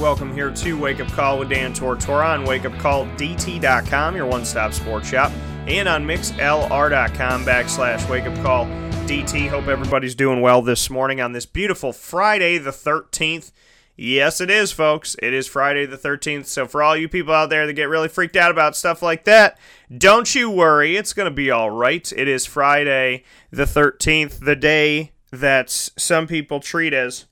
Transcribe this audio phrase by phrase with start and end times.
[0.00, 5.10] Welcome here to Wake Up Call with Dan Tortora on wakeupcalldt.com, your one stop sports
[5.10, 5.30] shop,
[5.66, 8.64] and on mixlr.com backslash wake up call
[9.04, 9.50] DT.
[9.50, 13.52] Hope everybody's doing well this morning on this beautiful Friday, the 13th.
[13.94, 15.16] Yes, it is, folks.
[15.22, 16.46] It is Friday the 13th.
[16.46, 19.24] So, for all you people out there that get really freaked out about stuff like
[19.24, 19.58] that,
[19.94, 20.96] don't you worry.
[20.96, 22.10] It's going to be all right.
[22.16, 27.26] It is Friday the 13th, the day that some people treat as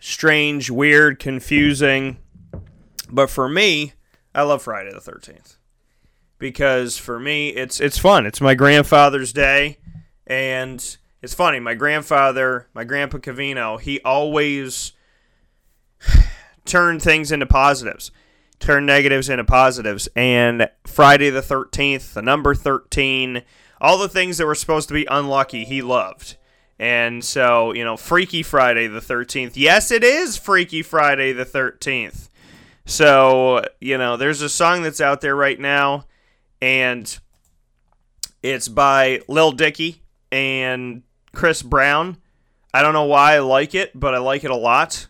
[0.00, 2.18] strange, weird, confusing.
[3.10, 3.94] But for me,
[4.34, 5.56] I love Friday the 13th
[6.38, 8.26] because for me it's it's fun.
[8.26, 9.78] It's my grandfather's day
[10.26, 11.58] and it's funny.
[11.58, 14.92] My grandfather, my grandpa Cavino, he always
[16.64, 18.10] turned things into positives,
[18.60, 20.08] turned negatives into positives.
[20.14, 23.42] And Friday the 13th, the number 13,
[23.80, 26.36] all the things that were supposed to be unlucky, he loved.
[26.78, 29.52] And so, you know, Freaky Friday the 13th.
[29.54, 32.28] Yes, it is Freaky Friday the 13th.
[32.84, 36.06] So, you know, there's a song that's out there right now,
[36.62, 37.18] and
[38.42, 41.02] it's by Lil Dicky and
[41.34, 42.16] Chris Brown.
[42.72, 45.08] I don't know why I like it, but I like it a lot.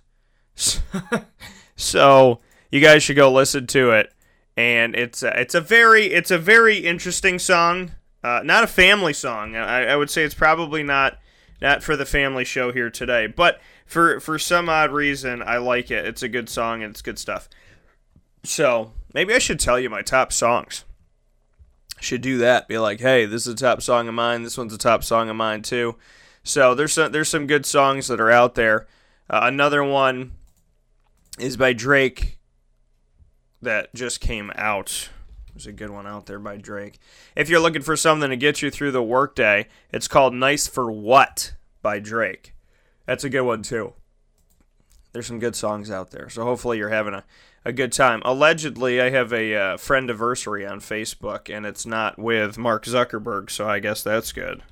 [1.76, 4.12] so, you guys should go listen to it.
[4.56, 7.92] And it's a, it's a very it's a very interesting song.
[8.24, 9.54] Uh, not a family song.
[9.54, 11.18] I, I would say it's probably not
[11.60, 15.90] not for the family show here today, but for for some odd reason, I like
[15.90, 16.06] it.
[16.06, 17.48] It's a good song and it's good stuff.
[18.44, 20.84] So maybe I should tell you my top songs.
[22.00, 22.68] Should do that.
[22.68, 24.42] Be like, hey, this is a top song of mine.
[24.42, 25.96] This one's a top song of mine too.
[26.44, 28.86] So there's some there's some good songs that are out there.
[29.28, 30.32] Uh, another one
[31.38, 32.38] is by Drake
[33.60, 35.10] that just came out.
[35.58, 37.00] There's a good one out there by Drake.
[37.34, 40.88] If you're looking for something to get you through the workday, it's called Nice for
[40.88, 42.54] What by Drake.
[43.06, 43.94] That's a good one too.
[45.12, 46.28] There's some good songs out there.
[46.28, 47.24] So hopefully you're having a,
[47.64, 48.22] a good time.
[48.24, 53.50] Allegedly, I have a uh, friend anniversary on Facebook, and it's not with Mark Zuckerberg,
[53.50, 54.62] so I guess that's good.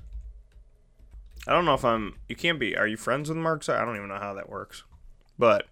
[1.45, 2.15] I don't know if I'm.
[2.29, 2.77] You can't be.
[2.77, 3.67] Are you friends with Mark?
[3.67, 4.85] I don't even know how that works.
[5.37, 5.65] But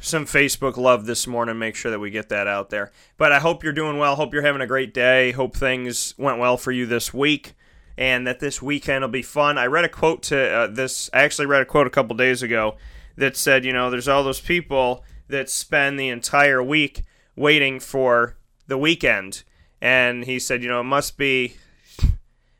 [0.00, 1.58] some Facebook love this morning.
[1.58, 2.92] Make sure that we get that out there.
[3.16, 4.16] But I hope you're doing well.
[4.16, 5.32] Hope you're having a great day.
[5.32, 7.54] Hope things went well for you this week
[7.96, 9.58] and that this weekend will be fun.
[9.58, 11.10] I read a quote to uh, this.
[11.12, 12.76] I actually read a quote a couple days ago
[13.16, 17.02] that said, you know, there's all those people that spend the entire week
[17.36, 19.42] waiting for the weekend.
[19.80, 21.56] And he said, you know, it must be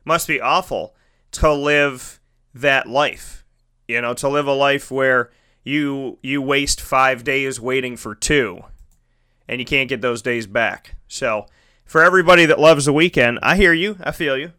[0.05, 0.95] must be awful
[1.33, 2.21] to live
[2.55, 3.45] that life.
[3.87, 5.31] You know, to live a life where
[5.65, 8.65] you you waste five days waiting for two,
[9.49, 10.97] and you can't get those days back.
[11.09, 11.47] So,
[11.85, 14.53] for everybody that loves the weekend, I hear you, I feel you.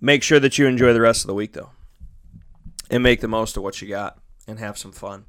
[0.00, 1.70] Make sure that you enjoy the rest of the week, though,
[2.90, 5.26] and make the most of what you got and have some fun.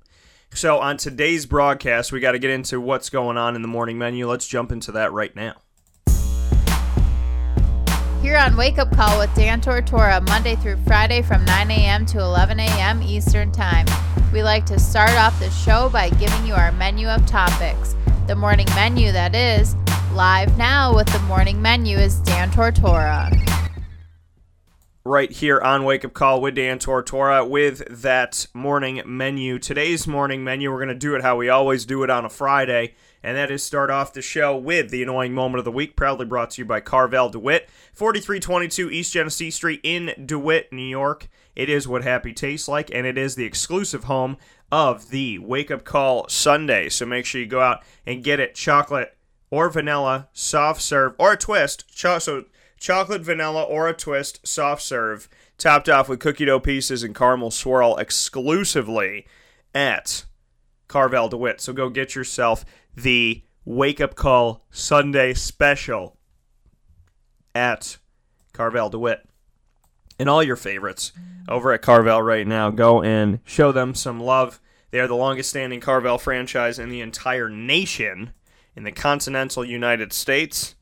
[0.53, 3.97] So, on today's broadcast, we got to get into what's going on in the morning
[3.97, 4.27] menu.
[4.27, 5.55] Let's jump into that right now.
[8.21, 12.05] Here on Wake Up Call with Dan Tortora, Monday through Friday from 9 a.m.
[12.07, 13.01] to 11 a.m.
[13.01, 13.85] Eastern Time.
[14.33, 17.95] We like to start off the show by giving you our menu of topics.
[18.27, 19.73] The morning menu, that is.
[20.11, 23.31] Live now with the morning menu is Dan Tortora.
[25.05, 29.59] Right here on Wake Up Call with Dan Tortora with that morning menu.
[29.59, 32.29] Today's morning menu, we're going to do it how we always do it on a
[32.29, 35.95] Friday and that is start off the show with the annoying moment of the week,
[35.95, 41.27] proudly brought to you by Carvel DeWitt, 4322 East Genesee Street in DeWitt, New York.
[41.55, 44.37] It is what happy tastes like, and it is the exclusive home
[44.71, 46.89] of the Wake Up Call Sundae.
[46.89, 49.17] So make sure you go out and get it chocolate
[49.51, 51.85] or vanilla, soft serve, or a twist.
[51.93, 52.45] Cho- so
[52.79, 55.27] chocolate, vanilla, or a twist, soft serve,
[55.57, 59.25] topped off with cookie dough pieces and caramel swirl exclusively
[59.73, 60.25] at
[60.87, 61.61] Carvel DeWitt.
[61.61, 62.63] So go get yourself
[63.01, 66.17] the Wake Up Call Sundae special
[67.53, 67.97] at
[68.53, 69.25] Carvel DeWitt.
[70.17, 71.13] And all your favorites
[71.47, 72.69] over at Carvel right now.
[72.71, 74.59] Go and show them some love.
[74.91, 78.33] They are the longest standing Carvel franchise in the entire nation,
[78.75, 80.75] in the continental United States.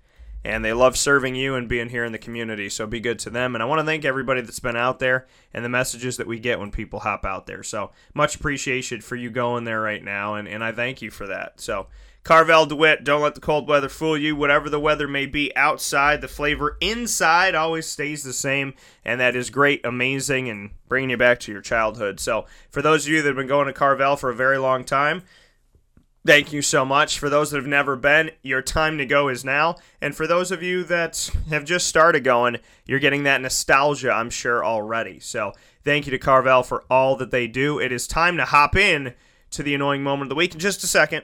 [0.47, 2.69] and they love serving you and being here in the community.
[2.69, 3.53] So be good to them.
[3.53, 6.39] And I want to thank everybody that's been out there and the messages that we
[6.39, 7.63] get when people hop out there.
[7.63, 11.27] So much appreciation for you going there right now, and, and I thank you for
[11.27, 11.59] that.
[11.59, 11.87] So
[12.27, 14.35] Carvel DeWitt, don't let the cold weather fool you.
[14.35, 18.73] Whatever the weather may be outside, the flavor inside always stays the same,
[19.05, 22.19] and that is great, amazing, and bringing you back to your childhood.
[22.19, 24.83] So, for those of you that have been going to Carvel for a very long
[24.83, 25.23] time,
[26.25, 27.17] thank you so much.
[27.17, 29.77] For those that have never been, your time to go is now.
[30.01, 34.31] And for those of you that have just started going, you're getting that nostalgia, I'm
[34.31, 35.21] sure, already.
[35.21, 35.53] So,
[35.85, 37.79] thank you to Carvel for all that they do.
[37.79, 39.13] It is time to hop in
[39.51, 41.23] to the annoying moment of the week in just a second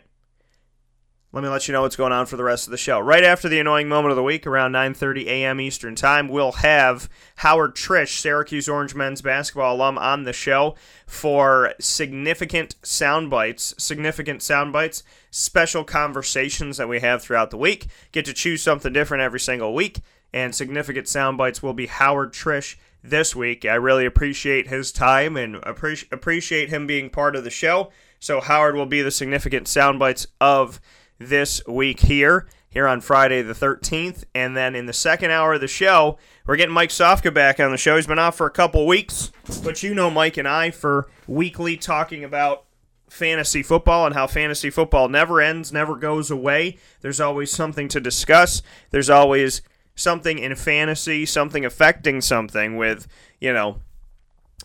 [1.34, 3.00] let me let you know what's going on for the rest of the show.
[3.00, 5.60] Right after the annoying moment of the week, around 9:30 a.m.
[5.60, 10.76] Eastern Time, we'll have Howard Triche, Syracuse Orange men's basketball alum, on the show
[11.08, 15.02] for significant sound bites, significant sound bites,
[15.32, 17.88] special conversations that we have throughout the week.
[18.12, 20.02] Get to choose something different every single week,
[20.32, 23.66] and significant sound bites will be Howard Triche this week.
[23.66, 27.92] I really appreciate his time and appreciate appreciate him being part of the show.
[28.20, 30.80] So Howard will be the significant sound bites of
[31.28, 34.24] this week here, here on Friday the 13th.
[34.34, 37.72] And then in the second hour of the show, we're getting Mike Sofka back on
[37.72, 37.96] the show.
[37.96, 39.32] He's been off for a couple weeks,
[39.64, 42.66] but you know Mike and I for weekly talking about
[43.10, 46.78] fantasy football and how fantasy football never ends, never goes away.
[47.02, 48.62] There's always something to discuss.
[48.90, 49.62] There's always
[49.96, 53.08] something in fantasy, something affecting something with,
[53.40, 53.80] you know,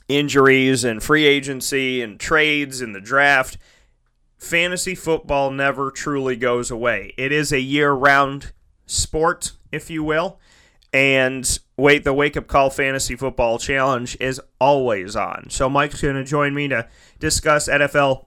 [0.08, 3.58] injuries and free agency and trades and the draft
[4.38, 7.12] fantasy football never truly goes away.
[7.18, 8.52] It is a year round
[8.86, 10.38] sport, if you will.
[10.92, 15.50] And wait, the Wake Up Call Fantasy Football Challenge is always on.
[15.50, 16.88] So Mike's going to join me to
[17.18, 18.26] discuss NFL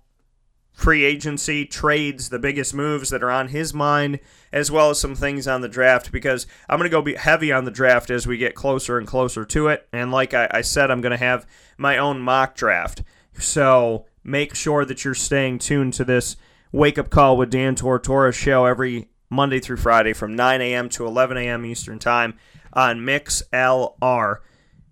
[0.74, 4.20] free agency, trades, the biggest moves that are on his mind,
[4.52, 7.52] as well as some things on the draft because I'm going to go be heavy
[7.52, 9.88] on the draft as we get closer and closer to it.
[9.92, 11.48] And like I, I said, I'm going to have
[11.78, 13.04] my own mock draft.
[13.38, 16.36] So make sure that you're staying tuned to this
[16.72, 20.90] wake up call with Dan Tortora show every Monday through Friday from 9 a.m.
[20.90, 21.66] to 11 a.m.
[21.66, 22.36] Eastern Time
[22.74, 23.98] on mixlr.com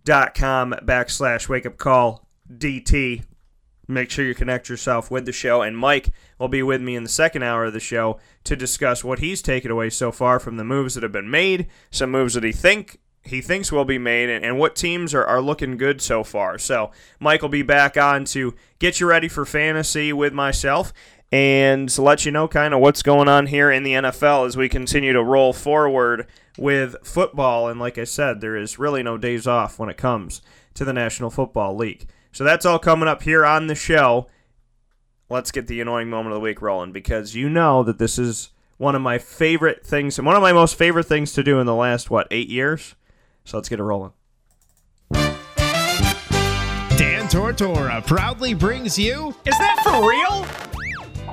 [0.05, 3.23] backslash wake up call DT.
[3.87, 7.03] Make sure you connect yourself with the show, and Mike will be with me in
[7.03, 10.57] the second hour of the show to discuss what he's taken away so far from
[10.57, 12.99] the moves that have been made, some moves that he think
[13.29, 16.57] he thinks will be made and, and what teams are, are looking good so far.
[16.57, 20.93] So Mike will be back on to get you ready for fantasy with myself
[21.31, 24.67] and let you know kind of what's going on here in the NFL as we
[24.67, 26.27] continue to roll forward
[26.57, 27.67] with football.
[27.67, 30.41] And like I said, there is really no days off when it comes
[30.73, 32.07] to the National Football League.
[32.31, 34.27] So that's all coming up here on the show.
[35.29, 38.49] Let's get the annoying moment of the week rolling because you know that this is
[38.77, 41.67] one of my favorite things and one of my most favorite things to do in
[41.67, 42.95] the last, what, eight years?
[43.45, 44.11] So let's get it rolling.
[46.99, 49.35] Dan Tortora proudly brings you.
[49.45, 50.45] Is that for real?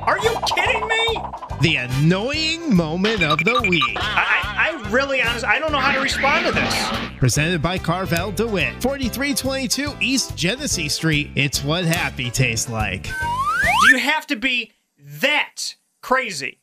[0.06, 1.19] Are you kidding me?
[1.61, 3.82] The annoying moment of the week.
[3.97, 7.19] I, I, really, honestly, I don't know how to respond to this.
[7.19, 11.31] Presented by Carvel DeWitt, 4322 East Genesee Street.
[11.35, 13.02] It's what happy tastes like.
[13.05, 16.61] Do you have to be that crazy?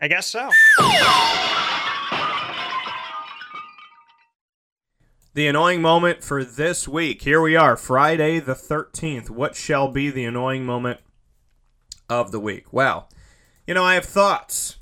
[0.00, 0.48] I guess so.
[5.34, 7.22] The annoying moment for this week.
[7.22, 9.30] Here we are, Friday the 13th.
[9.30, 11.00] What shall be the annoying moment
[12.10, 12.70] of the week?
[12.70, 13.08] Well,
[13.66, 14.76] you know, I have thoughts.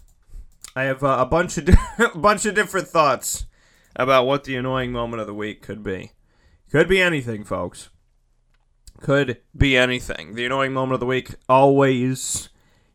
[0.75, 1.69] I have uh, a bunch of
[2.01, 3.47] a bunch of different thoughts
[3.95, 6.15] about what the annoying moment of the week could be.
[6.69, 7.91] Could be anything, folks.
[9.01, 10.35] Could be anything.
[10.35, 12.49] The annoying moment of the week always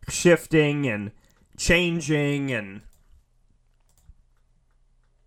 [0.10, 1.12] shifting and
[1.56, 2.82] changing and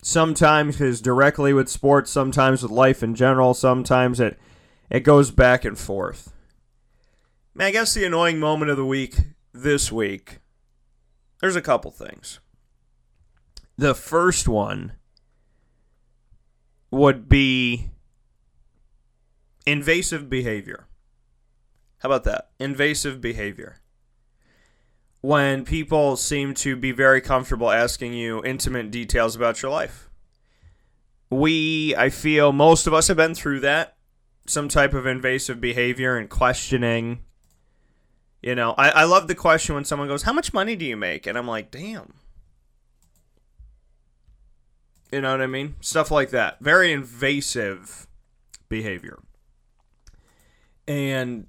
[0.09, 4.39] sometimes is directly with sports, sometimes with life in general, sometimes it
[4.91, 6.33] it goes back and forth.
[7.55, 9.17] Man, I guess the annoying moment of the week
[9.53, 10.39] this week,
[11.41, 12.41] there's a couple things.
[13.77, 14.93] The first one
[16.91, 17.91] would be
[19.67, 20.87] invasive behavior.
[21.99, 22.51] How about that?
[22.59, 23.81] Invasive behavior
[25.21, 30.09] when people seem to be very comfortable asking you intimate details about your life.
[31.31, 33.97] We, I feel, most of us have been through that.
[34.47, 37.21] Some type of invasive behavior and questioning.
[38.41, 40.97] You know, I, I love the question when someone goes, How much money do you
[40.97, 41.27] make?
[41.27, 42.15] And I'm like, Damn.
[45.13, 45.75] You know what I mean?
[45.81, 46.61] Stuff like that.
[46.61, 48.07] Very invasive
[48.69, 49.19] behavior.
[50.87, 51.47] And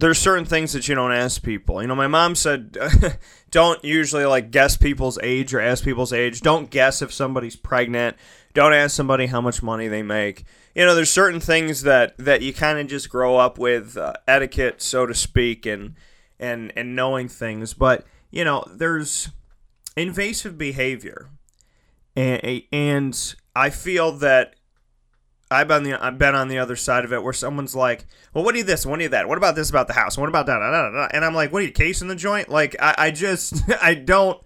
[0.00, 1.80] there's certain things that you don't ask people.
[1.80, 2.76] You know, my mom said
[3.50, 6.40] don't usually like guess people's age or ask people's age.
[6.40, 8.16] Don't guess if somebody's pregnant.
[8.54, 10.44] Don't ask somebody how much money they make.
[10.74, 14.14] You know, there's certain things that that you kind of just grow up with uh,
[14.26, 15.94] etiquette, so to speak, and
[16.38, 17.74] and and knowing things.
[17.74, 19.28] But you know, there's
[19.96, 21.28] invasive behavior,
[22.16, 24.54] and and I feel that
[25.50, 28.44] I've been the I've been on the other side of it where someone's like, "Well,
[28.44, 28.86] what do you this?
[28.86, 29.28] What do you that?
[29.28, 30.16] What about this about the house?
[30.16, 33.10] What about that?" And I'm like, "What are you casing the joint?" Like, I, I
[33.10, 34.40] just I don't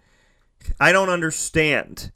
[0.80, 2.10] I don't understand.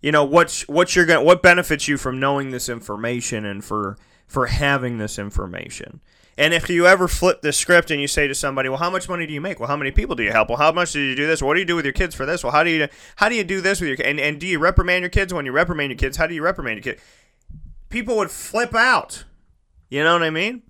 [0.00, 3.96] You know what what you're going what benefits you from knowing this information and for
[4.26, 6.00] for having this information.
[6.38, 9.08] And if you ever flip the script and you say to somebody, "Well, how much
[9.08, 9.60] money do you make?
[9.60, 10.48] Well, how many people do you help?
[10.48, 11.42] Well, how much do you do this?
[11.42, 12.42] What do you do with your kids for this?
[12.42, 14.58] Well, how do you how do you do this with your and and do you
[14.58, 16.16] reprimand your kids when you reprimand your kids?
[16.16, 17.04] How do you reprimand your kids?"
[17.92, 19.24] People would flip out.
[19.90, 20.62] You know what I mean?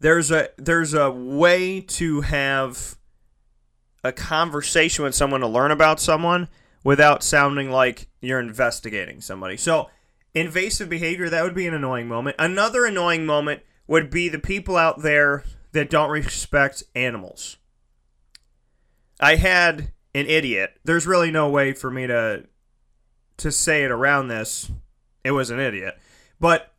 [0.00, 2.98] There's a there's a way to have
[4.04, 6.48] a conversation with someone to learn about someone
[6.84, 9.56] without sounding like you're investigating somebody.
[9.56, 9.88] So,
[10.34, 12.36] invasive behavior that would be an annoying moment.
[12.38, 17.56] Another annoying moment would be the people out there that don't respect animals.
[19.18, 20.78] I had an idiot.
[20.84, 22.44] There's really no way for me to
[23.38, 24.70] to say it around this
[25.26, 25.98] it was an idiot.
[26.38, 26.72] But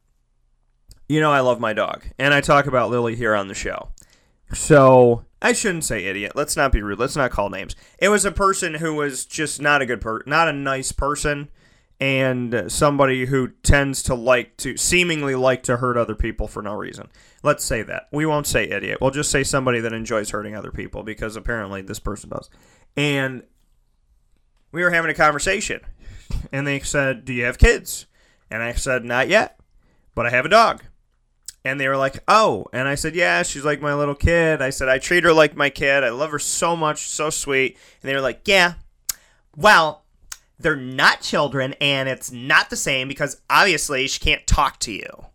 [1.09, 3.89] you know I love my dog, and I talk about Lily here on the show.
[4.53, 6.33] So I shouldn't say idiot.
[6.35, 6.99] Let's not be rude.
[6.99, 7.75] Let's not call names.
[7.99, 11.49] It was a person who was just not a good per, not a nice person,
[11.99, 16.73] and somebody who tends to like to seemingly like to hurt other people for no
[16.73, 17.09] reason.
[17.43, 18.07] Let's say that.
[18.11, 18.99] We won't say idiot.
[19.01, 22.49] We'll just say somebody that enjoys hurting other people because apparently this person does.
[22.95, 23.43] And
[24.71, 25.81] we were having a conversation,
[26.51, 28.05] and they said, "Do you have kids?"
[28.49, 29.59] And I said, Not yet,
[30.15, 30.83] but I have a dog.
[31.65, 32.65] And they were like, Oh.
[32.73, 34.61] And I said, Yeah, she's like my little kid.
[34.61, 36.03] I said, I treat her like my kid.
[36.03, 37.77] I love her so much, so sweet.
[38.01, 38.73] And they were like, Yeah,
[39.55, 40.03] well,
[40.59, 45.25] they're not children, and it's not the same because obviously she can't talk to you.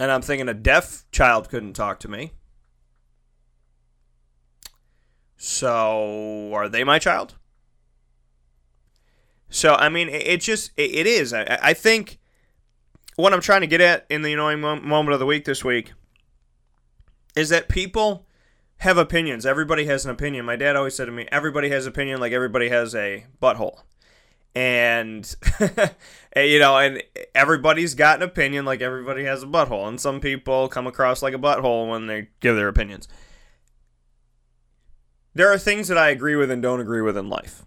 [0.00, 2.32] And I'm thinking a deaf child couldn't talk to me.
[5.36, 7.34] So, are they my child?
[9.50, 11.32] So I mean, it, just it, it is.
[11.32, 12.18] I, I, think
[13.16, 15.92] what I'm trying to get at in the annoying moment of the week this week
[17.34, 18.26] is that people
[18.78, 19.46] have opinions.
[19.46, 20.44] Everybody has an opinion.
[20.44, 23.80] My dad always said to me, "Everybody has opinion, like everybody has a butthole."
[24.54, 25.34] And
[26.36, 27.02] you know, and
[27.34, 29.88] everybody's got an opinion, like everybody has a butthole.
[29.88, 33.08] And some people come across like a butthole when they give their opinions.
[35.34, 37.64] There are things that I agree with and don't agree with in life.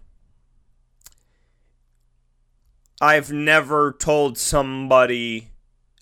[3.02, 5.50] I've never told somebody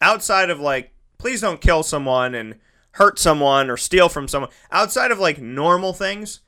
[0.03, 2.57] outside of like, please don't kill someone and
[2.93, 4.51] hurt someone or steal from someone.
[4.71, 6.41] Outside of like normal things,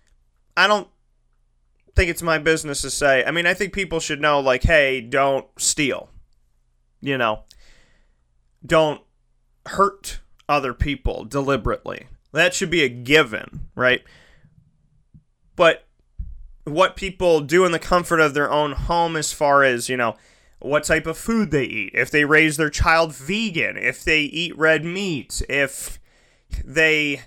[0.55, 0.89] I don't
[1.97, 3.25] think it's my business to say.
[3.25, 6.11] I mean, I think people should know, like, hey, don't steal.
[7.01, 7.45] You know,
[8.65, 9.01] don't
[9.65, 12.09] hurt other people deliberately.
[12.33, 14.03] That should be a given, right?
[15.57, 15.87] But
[16.65, 20.17] what people do in the comfort of their own home, as far as, you know,
[20.63, 24.57] what type of food they eat, if they raise their child vegan, if they eat
[24.57, 25.99] red meat, if
[26.65, 27.21] they,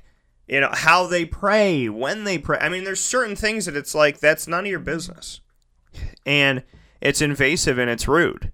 [0.48, 2.58] you know, how they pray, when they pray.
[2.60, 5.42] I mean, there's certain things that it's like, that's none of your business.
[6.26, 6.64] And
[7.02, 8.52] it's invasive and it's rude.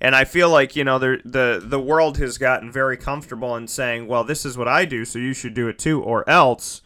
[0.00, 3.68] And I feel like, you know, the, the, the world has gotten very comfortable in
[3.68, 6.82] saying, well, this is what I do, so you should do it too, or else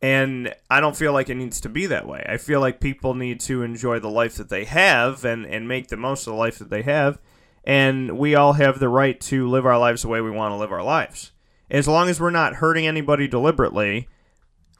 [0.00, 2.24] and I don't feel like it needs to be that way.
[2.28, 5.88] I feel like people need to enjoy the life that they have and, and make
[5.88, 7.18] the most of the life that they have.
[7.64, 10.56] And we all have the right to live our lives the way we want to
[10.56, 11.32] live our lives.
[11.70, 14.08] As long as we're not hurting anybody deliberately,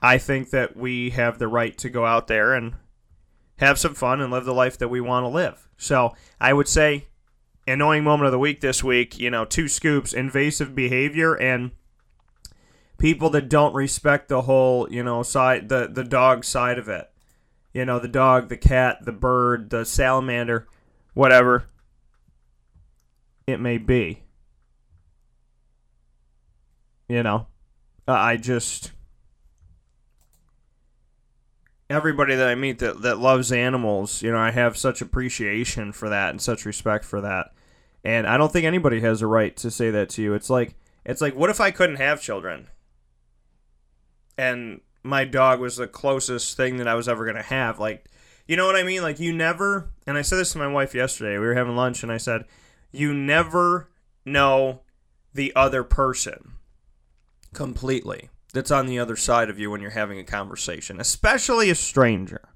[0.00, 2.74] I think that we have the right to go out there and
[3.58, 5.68] have some fun and live the life that we want to live.
[5.76, 7.08] So I would say,
[7.66, 11.72] annoying moment of the week this week, you know, two scoops, invasive behavior and
[12.98, 17.10] people that don't respect the whole, you know, side the the dog side of it.
[17.72, 20.66] You know, the dog, the cat, the bird, the salamander,
[21.14, 21.66] whatever
[23.46, 24.22] it may be.
[27.08, 27.46] You know,
[28.06, 28.92] I just
[31.88, 36.08] everybody that I meet that, that loves animals, you know, I have such appreciation for
[36.10, 37.52] that and such respect for that.
[38.04, 40.34] And I don't think anybody has a right to say that to you.
[40.34, 40.74] It's like
[41.04, 42.68] it's like what if I couldn't have children?
[44.38, 47.78] And my dog was the closest thing that I was ever gonna have.
[47.78, 48.06] Like,
[48.46, 49.02] you know what I mean?
[49.02, 49.90] Like, you never.
[50.06, 51.32] And I said this to my wife yesterday.
[51.32, 52.46] We were having lunch, and I said,
[52.90, 53.90] "You never
[54.24, 54.80] know
[55.34, 56.54] the other person."
[57.52, 61.74] completely that's on the other side of you when you're having a conversation, especially a
[61.74, 62.48] stranger.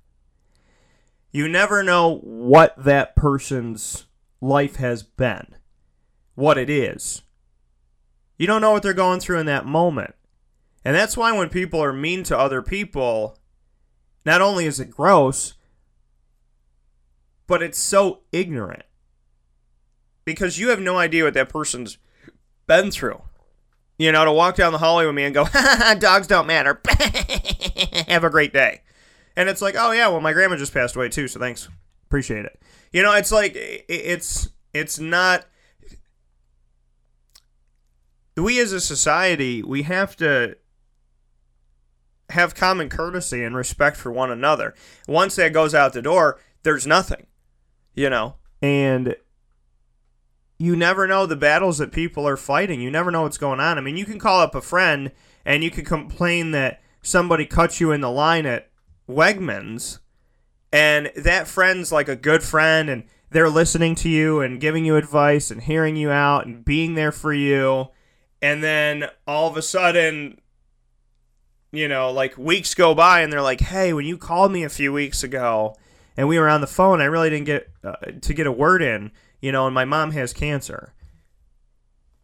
[1.31, 4.07] You never know what that person's
[4.41, 5.57] life has been,
[6.35, 7.23] what it is.
[8.39, 10.15] You don't know what they're going through in that moment.
[10.85, 13.39] And that's why when people are mean to other people,
[14.25, 15.55] not only is it gross,
[17.47, 18.85] but it's so ignorant.
[20.25, 21.99] Because you have no idea what that person's
[22.67, 23.23] been through.
[23.99, 26.81] You know, to walk down the hallway with me and go, ha, dogs don't matter.
[28.09, 28.83] have a great day.
[29.37, 31.69] And it's like, oh yeah, well my grandma just passed away too, so thanks.
[32.07, 32.61] Appreciate it.
[32.93, 35.47] You know, it's like it's it's not
[38.37, 40.57] we as a society, we have to
[42.33, 44.75] have common courtesy and respect for one another.
[45.09, 47.27] Once that goes out the door, there's nothing,
[47.95, 48.37] you know.
[48.61, 49.17] And
[50.59, 52.81] you never know the battles that people are fighting.
[52.81, 53.79] You never know what's going on.
[53.79, 55.11] I mean, you can call up a friend
[55.45, 58.71] and you can complain that somebody cut you in the line at
[59.09, 59.99] Wegmans,
[60.73, 64.97] and that friend's like a good friend, and they're listening to you and giving you
[64.97, 67.89] advice and hearing you out and being there for you.
[68.41, 70.41] And then all of a sudden,
[71.73, 74.69] you know, like weeks go by and they're like, "Hey, when you called me a
[74.69, 75.75] few weeks ago
[76.17, 78.83] and we were on the phone, I really didn't get uh, to get a word
[78.83, 79.11] in,
[79.41, 80.95] you know, and my mom has cancer."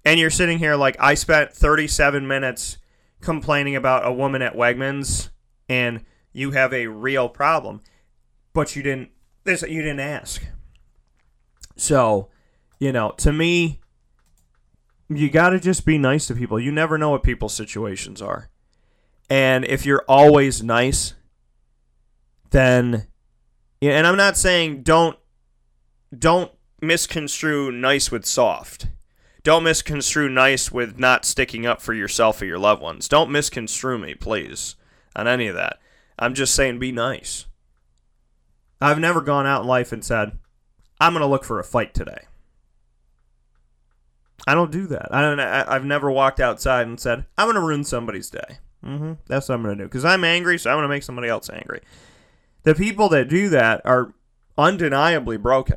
[0.05, 2.77] And you're sitting here like, "I spent 37 minutes
[3.21, 5.31] complaining about a woman at Wegmans
[5.69, 7.81] and you have a real problem,
[8.53, 9.11] but you didn't
[9.45, 10.43] this you didn't ask."
[11.75, 12.29] So,
[12.79, 13.81] you know, to me,
[15.09, 16.61] you got to just be nice to people.
[16.61, 18.51] You never know what people's situations are.
[19.31, 21.15] And if you're always nice,
[22.51, 23.07] then
[23.83, 25.19] and I'm not saying don't
[26.17, 28.89] don't misconstrue nice with soft.
[29.43, 33.09] Don't misconstrue nice with not sticking up for yourself or your loved ones.
[33.09, 34.77] Don't misconstrue me, please,
[35.15, 35.79] on any of that.
[36.19, 37.47] I'm just saying be nice.
[38.81, 40.39] I've never gone out in life and said,
[41.01, 42.27] I'm going to look for a fight today.
[44.47, 45.15] I don't do that.
[45.15, 45.41] I don't.
[45.41, 48.59] I, have never walked outside and said, I'm going to ruin somebody's day.
[48.85, 49.15] Mm-hmm.
[49.27, 51.51] That's what I'm going to do because I'm angry, so I'm to make somebody else
[51.51, 51.81] angry.
[52.63, 54.13] The people that do that are
[54.57, 55.77] undeniably broken.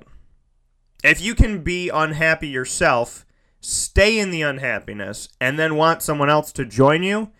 [1.03, 3.25] If you can be unhappy yourself,
[3.59, 7.31] stay in the unhappiness, and then want someone else to join you,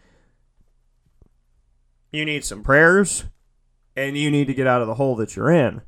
[2.12, 3.26] you need some prayers,
[3.95, 5.82] and you need to get out of the hole that you're in.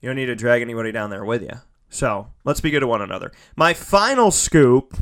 [0.00, 1.60] You don't need to drag anybody down there with you.
[1.88, 3.32] So let's be good to one another.
[3.56, 4.96] My final scoop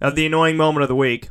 [0.00, 1.28] of the annoying moment of the week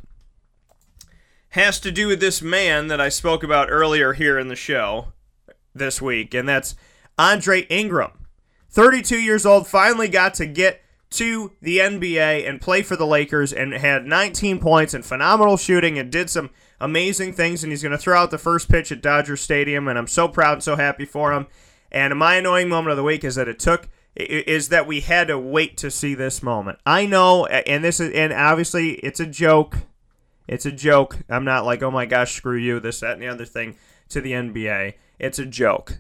[1.57, 5.07] has to do with this man that I spoke about earlier here in the show
[5.73, 6.75] this week, and that's
[7.17, 8.11] Andre Ingram.
[8.69, 13.51] 32 years old, finally got to get to the NBA and play for the Lakers
[13.51, 17.63] and had 19 points and phenomenal shooting and did some amazing things.
[17.63, 20.27] And he's going to throw out the first pitch at Dodger Stadium, and I'm so
[20.27, 21.47] proud and so happy for him.
[21.91, 25.27] And my annoying moment of the week is that it took is that we had
[25.29, 26.77] to wait to see this moment.
[26.85, 29.77] I know, and this is, and obviously it's a joke.
[30.47, 31.17] It's a joke.
[31.29, 33.75] I'm not like, oh my gosh, screw you, this, that, and the other thing
[34.09, 34.93] to the NBA.
[35.19, 35.99] It's a joke.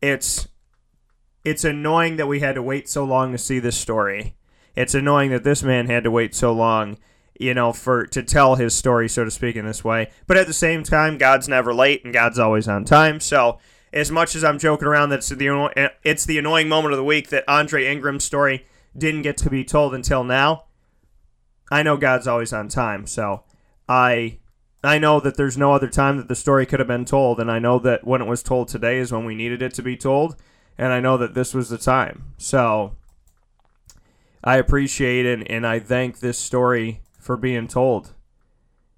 [0.00, 0.48] It's
[1.44, 4.36] it's annoying that we had to wait so long to see this story.
[4.76, 6.98] It's annoying that this man had to wait so long,
[7.38, 10.10] you know, for to tell his story, so to speak, in this way.
[10.26, 13.20] But at the same time, God's never late and God's always on time.
[13.20, 13.58] So
[13.92, 17.04] as much as I'm joking around, that's the eh, it's the annoying moment of the
[17.04, 20.64] week that Andre Ingram's story didn't get to be told until now.
[21.70, 23.44] I know God's always on time, so
[23.90, 24.38] I
[24.82, 27.50] I know that there's no other time that the story could have been told, and
[27.50, 29.96] I know that when it was told today is when we needed it to be
[29.96, 30.36] told,
[30.78, 32.32] and I know that this was the time.
[32.38, 32.96] So
[34.42, 38.14] I appreciate it, and I thank this story for being told.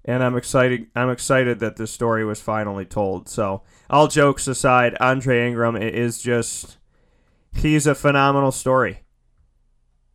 [0.05, 0.87] And I'm excited.
[0.95, 3.27] I'm excited that this story was finally told.
[3.27, 6.77] So all jokes aside, Andre Ingram is just
[7.55, 8.99] he's a phenomenal story.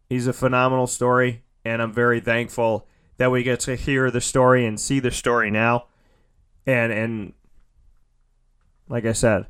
[0.08, 2.86] He's a phenomenal story, and I'm very thankful
[3.18, 5.86] that we get to hear the story and see the story now.
[6.66, 7.32] And and
[8.88, 9.46] like I said,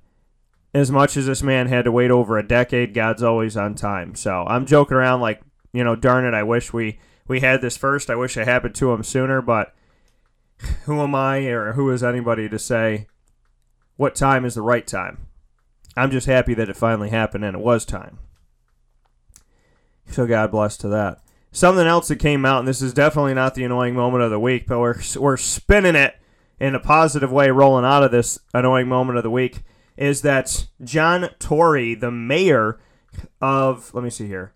[0.75, 4.15] as much as this man had to wait over a decade, God's always on time.
[4.15, 5.41] So I'm joking around like,
[5.73, 8.11] you know, darn it, I wish we we had this first.
[8.11, 9.75] I wish it happened to him sooner, but
[10.85, 13.07] who am I or who is anybody to say
[13.97, 15.27] what time is the right time?
[15.97, 18.19] I'm just happy that it finally happened and it was time.
[20.11, 21.21] So God bless to that.
[21.51, 24.39] Something else that came out, and this is definitely not the annoying moment of the
[24.39, 26.17] week, but we're, we're spinning it
[26.61, 29.63] in a positive way, rolling out of this annoying moment of the week,
[29.97, 32.79] is that John Tory, the mayor
[33.41, 34.53] of, let me see here.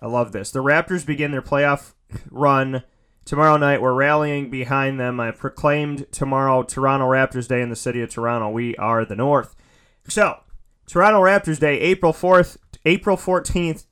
[0.00, 0.50] I love this.
[0.50, 1.94] The Raptors begin their playoff
[2.30, 2.82] run
[3.24, 3.82] tomorrow night.
[3.82, 5.18] We're rallying behind them.
[5.20, 8.50] I proclaimed tomorrow Toronto Raptors Day in the city of Toronto.
[8.50, 9.56] We are the North.
[10.08, 10.40] So,
[10.86, 13.90] Toronto Raptors Day, April 4th, April 14th,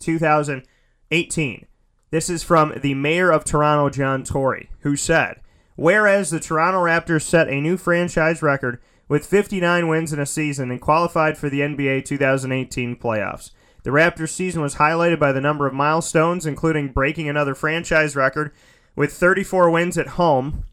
[1.10, 1.66] 2018.
[2.10, 5.40] This is from the mayor of Toronto, John Tory, who said,
[5.76, 10.70] Whereas the Toronto Raptors set a new franchise record with 59 wins in a season
[10.70, 13.50] and qualified for the NBA 2018 playoffs.
[13.82, 18.52] The Raptors season was highlighted by the number of milestones, including breaking another franchise record
[18.96, 20.64] with 34 wins at home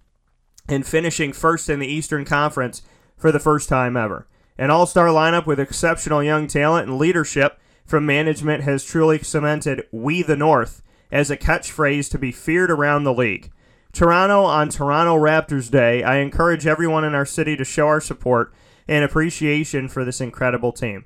[0.70, 2.84] and finishing first in the Eastern Conference
[3.18, 4.28] for the first time ever.
[4.58, 7.60] An all star lineup with exceptional young talent and leadership
[7.92, 13.04] from management has truly cemented We the North as a catchphrase to be feared around
[13.04, 13.52] the league.
[13.92, 18.54] Toronto on Toronto Raptors Day, I encourage everyone in our city to show our support
[18.88, 21.04] and appreciation for this incredible team.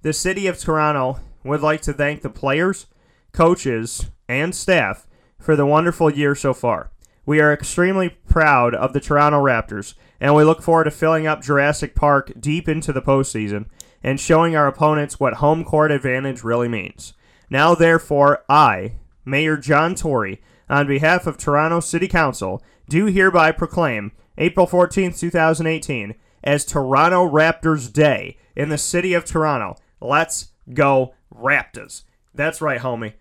[0.00, 2.86] The city of Toronto would like to thank the players,
[3.32, 5.06] coaches, and staff
[5.38, 6.92] for the wonderful year so far.
[7.26, 11.42] We are extremely proud of the Toronto Raptors, and we look forward to filling up
[11.42, 13.66] Jurassic Park deep into the postseason
[14.02, 17.12] and showing our opponents what home court advantage really means.
[17.50, 24.12] Now, therefore, I, Mayor John Tory, on behalf of Toronto City Council, do hereby proclaim
[24.38, 29.76] April 14th, 2018, as Toronto Raptors Day in the city of Toronto.
[30.00, 32.02] Let's go, Raptors.
[32.34, 33.14] That's right, homie.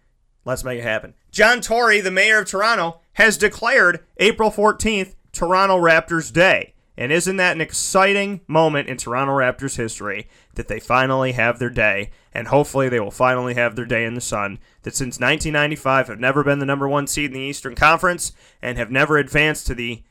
[0.46, 1.14] Let's make it happen.
[1.30, 6.74] John Tory, the mayor of Toronto, has declared April 14th Toronto Raptors Day.
[6.98, 11.70] And isn't that an exciting moment in Toronto Raptors history that they finally have their
[11.70, 12.12] day?
[12.34, 14.60] And hopefully they will finally have their day in the sun.
[14.84, 18.78] That since 1995 have never been the number one seed in the Eastern Conference and
[18.78, 20.04] have never advanced to the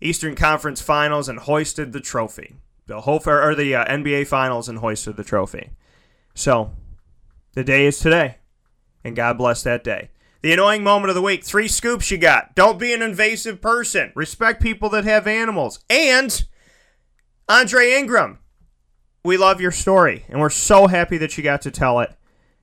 [0.00, 2.56] Eastern Conference Finals and hoisted the trophy.
[2.86, 5.70] The whole or the uh, NBA Finals and hoisted the trophy.
[6.34, 6.72] So
[7.52, 8.38] the day is today,
[9.04, 10.10] and God bless that day.
[10.40, 11.44] The annoying moment of the week.
[11.44, 12.54] Three scoops you got.
[12.54, 14.12] Don't be an invasive person.
[14.14, 15.80] Respect people that have animals.
[15.90, 16.44] And
[17.48, 18.38] Andre Ingram.
[19.24, 22.14] We love your story, and we're so happy that you got to tell it.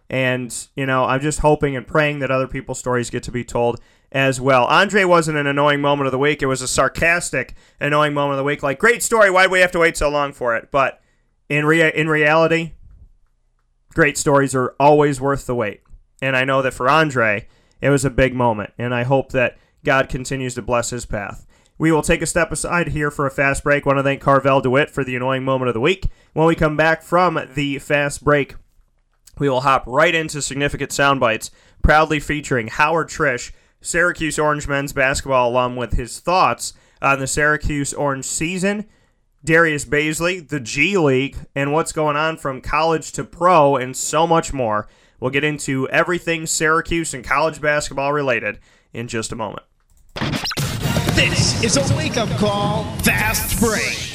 [0.10, 3.44] And, you know, I'm just hoping and praying that other people's stories get to be
[3.44, 3.80] told
[4.12, 4.65] as well.
[4.65, 6.41] Andre wasn't an annoying moment of the week.
[6.41, 8.63] It was a sarcastic annoying moment of the week.
[8.63, 9.30] Like, great story.
[9.32, 10.70] Why'd we have to wait so long for it?
[10.72, 11.02] But
[11.50, 12.74] in, rea- in reality,
[13.94, 15.82] great stories are always worth the wait.
[16.22, 17.48] And I know that for Andre,
[17.82, 21.46] it was a big moment, and I hope that God continues to bless his path.
[21.78, 23.86] We will take a step aside here for a fast break.
[23.86, 26.08] Want to thank Carvel DeWitt for the annoying moment of the week.
[26.34, 28.56] When we come back from the fast break,
[29.38, 31.52] we will hop right into significant sound bites,
[31.84, 37.94] proudly featuring Howard Triche, Syracuse Orange men's basketball alum, with his thoughts on the Syracuse
[37.94, 38.86] Orange season,
[39.44, 44.26] Darius Bazley, the G League, and what's going on from college to pro, and so
[44.26, 44.88] much more.
[45.20, 48.60] We'll get into everything Syracuse and college basketball related
[48.94, 49.64] in just a moment.
[51.15, 54.14] This is a wake up call, fast break.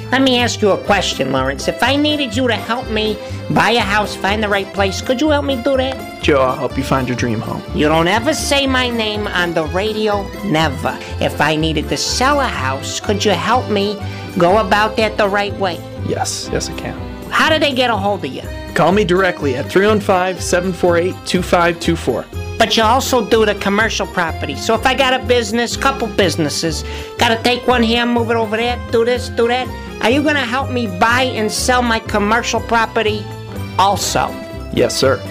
[0.11, 1.69] Let me ask you a question, Lawrence.
[1.69, 3.17] If I needed you to help me
[3.51, 6.21] buy a house, find the right place, could you help me do that?
[6.21, 7.63] Joe, I'll help you find your dream home.
[7.73, 10.97] You don't ever say my name on the radio, never.
[11.21, 13.97] If I needed to sell a house, could you help me
[14.37, 15.75] go about that the right way?
[16.05, 16.97] Yes, yes, I can.
[17.29, 18.43] How do they get a hold of you?
[18.75, 22.25] Call me directly at 315 748 2524.
[22.57, 24.55] But you also do the commercial property.
[24.55, 26.83] So if I got a business, couple businesses,
[27.17, 29.67] gotta take one here, move it over there, do this, do that.
[30.01, 33.23] Are you gonna help me buy and sell my commercial property
[33.77, 34.29] also?
[34.73, 35.21] Yes, sir.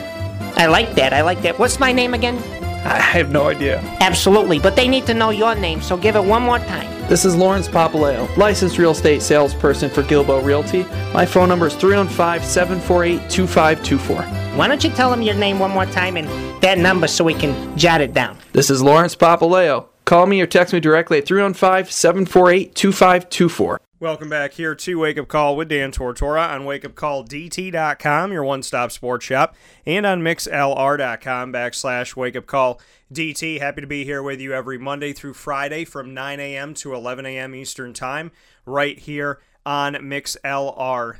[0.56, 1.12] I like that.
[1.12, 1.58] I like that.
[1.58, 2.36] What's my name again?
[2.84, 3.80] I have no idea.
[4.00, 6.88] Absolutely, but they need to know your name, so give it one more time.
[7.08, 10.84] This is Lawrence Papaleo, licensed real estate salesperson for Gilbo Realty.
[11.12, 14.22] My phone number is 315 748 2524.
[14.56, 16.28] Why don't you tell them your name one more time and
[16.62, 18.38] that number so we can jot it down?
[18.52, 19.86] This is Lawrence Papaleo.
[20.04, 23.80] Call me or text me directly at 315 748 2524.
[24.00, 28.92] Welcome back here to Wake Up Call with Dan Tortora on wakeupcalldt.com, your one stop
[28.92, 32.80] sports shop, and on mixlr.com backslash wake up call
[33.12, 33.60] DT.
[33.60, 36.72] Happy to be here with you every Monday through Friday from 9 a.m.
[36.72, 37.54] to 11 a.m.
[37.54, 38.32] Eastern Time,
[38.64, 41.18] right here on mixlr.com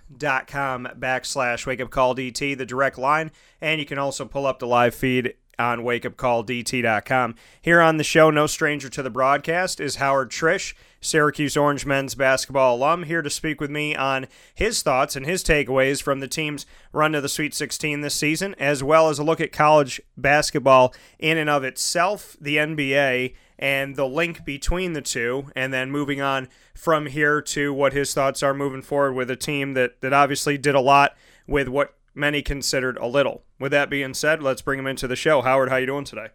[0.98, 3.30] backslash wake up call DT, the direct line.
[3.60, 7.34] And you can also pull up the live feed on wakeupcalldt.com.
[7.60, 12.14] Here on the show, no stranger to the broadcast, is Howard Triche, Syracuse Orange men's
[12.14, 16.28] basketball alum, here to speak with me on his thoughts and his takeaways from the
[16.28, 20.00] team's run to the Sweet 16 this season, as well as a look at college
[20.16, 25.90] basketball in and of itself, the NBA, and the link between the two, and then
[25.90, 30.00] moving on from here to what his thoughts are moving forward with a team that,
[30.02, 33.42] that obviously did a lot with what many considered a little.
[33.58, 35.40] With that being said, let's bring him into the show.
[35.40, 36.28] Howard, how are you doing today?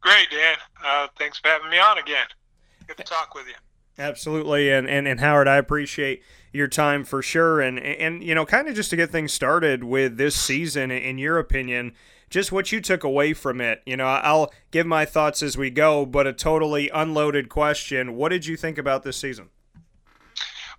[0.00, 0.56] Great, Dan.
[0.84, 2.26] Uh, thanks for having me on again.
[2.86, 3.54] Good to talk with you.
[3.98, 8.46] Absolutely, and, and and Howard, I appreciate your time for sure, and and you know,
[8.46, 11.92] kind of just to get things started with this season, in your opinion,
[12.30, 13.82] just what you took away from it.
[13.84, 18.30] You know, I'll give my thoughts as we go, but a totally unloaded question: What
[18.30, 19.50] did you think about this season?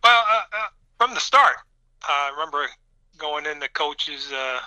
[0.04, 1.58] Well, uh, uh, from the start,
[2.02, 2.66] I remember
[3.20, 4.60] going in the coach's uh,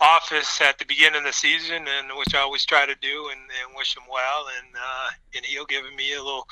[0.00, 3.40] office at the beginning of the season, and which I always try to do, and,
[3.40, 6.46] and wish him well, and uh, and he'll give me a little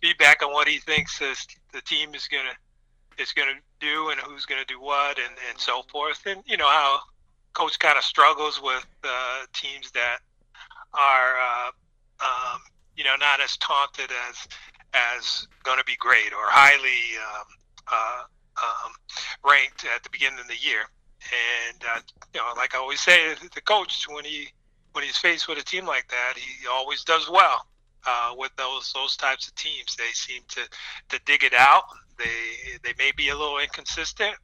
[0.00, 2.54] feedback on what he thinks the team is gonna
[3.18, 6.68] is gonna do, and who's gonna do what, and and so forth, and you know
[6.68, 7.00] how
[7.52, 10.18] coach kind of struggles with uh, teams that
[10.94, 11.70] are uh,
[12.20, 12.60] um,
[12.96, 14.48] you know not as taunted as
[14.92, 17.46] as going to be great or highly um,
[17.92, 18.22] uh,
[18.60, 18.92] um,
[19.44, 20.82] ranked at the beginning of the year.
[21.70, 22.00] And uh,
[22.34, 24.48] you know, like I always say, the coach when he
[24.92, 27.66] when he's faced with a team like that, he always does well
[28.06, 29.96] uh, with those those types of teams.
[29.96, 30.60] They seem to
[31.10, 31.84] to dig it out.
[32.18, 34.34] They they may be a little inconsistent,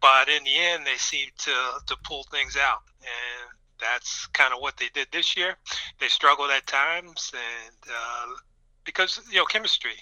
[0.00, 1.54] but in the end, they seem to
[1.86, 2.82] to pull things out.
[3.00, 5.56] And that's kind of what they did this year.
[6.00, 8.26] They struggled at times, and uh,
[8.84, 9.94] because you know chemistry.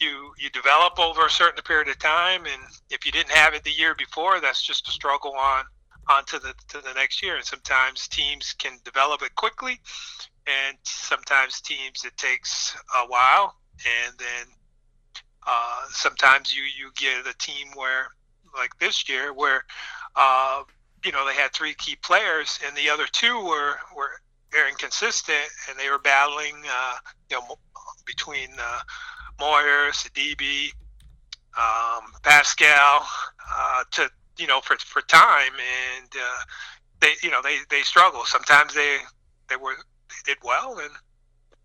[0.00, 3.64] You you develop over a certain period of time, and if you didn't have it
[3.64, 5.64] the year before, that's just a struggle on
[6.08, 7.36] on to the to the next year.
[7.36, 9.78] And sometimes teams can develop it quickly,
[10.46, 13.56] and sometimes teams it takes a while,
[14.06, 14.46] and then
[15.46, 18.08] uh, sometimes you you get a team where
[18.56, 19.64] like this year where
[20.16, 20.62] uh,
[21.04, 25.48] you know they had three key players, and the other two were were very inconsistent,
[25.68, 26.94] and they were battling uh,
[27.30, 27.56] you know
[28.06, 28.80] between uh,
[29.40, 30.70] Moyer, Sidibe,
[31.58, 33.02] um, Paschal,
[33.56, 35.52] uh, to you know for for time,
[35.98, 36.42] and uh,
[37.00, 38.22] they you know they they struggle.
[38.24, 38.98] Sometimes they
[39.48, 39.74] they were
[40.08, 40.90] they did well, and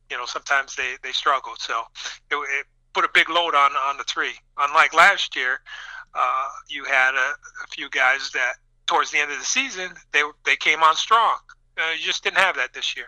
[0.09, 1.59] you know sometimes they they struggled.
[1.59, 1.83] So
[2.31, 4.33] it, it put a big load on on the three.
[4.57, 5.59] Unlike last year,
[6.13, 7.33] uh, you had a,
[7.63, 8.53] a few guys that
[8.87, 11.37] towards the end of the season they they came on strong.
[11.77, 13.07] Uh, you just didn't have that this year.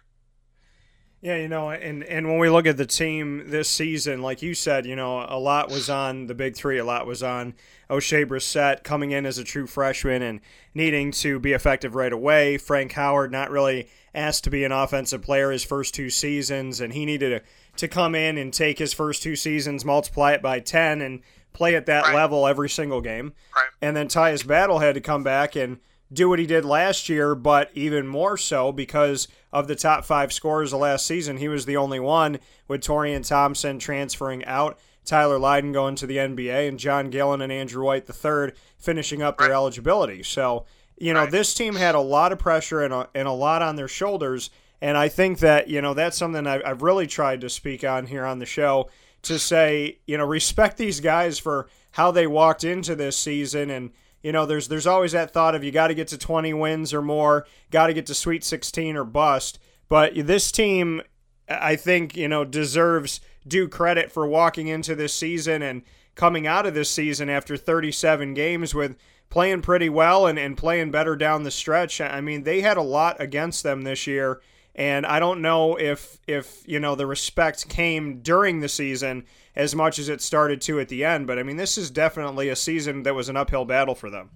[1.19, 4.53] Yeah, you know, and and when we look at the team this season, like you
[4.53, 6.77] said, you know, a lot was on the big three.
[6.77, 7.55] A lot was on
[7.89, 10.41] Oshae Brissett coming in as a true freshman and
[10.75, 12.59] needing to be effective right away.
[12.59, 16.93] Frank Howard not really asked to be an offensive player his first two seasons, and
[16.93, 20.59] he needed to, to come in and take his first two seasons, multiply it by
[20.59, 22.13] ten, and play at that Right.
[22.13, 23.33] level every single game.
[23.55, 23.65] Right.
[23.81, 25.79] And then Tyus Battle had to come back and
[26.11, 30.31] do what he did last year, but even more so because of the top five
[30.31, 31.37] scorers of last season.
[31.37, 36.17] He was the only one with Taurean Thompson transferring out, Tyler Lydon going to the
[36.17, 40.23] NBA, and John Gillon and Andrew White III finishing up their eligibility.
[40.23, 40.65] So,
[40.97, 43.75] you know, this team had a lot of pressure and a, and a lot on
[43.75, 44.49] their shoulders.
[44.81, 48.05] And I think that, you know, that's something I, I've really tried to speak on
[48.05, 48.89] here on the show
[49.23, 53.91] to say, you know, respect these guys for how they walked into this season and
[54.27, 56.93] you know there's there's always that thought of you got to get to 20 wins
[56.93, 59.57] or more, got to get to sweet 16 or bust.
[59.87, 61.01] But this team
[61.47, 66.65] I think, you know, deserves due credit for walking into this season and coming out
[66.65, 68.97] of this season after 37 games with
[69.29, 72.01] playing pretty well and, and playing better down the stretch.
[72.01, 74.41] I mean, they had a lot against them this year.
[74.75, 79.23] And I don't know if if you know the respect came during the season
[79.57, 81.25] as much as it started to at the end.
[81.25, 84.29] But I mean, this is definitely a season that was an uphill battle for them.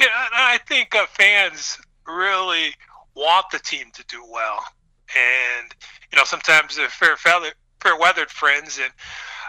[0.00, 2.74] Yeah, I think uh, fans really
[3.14, 4.64] want the team to do well,
[5.14, 5.74] and
[6.10, 8.90] you know sometimes they're fair fair weathered friends and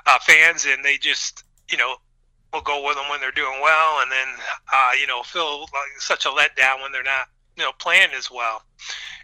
[0.06, 1.96] uh, fans, and they just you know
[2.54, 4.28] will go with them when they're doing well, and then
[4.72, 8.30] uh, you know feel like such a letdown when they're not you know playing as
[8.30, 8.62] well.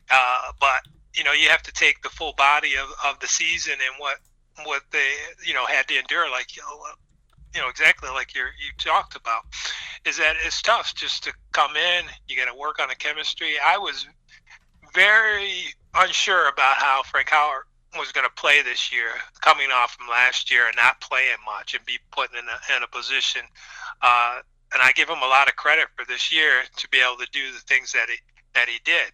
[0.09, 0.81] Uh, but
[1.13, 4.17] you know you have to take the full body of, of the season and what
[4.65, 5.11] what they
[5.45, 6.79] you know had to endure, like you know,
[7.53, 9.43] you know exactly like you you talked about,
[10.05, 12.05] is that it's tough just to come in.
[12.27, 13.53] You got to work on the chemistry.
[13.63, 14.07] I was
[14.93, 17.63] very unsure about how Frank Howard
[17.97, 19.09] was going to play this year,
[19.41, 22.83] coming off from last year and not playing much and be put in a, in
[22.83, 23.41] a position.
[24.01, 24.39] Uh,
[24.73, 27.27] and I give him a lot of credit for this year to be able to
[27.31, 28.17] do the things that he
[28.53, 29.11] that he did.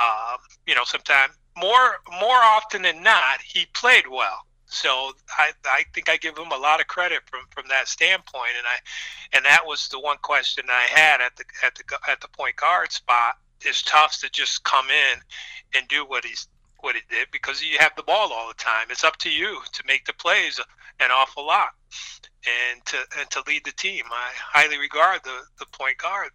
[0.00, 4.46] Um, you know, sometimes more more often than not, he played well.
[4.74, 8.50] So I, I think I give him a lot of credit from, from that standpoint,
[8.58, 12.20] and I and that was the one question I had at the at the at
[12.20, 13.36] the point guard spot.
[13.60, 15.20] It's tough to just come in
[15.74, 16.48] and do what he's
[16.80, 18.88] what he did because you have the ball all the time.
[18.90, 20.60] It's up to you to make the plays
[21.00, 21.70] an awful lot
[22.44, 24.04] and to and to lead the team.
[24.10, 26.30] I highly regard the the point guard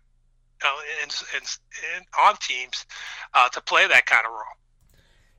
[0.64, 0.68] uh,
[1.02, 1.44] and, and,
[1.96, 2.86] and on teams
[3.34, 4.58] uh, to play that kind of role.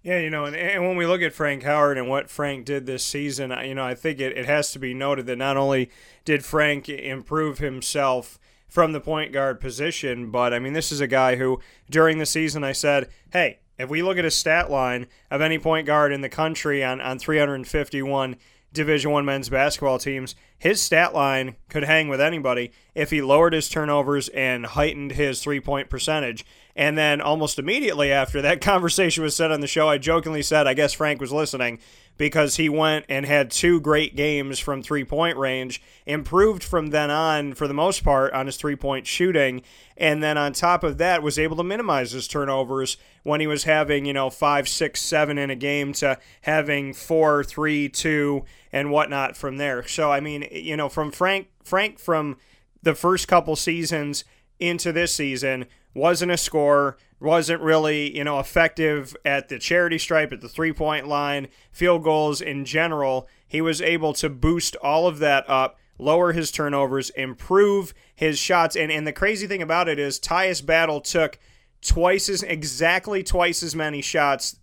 [0.03, 2.87] Yeah, you know, and, and when we look at Frank Howard and what Frank did
[2.87, 5.91] this season, you know, I think it, it has to be noted that not only
[6.25, 11.07] did Frank improve himself from the point guard position, but I mean, this is a
[11.07, 11.61] guy who
[11.91, 15.59] during the season I said, hey, if we look at a stat line of any
[15.59, 18.37] point guard in the country on, on 351
[18.73, 23.53] Division One men's basketball teams, his stat line could hang with anybody if he lowered
[23.53, 26.47] his turnovers and heightened his three point percentage.
[26.81, 30.66] And then almost immediately after that conversation was said on the show, I jokingly said,
[30.66, 31.79] I guess Frank was listening
[32.16, 37.11] because he went and had two great games from three point range, improved from then
[37.11, 39.61] on for the most part on his three point shooting,
[39.99, 43.64] and then on top of that was able to minimize his turnovers when he was
[43.64, 48.90] having, you know, five, six, seven in a game to having four, three, two, and
[48.90, 49.87] whatnot from there.
[49.87, 52.38] So I mean, you know, from Frank Frank from
[52.83, 54.25] the first couple seasons
[54.59, 60.33] into this season wasn't a scorer, wasn't really, you know, effective at the charity stripe,
[60.33, 63.29] at the three point line, field goals in general.
[63.46, 68.76] He was able to boost all of that up, lower his turnovers, improve his shots.
[68.76, 71.38] And, and the crazy thing about it is Tyus Battle took
[71.83, 74.57] twice as exactly twice as many shots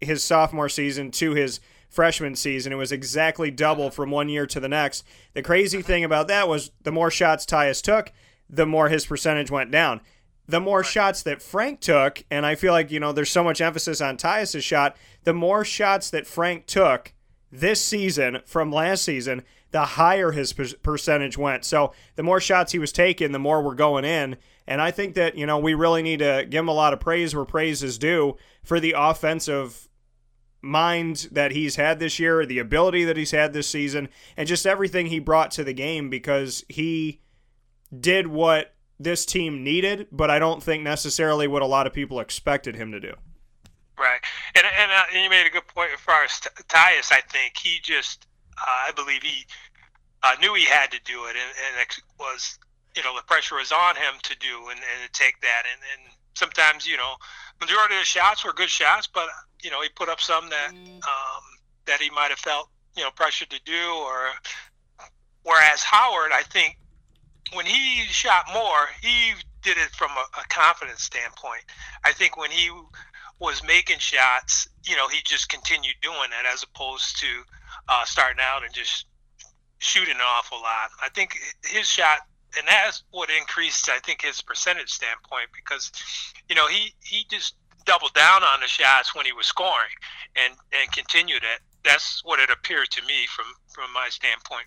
[0.00, 2.72] his sophomore season to his freshman season.
[2.72, 5.04] It was exactly double from one year to the next.
[5.32, 8.12] The crazy thing about that was the more shots Tyus took,
[8.50, 10.00] the more his percentage went down
[10.48, 13.60] the more shots that Frank took, and I feel like, you know, there's so much
[13.60, 17.12] emphasis on Tyus' shot, the more shots that Frank took
[17.50, 21.64] this season from last season, the higher his percentage went.
[21.64, 24.36] So the more shots he was taking, the more we're going in.
[24.66, 27.00] And I think that, you know, we really need to give him a lot of
[27.00, 29.88] praise where praise is due for the offensive
[30.62, 34.66] mind that he's had this year, the ability that he's had this season, and just
[34.66, 37.20] everything he brought to the game because he
[37.98, 42.20] did what this team needed, but I don't think necessarily what a lot of people
[42.20, 43.14] expected him to do.
[43.98, 44.20] Right,
[44.54, 46.30] and and, uh, and you made a good point as far as
[46.68, 47.12] Tyus.
[47.12, 48.26] I think he just,
[48.58, 49.46] uh, I believe he
[50.22, 52.58] uh, knew he had to do it, and, and it was,
[52.94, 55.62] you know, the pressure was on him to do and, and to take that.
[55.70, 57.14] And, and sometimes, you know,
[57.60, 59.28] majority of the shots were good shots, but
[59.62, 61.42] you know, he put up some that um,
[61.86, 63.92] that he might have felt, you know, pressured to do.
[63.94, 64.30] Or
[65.42, 66.78] whereas Howard, I think
[67.52, 71.62] when he shot more, he did it from a, a, confidence standpoint.
[72.04, 72.70] I think when he
[73.38, 77.26] was making shots, you know, he just continued doing it as opposed to
[77.88, 79.06] uh, starting out and just
[79.78, 80.90] shooting an awful lot.
[81.02, 82.20] I think his shot,
[82.56, 85.92] and that's what increased, I think, his percentage standpoint because,
[86.48, 89.94] you know, he, he just doubled down on the shots when he was scoring
[90.36, 91.60] and, and continued it.
[91.84, 94.66] That's what it appeared to me from, from my standpoint.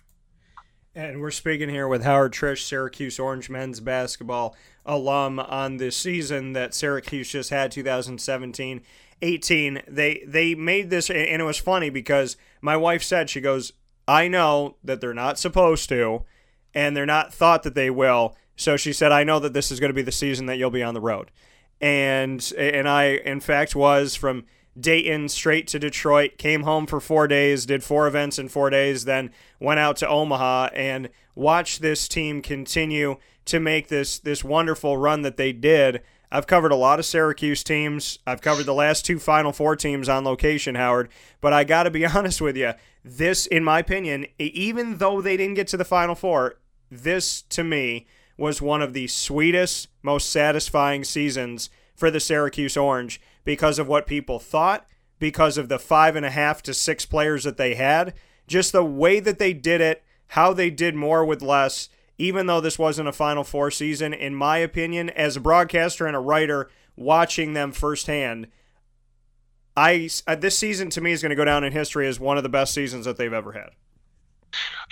[0.94, 6.52] And we're speaking here with Howard Triche, Syracuse Orange men's basketball alum on this season
[6.54, 8.82] that Syracuse just had 2017
[9.22, 9.82] 18.
[9.86, 13.72] They they made this and it was funny because my wife said she goes,
[14.08, 16.24] "I know that they're not supposed to
[16.74, 18.36] and they're not thought that they will.
[18.56, 20.70] So she said, "I know that this is going to be the season that you'll
[20.70, 21.30] be on the road."
[21.80, 24.44] And and I in fact was from
[24.78, 29.04] Dayton straight to Detroit, came home for 4 days, did four events in 4 days,
[29.04, 29.30] then
[29.60, 35.22] went out to Omaha and watched this team continue to make this this wonderful run
[35.22, 36.02] that they did.
[36.32, 38.20] I've covered a lot of Syracuse teams.
[38.26, 41.08] I've covered the last two Final Four teams on location, Howard.
[41.40, 42.72] But I got to be honest with you.
[43.04, 46.56] This, in my opinion, even though they didn't get to the Final Four,
[46.90, 48.06] this to me
[48.36, 54.06] was one of the sweetest, most satisfying seasons for the Syracuse Orange because of what
[54.06, 54.86] people thought,
[55.18, 58.14] because of the five and a half to six players that they had,
[58.50, 61.88] just the way that they did it, how they did more with less
[62.20, 66.14] even though this wasn't a Final Four season, in my opinion, as a broadcaster and
[66.14, 68.48] a writer watching them firsthand,
[69.74, 72.36] I uh, this season to me is going to go down in history as one
[72.36, 73.70] of the best seasons that they've ever had.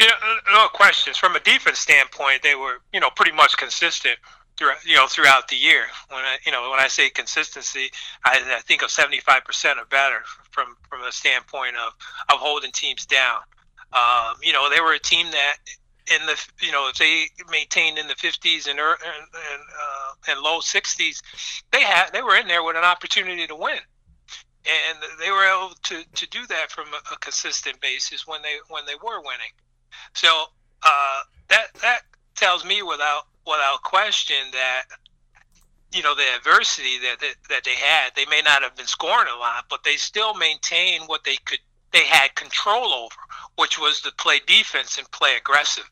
[0.01, 0.13] Yeah,
[0.51, 1.19] no questions.
[1.19, 4.17] From a defense standpoint, they were you know pretty much consistent
[4.57, 5.83] throughout you know throughout the year.
[6.09, 7.91] When I you know when I say consistency,
[8.25, 10.23] I, I think of seventy five percent or better
[10.59, 11.93] from from a standpoint of
[12.35, 13.41] of holding teams down.
[13.93, 15.57] Um, you know they were a team that
[16.13, 20.59] in the you know if they maintained in the 50s and and uh, and low
[20.59, 21.21] 60s,
[21.71, 23.79] they had they were in there with an opportunity to win,
[24.67, 28.57] and they were able to, to do that from a, a consistent basis when they
[28.69, 29.55] when they were winning.
[30.15, 30.45] So
[30.83, 32.01] uh, that that
[32.35, 34.85] tells me without without question that
[35.93, 39.29] you know the adversity that, that that they had, they may not have been scoring
[39.35, 41.61] a lot, but they still maintained what they could
[41.93, 43.17] they had control over,
[43.57, 45.89] which was to play defense and play aggressive.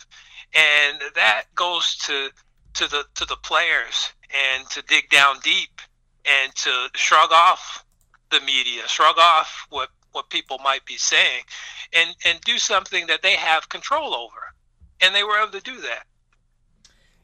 [0.54, 2.30] And that goes to
[2.74, 4.10] to the to the players
[4.56, 5.80] and to dig down deep
[6.24, 7.84] and to shrug off
[8.30, 11.42] the media, shrug off what what people might be saying
[11.92, 14.52] and and do something that they have control over.
[15.00, 16.06] And they were able to do that.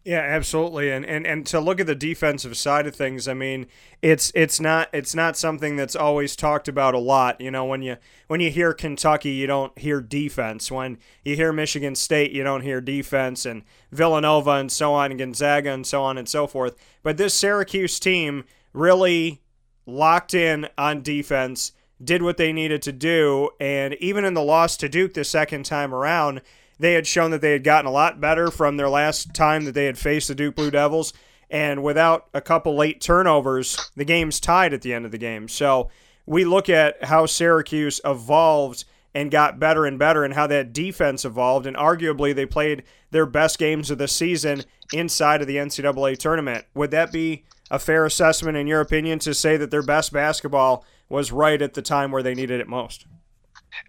[0.04, 0.90] Yeah, absolutely.
[0.90, 3.66] And, and and to look at the defensive side of things, I mean,
[4.02, 7.40] it's it's not it's not something that's always talked about a lot.
[7.40, 10.72] You know, when you when you hear Kentucky, you don't hear defense.
[10.72, 15.20] When you hear Michigan State, you don't hear defense and Villanova and so on, and
[15.20, 16.74] Gonzaga and so on and so forth.
[17.04, 18.42] But this Syracuse team
[18.72, 19.40] really
[19.86, 21.72] locked in on defense,
[22.02, 25.64] did what they needed to do, and even in the loss to Duke the second
[25.64, 26.40] time around,
[26.82, 29.72] they had shown that they had gotten a lot better from their last time that
[29.72, 31.12] they had faced the Duke Blue Devils.
[31.48, 35.46] And without a couple late turnovers, the game's tied at the end of the game.
[35.46, 35.90] So
[36.26, 41.24] we look at how Syracuse evolved and got better and better, and how that defense
[41.24, 41.66] evolved.
[41.66, 46.64] And arguably, they played their best games of the season inside of the NCAA tournament.
[46.74, 50.84] Would that be a fair assessment, in your opinion, to say that their best basketball
[51.08, 53.06] was right at the time where they needed it most?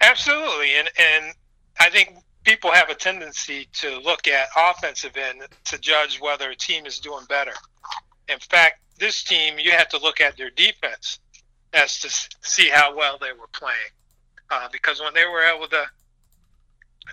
[0.02, 1.34] Absolutely, and and
[1.80, 6.56] I think people have a tendency to look at offensive end to judge whether a
[6.56, 7.54] team is doing better.
[8.28, 11.20] In fact, this team, you have to look at their defense
[11.74, 12.10] as to
[12.48, 13.78] see how well they were playing.
[14.50, 15.86] Uh, because when they were able to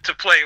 [0.04, 0.36] to play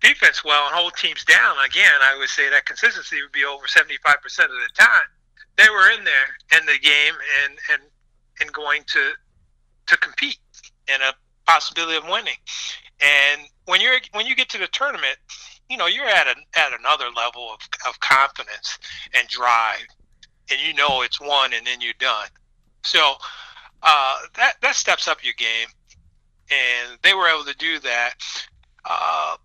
[0.00, 3.66] defense well and hold teams down, again, I would say that consistency would be over
[3.66, 4.04] 75%
[4.44, 5.08] of the time.
[5.56, 7.14] They were in there in the game
[7.44, 7.82] and, and,
[8.40, 9.10] and going to
[9.86, 10.38] to compete
[10.88, 11.14] and a
[11.46, 12.36] possibility of winning.
[13.00, 15.18] And when you're when you get to the tournament,
[15.68, 18.78] you know you're at an at another level of, of confidence
[19.14, 19.86] and drive,
[20.50, 22.28] and you know it's one and then you're done.
[22.82, 23.14] So
[23.82, 25.68] uh, that that steps up your game,
[26.50, 28.14] and they were able to do that.
[28.84, 29.36] Uh,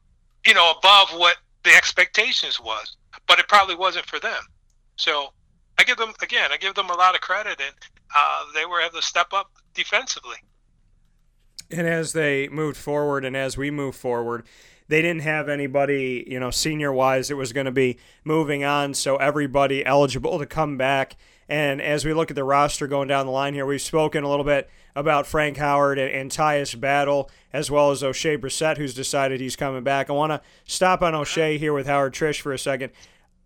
[0.45, 2.95] you know, above what the expectations was,
[3.27, 4.41] but it probably wasn't for them.
[4.95, 5.33] So
[5.77, 7.75] I give them again, I give them a lot of credit, and
[8.15, 10.37] uh, they were able to step up defensively.
[11.71, 14.45] And as they moved forward and as we move forward,
[14.87, 17.31] they didn't have anybody, you know, senior wise.
[17.31, 21.15] It was going to be moving on, so everybody eligible to come back.
[21.47, 24.29] And as we look at the roster going down the line here, we've spoken a
[24.29, 28.93] little bit about Frank Howard and, and Tyus Battle, as well as Oshae Brissett, who's
[28.93, 30.09] decided he's coming back.
[30.09, 32.91] I want to stop on Oshae here with Howard Triche for a second.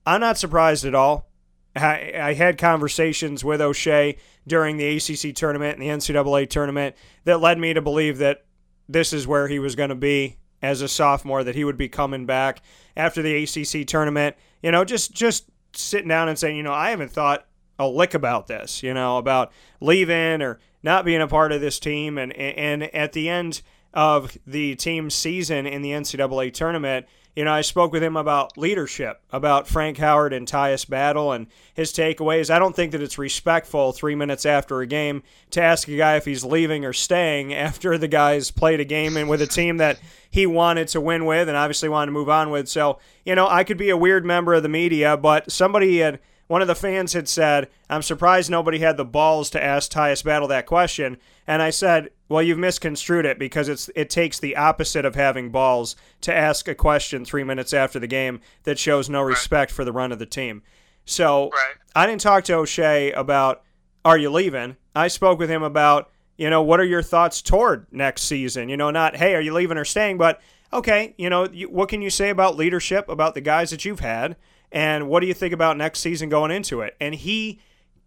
[0.06, 1.28] I'm not surprised at all.
[1.76, 4.18] I, I had conversations with Oshae
[4.48, 8.46] during the ACC tournament and the NCAA tournament that led me to believe that
[8.88, 11.89] this is where he was going to be as a sophomore, that he would be
[11.89, 12.62] coming back
[12.96, 14.36] after the ACC tournament.
[14.62, 17.46] You know, just just sitting down and saying, you know, I haven't thought
[17.78, 21.80] a lick about this, you know, about leaving or not being a part of this
[21.80, 22.18] team.
[22.18, 23.62] And and at the end
[23.93, 27.06] of the team's season in the NCAA tournament,
[27.36, 31.48] you know, I spoke with him about leadership, about Frank Howard and Tyus Battle and
[31.74, 32.50] his takeaways.
[32.50, 35.22] I don't think that it's respectful three minutes after a game
[35.52, 39.18] to ask a guy if he's leaving or staying after the guy's played a game
[39.18, 42.30] and with a team that he wanted to win with and obviously wanted to move
[42.30, 42.70] on with.
[42.70, 46.20] So, you know, I could be a weird member of the media, but somebody had
[46.48, 50.24] one of the fans had said, I'm surprised nobody had the balls to ask Tyus
[50.24, 51.18] Battle that question.
[51.48, 55.52] And I said, well, you've misconstrued it because it's it takes the opposite of having
[55.52, 59.86] balls to ask a question three minutes after the game that shows no respect for
[59.86, 60.64] the run of the team.
[61.06, 61.76] So Right.
[61.96, 63.62] I didn't talk to Oshae about
[64.04, 64.76] are you leaving.
[64.96, 68.70] I spoke with him about you know what are your thoughts toward next season.
[68.70, 70.42] You know, not hey are you leaving or staying, but
[70.74, 74.00] okay, you know you, what can you say about leadership about the guys that you've
[74.00, 74.36] had,
[74.72, 76.96] and what do you think about next season going into it?
[77.00, 77.60] And he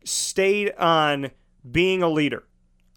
[0.05, 1.31] stayed on
[1.71, 2.45] being a leader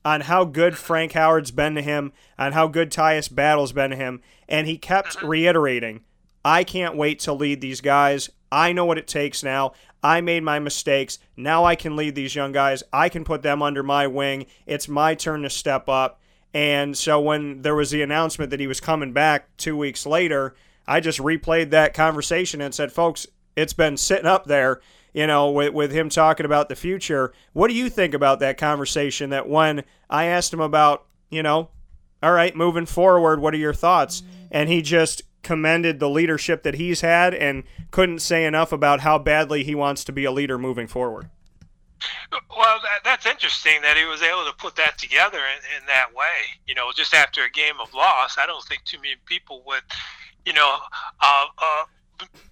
[0.04, 3.95] on how good Frank Howard's been to him, on how good Tyus Battle's been to
[3.95, 5.28] him, and he kept mm-hmm.
[5.28, 6.02] reiterating,
[6.43, 8.30] I can't wait to lead these guys.
[8.52, 9.74] I know what it takes now.
[10.04, 11.20] I made my mistakes.
[11.38, 12.84] Now I can lead these young guys.
[12.91, 14.47] I can put them under my wing.
[14.66, 16.20] It's my turn to step up.
[16.54, 20.56] And so when there was the announcement that he was coming back two weeks later,
[20.88, 24.82] I just replayed that conversation and said, folks, it's been sitting up there,
[25.14, 27.34] you know, with, with him talking about the future.
[27.53, 29.30] What do you think about that conversation?
[29.30, 31.70] That when I asked him about, you know,
[32.24, 34.24] all right, moving forward, what are your thoughts?
[34.51, 39.18] And he just commended the leadership that he's had and couldn't say enough about how
[39.18, 41.30] badly he wants to be a leader moving forward.
[42.32, 46.14] Well, that, that's interesting that he was able to put that together in, in that
[46.16, 46.59] way.
[46.68, 49.84] You know, just after a game of loss, I don't think too many people would,
[50.45, 50.78] you know,
[51.22, 51.84] uh, uh,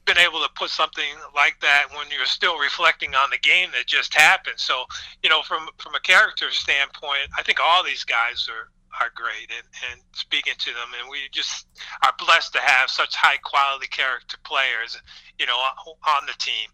[0.06, 3.88] been able to put something like that when you're still reflecting on the game that
[3.88, 4.60] just happened.
[4.60, 4.86] So,
[5.24, 8.70] you know, from from a character standpoint, I think all these guys are
[9.02, 11.68] are great and, and speaking to them and we just
[12.04, 15.00] are blessed to have such high quality character players
[15.38, 16.68] you know on the team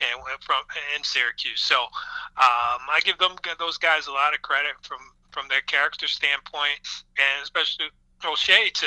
[0.00, 0.62] and from
[0.96, 4.98] in Syracuse so um, I give them those guys a lot of credit from
[5.30, 6.80] from their character standpoint
[7.18, 7.86] and especially
[8.22, 8.86] Oshae to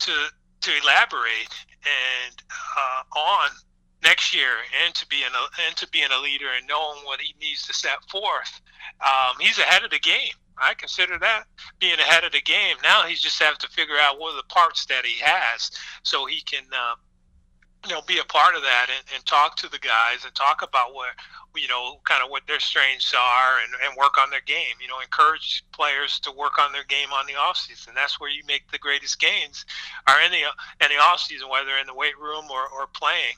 [0.00, 0.12] to
[0.62, 1.52] to elaborate
[1.84, 3.50] and uh, on
[4.02, 7.20] next year and to be in a and to being a leader and knowing what
[7.20, 8.60] he needs to set forth.
[9.00, 10.34] Um, he's ahead of the game.
[10.58, 11.44] I consider that
[11.78, 12.76] being ahead of the game.
[12.82, 15.70] Now he just has to figure out what are the parts that he has
[16.02, 16.64] so he can.
[16.72, 16.94] Uh,
[17.86, 20.62] you know, be a part of that and, and talk to the guys and talk
[20.62, 21.10] about what,
[21.56, 24.78] you know, kind of what their strengths are and, and work on their game.
[24.80, 27.92] You know, encourage players to work on their game on the off season.
[27.94, 29.66] That's where you make the greatest gains,
[30.06, 30.42] are in the
[30.84, 33.34] in the off season, whether in the weight room or, or playing.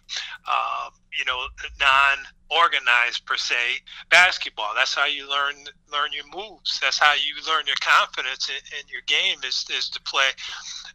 [0.47, 1.47] Uh, you know,
[1.80, 2.18] non
[2.51, 3.80] organized per se
[4.11, 4.72] basketball.
[4.74, 5.55] That's how you learn
[5.90, 6.78] learn your moves.
[6.80, 10.28] That's how you learn your confidence in, in your game is, is to play,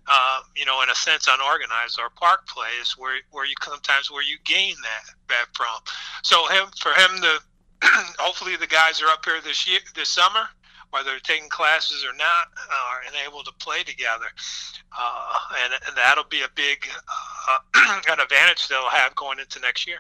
[0.08, 4.12] uh, you know, in a sense unorganized or park play is where where you sometimes
[4.12, 5.80] where you gain that that from.
[6.24, 7.40] So him for him to
[8.20, 10.48] hopefully the guys are up here this year this summer.
[10.92, 14.26] Whether they're taking classes or not, uh, and able to play together,
[14.98, 15.34] uh,
[15.64, 16.88] and, and that'll be a big
[17.48, 20.00] uh, an advantage they'll have going into next year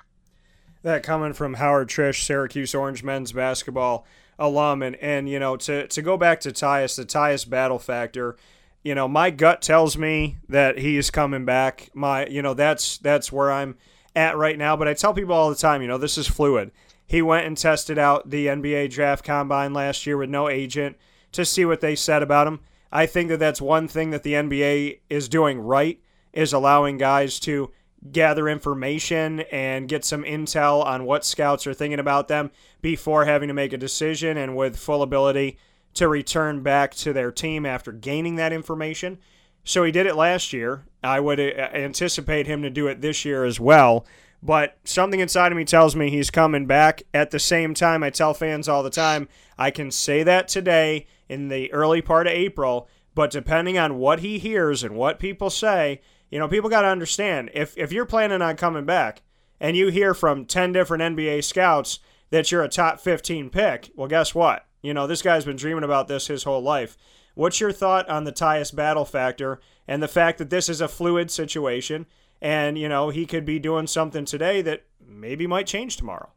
[0.84, 4.06] that coming from Howard Triche, Syracuse Orange men's basketball
[4.38, 8.36] alum, and and you know to to go back to Tyus, the Tyus Battle factor.
[8.84, 11.90] You know, my gut tells me that he is coming back.
[11.94, 13.76] My, you know, that's that's where I'm
[14.16, 14.78] at right now.
[14.78, 16.72] But I tell people all the time, you know, this is fluid.
[17.06, 20.96] He went and tested out the NBA draft combine last year with no agent
[21.34, 22.60] to see what they said about him.
[22.92, 26.00] I think that that's one thing that the NBA is doing right
[26.34, 27.72] is allowing guys to
[28.12, 33.48] gather information and get some intel on what scouts are thinking about them before having
[33.48, 35.58] to make a decision and with full ability
[35.94, 39.18] to return back to their team after gaining that information.
[39.64, 40.86] So he did it last year.
[41.04, 44.06] I would uh, anticipate him to do it this year as well.
[44.42, 47.04] But something inside of me tells me he's coming back.
[47.14, 49.28] At the same time, I tell fans all the time
[49.58, 54.20] I can say that today in the early part of April, but depending on what
[54.20, 56.00] he hears and what people say,
[56.30, 59.22] you know, people got to understand if if you're planning on coming back
[59.60, 62.00] and you hear from 10 different NBA scouts
[62.30, 64.66] that you're a top 15 pick, well, guess what?
[64.82, 66.98] You know, this guy's been dreaming about this his whole life.
[67.36, 70.88] What's your thought on the Tyus Battle factor and the fact that this is a
[70.88, 72.06] fluid situation
[72.42, 76.30] and, you know, he could be doing something today that maybe might change tomorrow?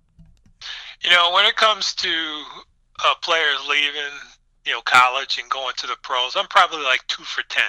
[1.03, 2.43] You know, when it comes to
[3.05, 4.13] uh, players leaving,
[4.65, 7.63] you know, college and going to the pros, I'm probably like two for 10.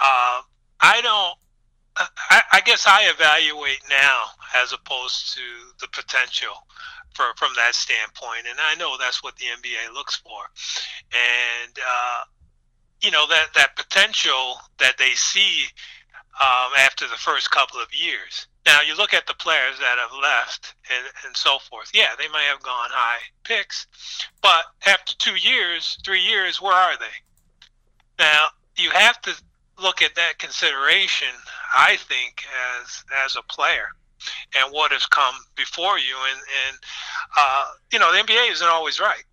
[0.00, 0.40] Uh,
[0.80, 1.38] I don't.
[1.96, 4.24] I, I guess I evaluate now
[4.56, 5.40] as opposed to
[5.80, 6.66] the potential
[7.14, 10.42] for, from that standpoint, and I know that's what the NBA looks for,
[11.12, 12.24] and uh,
[13.00, 15.64] you know that that potential that they see
[16.40, 18.48] um, after the first couple of years.
[18.66, 21.90] Now you look at the players that have left and, and so forth.
[21.94, 23.86] Yeah, they might have gone high picks,
[24.42, 27.14] but after two years, three years, where are they?
[28.18, 28.46] Now
[28.76, 29.34] you have to
[29.80, 31.28] look at that consideration.
[31.74, 32.44] I think
[32.80, 33.88] as as a player
[34.56, 36.78] and what has come before you, and and
[37.38, 39.24] uh, you know the NBA isn't always right,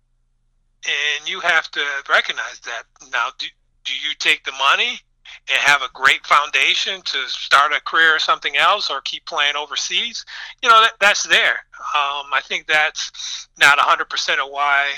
[0.84, 2.84] and you have to recognize that.
[3.10, 3.46] Now, do
[3.84, 5.00] do you take the money
[5.48, 9.56] and have a great foundation to start a career or something else or keep playing
[9.56, 10.24] overseas,
[10.62, 11.64] you know, that, that's there.
[11.94, 14.90] Um, I think that's not 100% of why,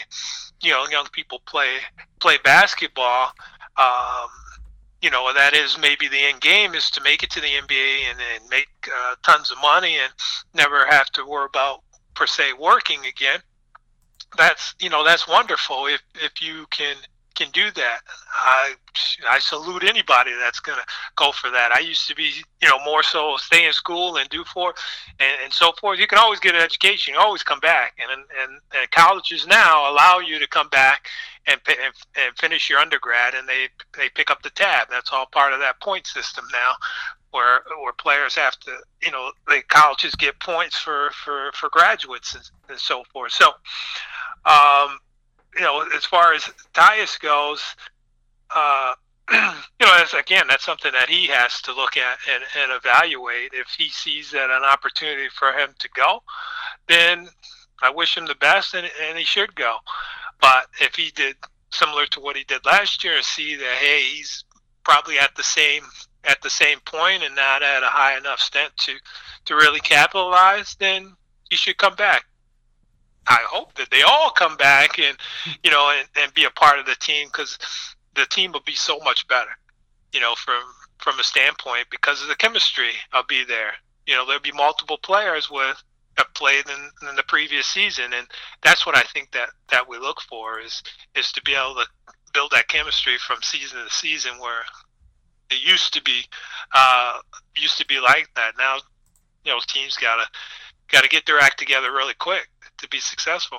[0.62, 1.76] you know, young people play
[2.20, 3.32] play basketball.
[3.76, 4.28] Um,
[5.04, 8.10] you know, that is maybe the end game is to make it to the NBA
[8.10, 10.10] and, and make uh, tons of money and
[10.54, 11.82] never have to worry about
[12.14, 13.40] per se working again.
[14.38, 16.96] That's you know that's wonderful if if you can
[17.34, 18.00] can do that.
[18.34, 18.74] I
[19.28, 20.84] I salute anybody that's going to
[21.16, 21.72] go for that.
[21.72, 22.30] I used to be,
[22.62, 24.74] you know, more so stay in school and do for,
[25.18, 25.98] and, and so forth.
[25.98, 27.14] You can always get an education.
[27.14, 28.10] You always come back, and
[28.40, 31.08] and, and colleges now allow you to come back
[31.46, 34.88] and, and and finish your undergrad, and they they pick up the tab.
[34.90, 36.72] That's all part of that point system now.
[37.30, 38.70] Where, where players have to,
[39.02, 43.32] you know, the colleges get points for, for, for graduates and, and so forth.
[43.32, 43.48] So,
[44.44, 45.00] um,
[45.56, 46.42] you know, as far as
[46.72, 47.62] Tyus goes,
[48.54, 48.94] uh,
[49.32, 53.50] you know, again, that's something that he has to look at and, and evaluate.
[53.52, 56.22] If he sees that an opportunity for him to go,
[56.88, 57.28] then
[57.82, 59.76] I wish him the best, and, and he should go.
[60.40, 61.36] But if he did
[61.72, 64.44] similar to what he did last year, and see that hey, he's
[64.84, 65.82] probably at the same
[66.24, 68.94] at the same point and not at a high enough stint to
[69.46, 71.14] to really capitalize, then
[71.50, 72.24] he should come back.
[73.26, 75.16] I hope that they all come back and
[75.62, 77.58] you know and, and be a part of the team because
[78.14, 79.50] the team will be so much better.
[80.12, 80.62] You know, from
[80.98, 82.92] from a standpoint because of the chemistry.
[83.12, 83.72] I'll be there.
[84.06, 85.82] You know, there'll be multiple players with
[86.16, 88.26] have played in, in the previous season, and
[88.62, 90.82] that's what I think that that we look for is
[91.14, 91.86] is to be able to
[92.32, 94.62] build that chemistry from season to season where
[95.50, 96.22] it used to be
[96.74, 97.18] uh,
[97.56, 98.54] used to be like that.
[98.58, 98.76] Now,
[99.44, 100.24] you know, teams gotta
[100.90, 102.48] got to get their act together really quick
[102.84, 103.58] to be successful.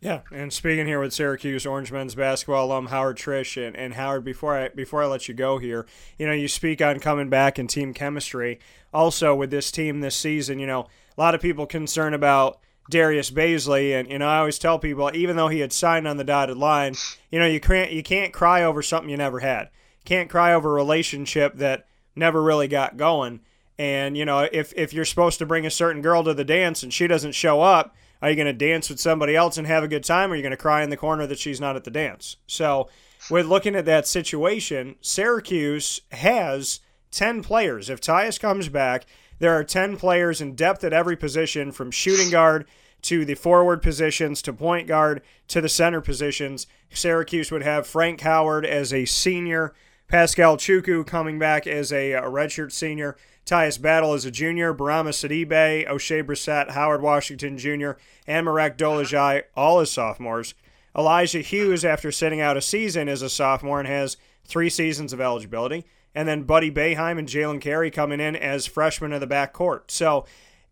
[0.00, 4.22] Yeah, and speaking here with Syracuse Orange men's basketball alum Howard Triche and, and Howard,
[4.22, 5.86] before I before I let you go here,
[6.18, 8.60] you know, you speak on coming back and team chemistry.
[8.92, 12.60] Also, with this team this season, you know, a lot of people concerned about
[12.90, 16.18] Darius Bazley, and you know, I always tell people, even though he had signed on
[16.18, 16.96] the dotted line,
[17.30, 19.70] you know, you can't you can't cry over something you never had.
[20.04, 23.40] Can't cry over a relationship that never really got going.
[23.78, 26.82] And you know, if if you're supposed to bring a certain girl to the dance
[26.82, 29.84] and she doesn't show up, are you going to dance with somebody else and have
[29.84, 31.76] a good time, or are you going to cry in the corner that she's not
[31.76, 32.38] at the dance?
[32.46, 32.88] So,
[33.30, 37.90] with looking at that situation, Syracuse has ten players.
[37.90, 39.04] If Tyus comes back,
[39.40, 42.64] there are ten players in depth at every position, from shooting guard
[43.02, 46.66] to the forward positions to point guard to the center positions.
[46.94, 49.74] Syracuse would have Frank Howard as a senior,
[50.08, 53.18] Paschal Chukwu coming back as a, a redshirt senior.
[53.46, 57.92] Tyus Battle is a junior, Bourama Sidibe, Oshae Brissett, Howard Washington Jr.,
[58.26, 60.54] and Marek Dolezaj, all as sophomores.
[60.96, 64.16] Elijah Hughes, after sitting out a season, is a sophomore and has
[64.46, 65.84] three seasons of eligibility.
[66.14, 69.90] And then Buddy Boeheim and Jalen Carey coming in as freshmen of the backcourt.
[69.90, 70.24] So,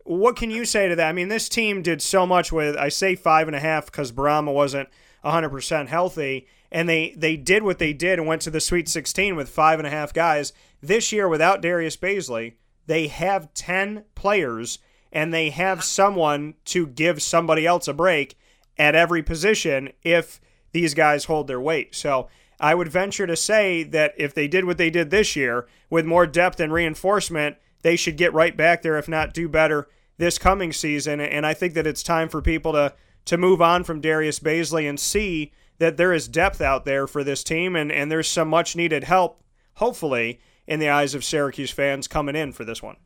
[0.04, 1.08] what can you say to that?
[1.08, 4.12] I mean, this team did so much with, I say five and a half because
[4.12, 4.88] Bourama wasn't
[5.24, 9.36] 100% healthy, and they, they did what they did and went to the Sweet 16
[9.36, 10.52] with five and a half guys.
[10.80, 12.54] This year, without Darius Bazley,
[12.86, 14.78] they have 10 players
[15.12, 18.36] and they have someone to give somebody else a break
[18.78, 20.40] at every position if
[20.72, 21.94] these guys hold their weight.
[21.94, 22.28] So
[22.58, 26.06] I would venture to say that if they did what they did this year with
[26.06, 30.38] more depth and reinforcement, they should get right back there, if not do better this
[30.38, 31.20] coming season.
[31.20, 34.88] And I think that it's time for people to to move on from Darius Bazley
[34.88, 38.48] and see that there is depth out there for this team and, and there's some
[38.48, 39.42] much needed help,
[39.74, 40.40] hopefully,
[40.72, 42.96] in the eyes of Syracuse fans coming in for this one.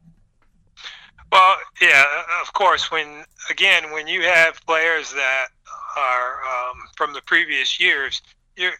[1.33, 2.05] Well, yeah,
[2.41, 2.93] of course.
[2.93, 5.49] When again, when you have players that
[5.97, 8.23] are um, from the previous years,
[8.57, 8.71] your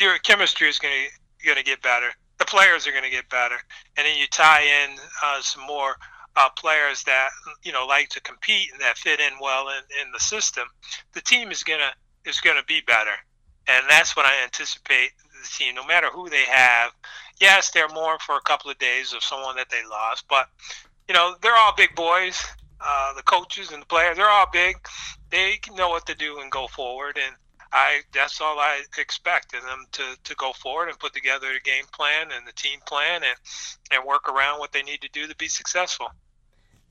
[0.00, 2.10] your chemistry is going to going to get better.
[2.38, 3.56] The players are going to get better,
[3.96, 5.96] and then you tie in uh, some more
[6.36, 7.30] uh, players that
[7.64, 10.68] you know like to compete and that fit in well in, in the system.
[11.14, 11.90] The team is gonna
[12.24, 13.16] is going to be better,
[13.66, 15.10] and that's what I anticipate
[15.42, 15.74] the team.
[15.74, 16.92] No matter who they have,
[17.40, 20.48] yes, they're more for a couple of days of someone that they lost, but
[21.08, 22.40] you know they're all big boys.
[22.82, 24.76] Uh, the coaches and the players, they're all big.
[25.30, 27.18] They know what to do and go forward.
[27.22, 27.36] And
[27.72, 31.60] I that's all I expect in them to, to go forward and put together a
[31.60, 33.36] game plan and the team plan and
[33.90, 36.10] and work around what they need to do to be successful.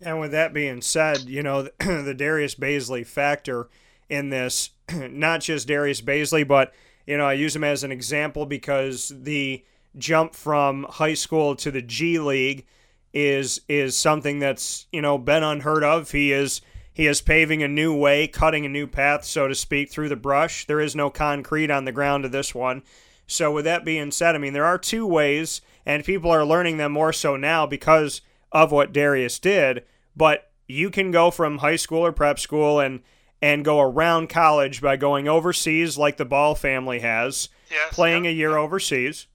[0.02, 3.68] And with that being said, you know the Darius Bazley factor
[4.10, 6.74] in this, not just Darius Bazley, but
[7.08, 9.66] you know I use him as an example because the
[9.98, 12.66] jump from high school to the G League
[13.14, 16.12] is is something that's you know been unheard of.
[16.12, 16.62] He is
[16.94, 20.16] he is paving a new way, cutting a new path, so to speak, through the
[20.16, 20.66] brush.
[20.66, 22.84] There is no concrete on the ground to this one.
[23.26, 26.78] So with that being said, I mean there are two ways, and people are learning
[26.78, 28.22] them more so now because
[28.52, 29.86] of what Darius did.
[30.16, 33.02] But you can go from high school or prep school and
[33.42, 38.32] and go around college by going overseas like the Ball family has, yes, playing yep.
[38.32, 39.28] a year overseas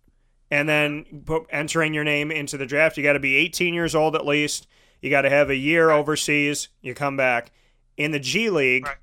[0.54, 1.04] and then
[1.50, 2.96] entering your name into the draft.
[2.96, 4.68] You got to be 18 years old at least.
[5.02, 5.98] You got to have a year right.
[5.98, 6.68] overseas.
[6.80, 7.50] You come back
[7.96, 8.86] in the G League.
[8.86, 8.96] Right.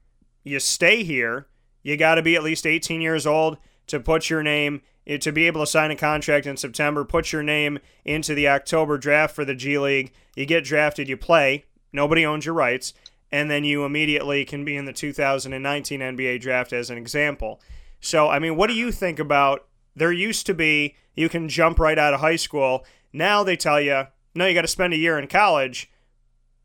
[0.46, 1.48] You stay here.
[1.84, 5.34] You got to be at least 18 years old to put your name eh, to
[5.34, 7.04] be able to sign a contract in September.
[7.04, 10.14] Put your name into the October draft for the G League.
[10.38, 11.10] You get drafted.
[11.10, 11.66] You play.
[11.92, 12.94] Nobody owns your rights,
[13.30, 17.60] and then you immediately can be in the 2019 NBA draft as an example.
[18.00, 19.68] So, I mean, what do you think about?
[19.96, 22.86] There used to be you can jump right out of high school.
[23.12, 25.90] Now they tell you, no, you got to spend a year in college.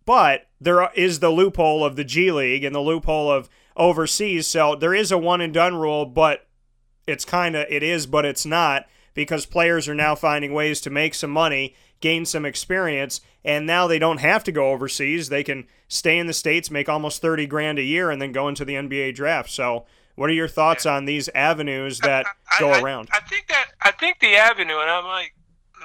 [0.04, 4.46] But there is the loophole of the G League and the loophole of overseas.
[4.46, 6.46] So there is a one and done rule, but
[7.06, 10.90] it's kind of, it is, but it's not because players are now finding ways to
[10.90, 15.28] make some money, gain some experience, and now they don't have to go overseas.
[15.28, 18.46] They can stay in the States, make almost 30 grand a year, and then go
[18.46, 19.50] into the NBA draft.
[19.50, 23.08] So what are your thoughts on these avenues that I, go I, around?
[23.12, 25.30] I think that I think the avenue, and I might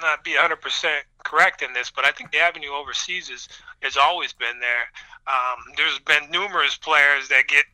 [0.00, 3.48] not be 100 percent correct in this, but I think the avenue overseas is
[3.82, 4.90] has always been there.
[5.26, 7.64] Um, there's been numerous players that get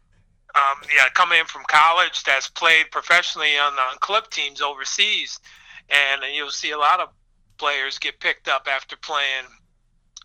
[0.54, 5.40] um, yeah come in from college that's played professionally on the on club teams overseas,
[5.88, 7.08] and you'll see a lot of
[7.56, 9.46] players get picked up after playing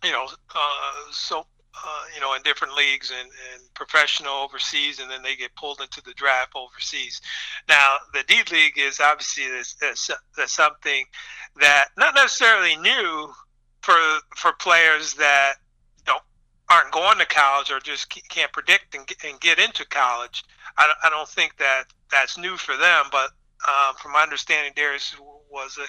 [0.03, 1.45] you know, uh, so
[1.75, 5.81] uh, you know, in different leagues and, and professional overseas, and then they get pulled
[5.81, 7.21] into the draft overseas.
[7.67, 11.05] Now, the D League is obviously this, this, this something
[11.59, 13.33] that not necessarily new
[13.81, 13.95] for
[14.35, 15.55] for players that
[16.05, 16.21] don't
[16.71, 20.43] aren't going to college or just can't predict and and get into college.
[20.77, 23.31] I, I don't think that that's new for them, but
[23.67, 25.15] um, from my understanding, Darius
[25.51, 25.85] was a,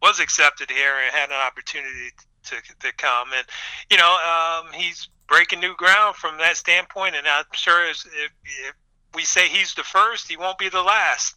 [0.00, 2.10] was accepted here and had an opportunity
[2.44, 3.28] to, to come.
[3.36, 3.46] And
[3.90, 7.14] you know, um, he's breaking new ground from that standpoint.
[7.14, 8.74] And I'm sure if, if
[9.14, 11.36] we say he's the first, he won't be the last.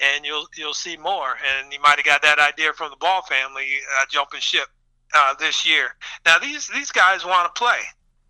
[0.00, 1.30] And you'll you'll see more.
[1.30, 3.66] And he might have got that idea from the Ball family
[3.98, 4.68] uh, jumping ship
[5.14, 5.94] uh, this year.
[6.24, 7.78] Now these these guys want to play.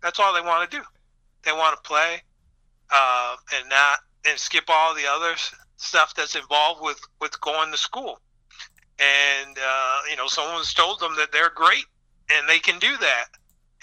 [0.01, 0.83] That's all they want to do.
[1.43, 2.21] They want to play
[2.91, 5.35] uh, and not and skip all the other
[5.77, 8.19] stuff that's involved with with going to school.
[8.99, 11.85] And uh, you know, someone's told them that they're great
[12.33, 13.25] and they can do that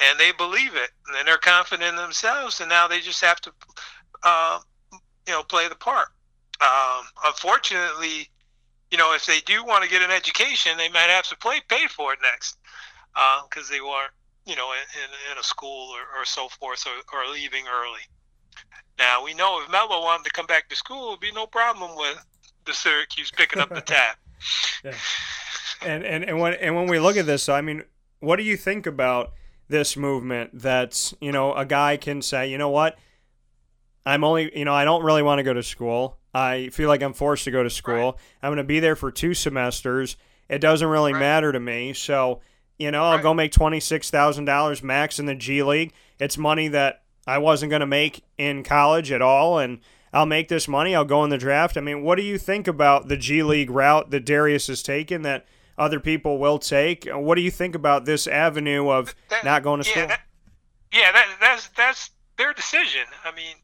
[0.01, 3.53] and they believe it, and they're confident in themselves, and now they just have to,
[4.23, 4.59] uh,
[5.27, 6.09] you know, play the part.
[6.61, 8.29] Um, unfortunately,
[8.91, 11.61] you know, if they do want to get an education, they might have to play
[11.69, 12.57] pay for it next
[13.45, 14.13] because uh, they weren't,
[14.47, 18.01] you know, in, in a school or, or so forth, or, or leaving early.
[18.99, 21.97] Now we know if Melo wanted to come back to school, it'd be no problem
[21.97, 22.25] with
[22.65, 24.17] the Syracuse picking up the tab.
[24.83, 24.95] yeah.
[25.83, 27.85] And and and when and when we look at this, I mean,
[28.21, 29.33] what do you think about
[29.69, 32.99] this movement that, you know, a guy can say, you know what?
[34.07, 36.19] I'm only, you know, I don't really want to go to school.
[36.33, 38.13] I feel like I'm forced to go to school.
[38.13, 38.21] Right.
[38.43, 40.17] I'm going to be there for two semesters.
[40.49, 41.21] It doesn't really right.
[41.21, 41.93] matter to me.
[41.93, 42.41] So,
[42.79, 45.93] you know, I'll go make $26,000 max in the G League.
[46.19, 49.59] It's money that I wasn't going to make in college at all.
[49.59, 49.81] And
[50.13, 50.95] I'll make this money.
[50.95, 51.77] I'll go in the draft.
[51.77, 55.23] I mean, what do you think about the G League route that Darius has taken
[55.23, 55.47] that–
[55.81, 57.09] other people will take.
[57.11, 60.07] What do you think about this avenue of that, not going to yeah, school?
[60.09, 60.21] That,
[60.93, 63.07] yeah, that, that's that's their decision.
[63.25, 63.57] I mean,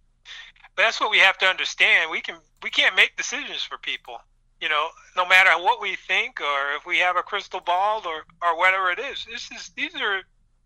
[0.76, 2.10] that's what we have to understand.
[2.10, 4.16] We can we can't make decisions for people.
[4.60, 8.24] You know, no matter what we think or if we have a crystal ball or
[8.42, 9.26] or whatever it is.
[9.30, 10.16] This is these are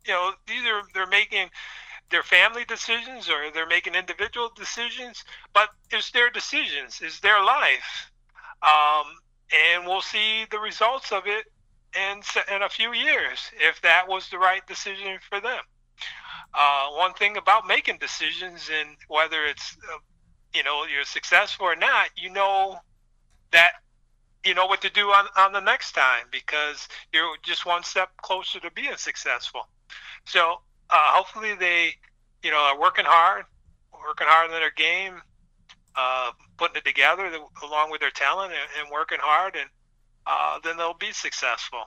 [0.07, 1.51] you know these are they're making
[2.11, 8.11] their family decisions or they're making individual decisions, but it's their decisions, it's their life.
[8.63, 9.17] Um,
[9.53, 11.47] and we'll see the results of it
[11.95, 12.23] in
[12.55, 15.61] in a few years if that was the right decision for them.
[16.55, 19.99] Uh, one thing about making decisions and whether it's uh,
[20.55, 22.79] you know you're successful or not, you know
[23.53, 23.73] that
[24.45, 28.11] you know what to do on, on the next time because you're just one step
[28.19, 29.69] closer to being successful.
[30.25, 31.95] So uh, hopefully they
[32.43, 33.45] you know are working hard,
[33.93, 35.21] working hard in their game,
[35.97, 37.31] uh, putting it together
[37.65, 39.69] along with their talent and, and working hard, and
[40.27, 41.81] uh, then they'll be successful.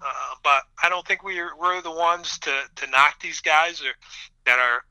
[0.00, 3.92] Uh, but I don't think we're we're the ones to, to knock these guys or
[4.46, 4.84] that are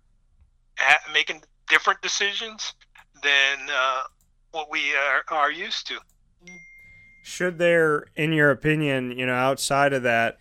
[0.78, 2.74] at, making different decisions
[3.24, 4.04] than uh,
[4.52, 6.00] what we are, are used to.
[7.24, 10.38] Should there, in your opinion, you know, outside of that,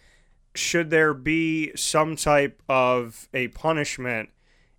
[0.54, 4.30] should there be some type of a punishment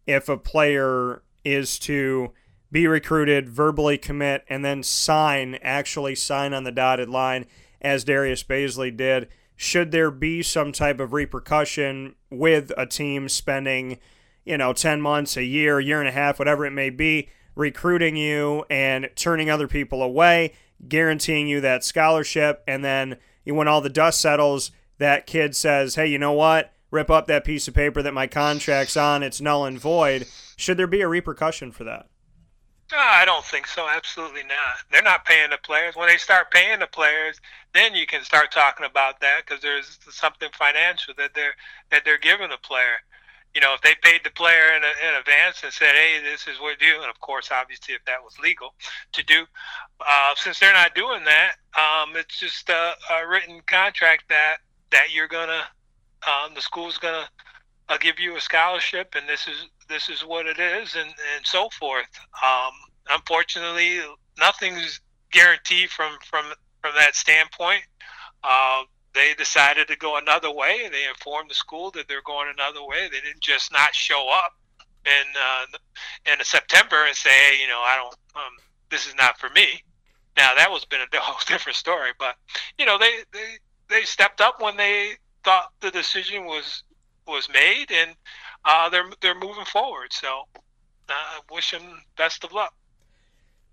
[0.05, 2.33] if a player is to
[2.71, 7.45] be recruited, verbally commit, and then sign, actually sign on the dotted line,
[7.81, 9.27] as Darius Bazley did?
[9.55, 13.99] Should there be some type of repercussion with a team spending,
[14.45, 18.15] you know, 10 months, a year, year and a half, whatever it may be, recruiting
[18.15, 20.53] you and turning other people away,
[20.87, 26.05] guaranteeing you that scholarship, and then when all the dust settles, that kid says, hey,
[26.05, 26.73] you know what?
[26.91, 30.27] Rip up that piece of paper that my contract's on, it's null and void.
[30.55, 32.07] Should there be a repercussion for that?
[32.95, 33.87] I don't think so.
[33.89, 34.77] Absolutely not.
[34.91, 35.95] They're not paying the players.
[35.95, 37.39] When they start paying the players,
[37.73, 41.55] then you can start talking about that because there's something financial that they're
[41.91, 42.97] that they're giving the player.
[43.53, 46.47] You know, if they paid the player in, a, in advance and said, "Hey, this
[46.47, 48.73] is what you," and of course, obviously, if that was legal
[49.13, 49.45] to do,
[50.07, 54.57] uh, since they're not doing that, um, it's just a, a written contract that
[54.91, 55.63] that you're gonna,
[56.25, 57.27] um, the school's gonna
[57.89, 61.45] uh, give you a scholarship, and this is this is what it is, and and
[61.45, 62.07] so forth.
[62.43, 62.71] Um,
[63.09, 63.99] unfortunately,
[64.37, 66.45] nothing's guaranteed from from
[66.81, 67.83] from that standpoint.
[68.43, 68.83] Uh,
[69.17, 70.81] they decided to go another way.
[70.85, 73.09] And they informed the school that they're going another way.
[73.11, 74.53] They didn't just not show up
[75.05, 78.15] in uh, in September and say, hey, you know, I don't.
[78.35, 78.53] Um,
[78.89, 79.83] this is not for me.
[80.37, 82.35] Now that was been a whole different story, but
[82.77, 83.57] you know, they they
[83.89, 85.13] they stepped up when they
[85.43, 86.83] thought the decision was
[87.27, 88.15] was made, and
[88.65, 90.13] uh, they're they're moving forward.
[90.13, 90.43] So
[91.09, 92.73] uh, wish them best of luck.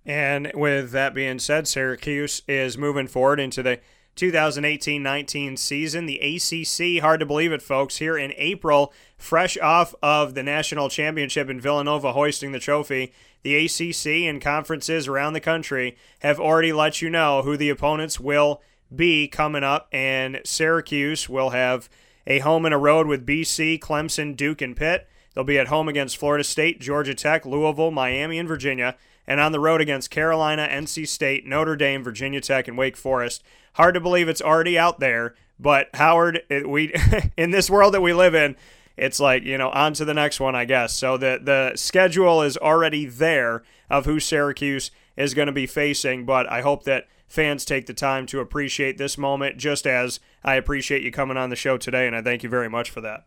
[0.06, 3.80] And with that being said, Syracuse is moving forward into the
[4.16, 6.06] 2018-19 season.
[6.06, 10.88] The ACC, hard to believe it, folks, here in April, fresh off of the national
[10.88, 13.12] championship in Villanova, hoisting the trophy.
[13.42, 18.20] The ACC and conferences around the country have already let you know who the opponents
[18.20, 18.62] will
[18.94, 21.88] be coming up, and Syracuse will have
[22.26, 25.08] a home and a road with BC, Clemson, Duke, and Pitt.
[25.34, 28.96] They'll be at home against Florida State, Georgia Tech, Louisville, Miami, and Virginia,
[29.26, 33.42] and on the road against Carolina, NC State, Notre Dame, Virginia Tech, and Wake Forest.
[33.74, 36.94] Hard to believe it's already out there, but Howard, it, we
[37.36, 38.56] in this world that we live in,
[38.96, 40.92] it's like you know on to the next one, I guess.
[40.92, 46.24] So the the schedule is already there of who Syracuse is going to be facing,
[46.24, 50.54] but I hope that fans take the time to appreciate this moment, just as I
[50.54, 53.26] appreciate you coming on the show today, and I thank you very much for that.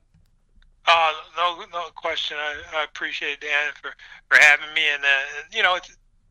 [0.86, 2.38] Uh, no, no question.
[2.40, 3.92] I, I appreciate Dan for,
[4.30, 5.08] for having me, and uh,
[5.52, 5.78] you know,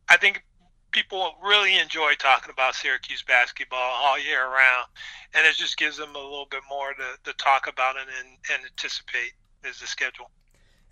[0.08, 0.42] I think
[0.92, 4.86] people really enjoy talking about Syracuse basketball all year round,
[5.34, 8.38] and it just gives them a little bit more to, to talk about and, and,
[8.54, 9.32] and anticipate
[9.68, 10.30] is the schedule.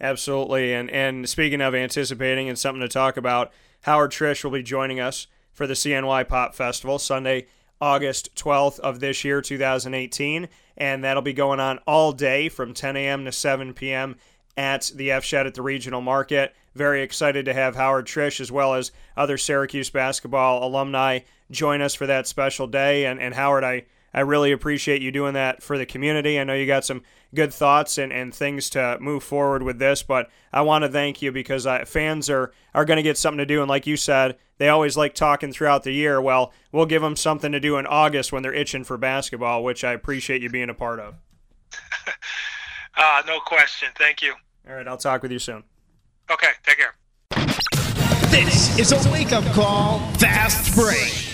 [0.00, 3.52] Absolutely, and and speaking of anticipating and something to talk about,
[3.82, 7.46] Howard Triche will be joining us for the CNY Pop Festival Sunday,
[7.80, 10.48] August 12th of this year, 2018.
[10.76, 13.24] And that'll be going on all day from 10 a.m.
[13.24, 14.16] to 7 p.m.
[14.56, 16.54] at the F Shed at the Regional Market.
[16.74, 21.94] Very excited to have Howard Triche as well as other Syracuse basketball alumni join us
[21.94, 23.06] for that special day.
[23.06, 26.40] And, and Howard, I, I really appreciate you doing that for the community.
[26.40, 27.02] I know you got some
[27.34, 31.22] good thoughts and, and things to move forward with this, but I want to thank
[31.22, 33.60] you because uh, fans are, are going to get something to do.
[33.60, 36.20] And like you said, they always like talking throughout the year.
[36.20, 39.84] Well, we'll give them something to do in August when they're itching for basketball, which
[39.84, 41.16] I appreciate you being a part of.
[42.96, 43.88] uh, no question.
[43.96, 44.34] Thank you.
[44.68, 45.64] All right, I'll talk with you soon.
[46.30, 46.94] Okay, take care.
[48.30, 51.33] This is a wake up call, fast break.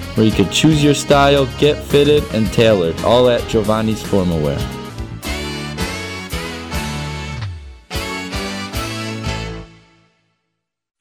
[0.15, 4.80] where you could choose your style, get fitted, and tailored, all at Giovanni's Formal Wear.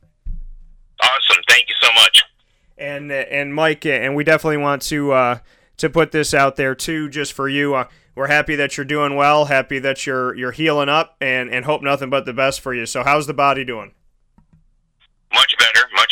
[1.01, 1.43] Awesome.
[1.47, 2.23] Thank you so much.
[2.77, 5.39] And and Mike, and we definitely want to uh,
[5.77, 7.75] to put this out there too, just for you.
[7.75, 11.65] Uh, we're happy that you're doing well, happy that you're you're healing up, and and
[11.65, 12.85] hope nothing but the best for you.
[12.85, 13.93] So, how's the body doing?
[15.33, 15.93] Much better, much better.
[15.93, 16.08] I'm working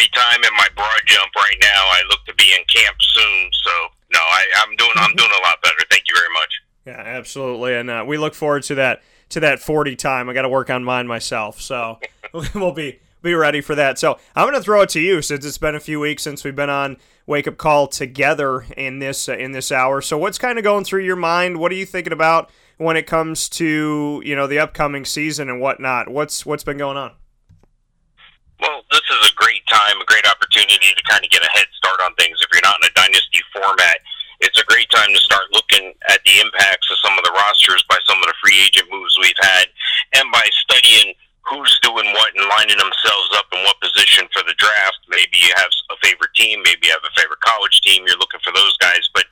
[0.00, 1.68] 40 time in my broad jump right now.
[1.68, 3.70] I look to be in camp soon, so
[4.12, 5.76] no, I, I'm doing I'm doing a lot better.
[5.90, 6.62] Thank you very much.
[6.86, 10.28] Yeah, absolutely, and uh, we look forward to that to that 40 time.
[10.28, 11.98] I got to work on mine myself, so
[12.54, 13.98] we'll be be ready for that.
[13.98, 16.44] So I'm going to throw it to you since it's been a few weeks since
[16.44, 16.96] we've been on
[17.26, 20.00] Wake Up Call together in this uh, in this hour.
[20.00, 21.58] So what's kind of going through your mind?
[21.58, 25.60] What are you thinking about when it comes to you know the upcoming season and
[25.60, 26.08] whatnot?
[26.08, 27.12] What's what's been going on?
[28.60, 31.66] Well, this is a great time, a great opportunity to kind of get a head
[31.72, 33.98] start on things if you're not in a dynasty format.
[34.40, 37.84] it's a great time to start looking at the impacts of some of the rosters
[37.88, 39.66] by some of the free agent moves we've had,
[40.16, 41.14] and by studying
[41.50, 45.00] who's doing what and lining themselves up in what position for the draft.
[45.08, 48.04] Maybe you have a favorite team, maybe you have a favorite college team.
[48.06, 49.24] You're looking for those guys, but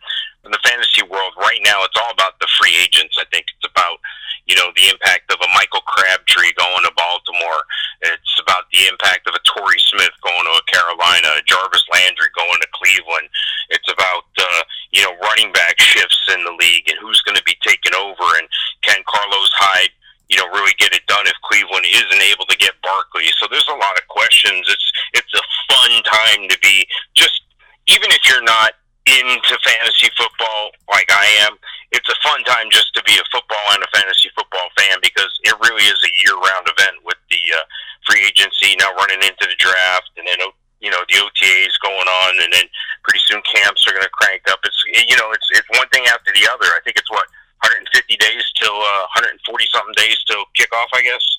[0.44, 3.14] in the fantasy world right now, it's all about the free agents.
[3.20, 4.02] I think it's about
[4.50, 7.62] you know the impact of a Michael Crabtree going to Baltimore.
[8.02, 12.58] It's about the impact of a Torrey Smith going to Carolina, a Jarvis Landry going
[12.58, 13.28] to Cleveland.
[13.70, 17.46] It's about uh, you know running back shifts in the league and who's going to
[17.46, 18.48] be taking over and
[18.82, 19.92] can Carlos Hyde
[20.28, 23.32] you know, really get it done if Cleveland isn't able to get Barkley.
[23.40, 24.64] So there's a lot of questions.
[24.68, 27.42] It's it's a fun time to be just
[27.88, 28.76] even if you're not
[29.08, 31.56] into fantasy football like I am,
[31.96, 35.32] it's a fun time just to be a football and a fantasy football fan because
[35.48, 37.64] it really is a year-round event with the uh,
[38.04, 40.44] free agency now running into the draft and then
[40.84, 42.68] you know the OTAs going on and then
[43.00, 44.60] pretty soon camps are going to crank up.
[44.68, 44.76] It's
[45.08, 46.68] you know it's it's one thing after the other.
[46.76, 47.24] I think it's what
[47.62, 51.38] 150 days till uh, 140 something days till kickoff, I guess.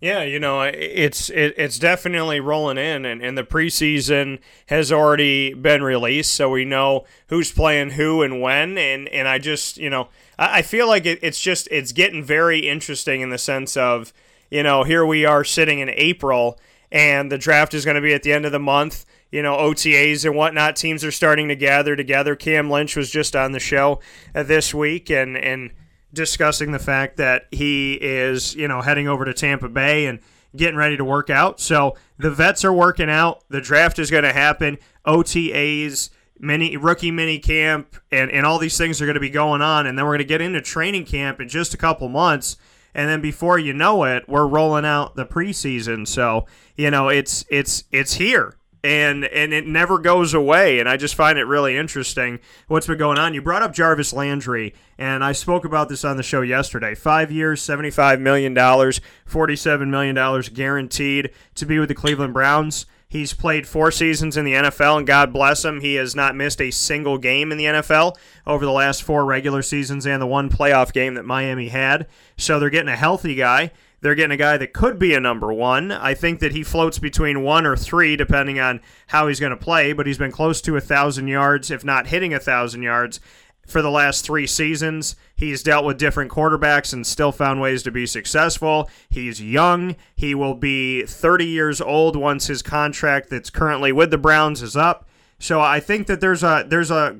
[0.00, 5.52] Yeah, you know, it's it, it's definitely rolling in, and, and the preseason has already
[5.52, 9.90] been released, so we know who's playing who and when, and, and I just, you
[9.90, 13.76] know, I, I feel like it, it's just it's getting very interesting in the sense
[13.76, 14.12] of,
[14.48, 16.56] you know, here we are sitting in April,
[16.92, 19.06] and the draft is going to be at the end of the month.
[19.32, 20.76] You know, OTAs and whatnot.
[20.76, 22.36] Teams are starting to gather together.
[22.36, 23.98] Cam Lynch was just on the show
[24.36, 25.72] uh, this week, and and
[26.12, 30.20] discussing the fact that he is, you know, heading over to Tampa Bay and
[30.56, 31.60] getting ready to work out.
[31.60, 33.44] So the vets are working out.
[33.48, 34.78] The draft is going to happen.
[35.06, 39.62] OTAs, mini rookie mini camp, and, and all these things are going to be going
[39.62, 39.86] on.
[39.86, 42.56] And then we're going to get into training camp in just a couple months.
[42.94, 46.08] And then before you know it, we're rolling out the preseason.
[46.08, 48.56] So, you know, it's it's it's here
[48.88, 52.96] and and it never goes away and i just find it really interesting what's been
[52.96, 56.40] going on you brought up jarvis landry and i spoke about this on the show
[56.40, 62.32] yesterday five years 75 million dollars 47 million dollars guaranteed to be with the cleveland
[62.32, 66.36] browns He's played four seasons in the NFL, and God bless him, he has not
[66.36, 70.26] missed a single game in the NFL over the last four regular seasons and the
[70.26, 72.06] one playoff game that Miami had.
[72.36, 73.70] So they're getting a healthy guy.
[74.00, 75.90] They're getting a guy that could be a number one.
[75.90, 79.56] I think that he floats between one or three, depending on how he's going to
[79.56, 83.20] play, but he's been close to a 1,000 yards, if not hitting a 1,000 yards
[83.66, 85.14] for the last three seasons.
[85.36, 88.88] He's dealt with different quarterbacks and still found ways to be successful.
[89.10, 89.94] He's young.
[90.16, 94.76] He will be 30 years old once his contract that's currently with the Browns is
[94.76, 95.08] up.
[95.38, 97.16] So I think that there's a there's a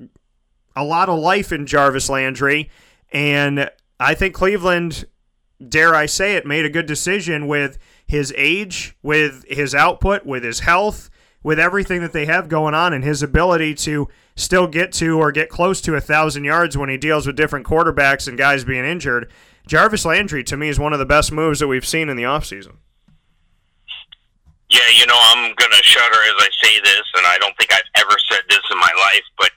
[0.74, 2.70] a lot of life in Jarvis Landry,
[3.12, 3.70] and
[4.00, 5.06] I think Cleveland,
[5.66, 10.44] dare I say it, made a good decision with his age, with his output, with
[10.44, 11.10] his health,
[11.42, 15.32] with everything that they have going on, and his ability to still get to or
[15.32, 18.84] get close to a thousand yards when he deals with different quarterbacks and guys being
[18.84, 19.30] injured.
[19.66, 22.22] Jarvis Landry to me is one of the best moves that we've seen in the
[22.22, 22.76] offseason.
[24.70, 27.72] Yeah, you know, I'm going to shudder as I say this, and I don't think
[27.72, 29.50] I've ever said this in my life, but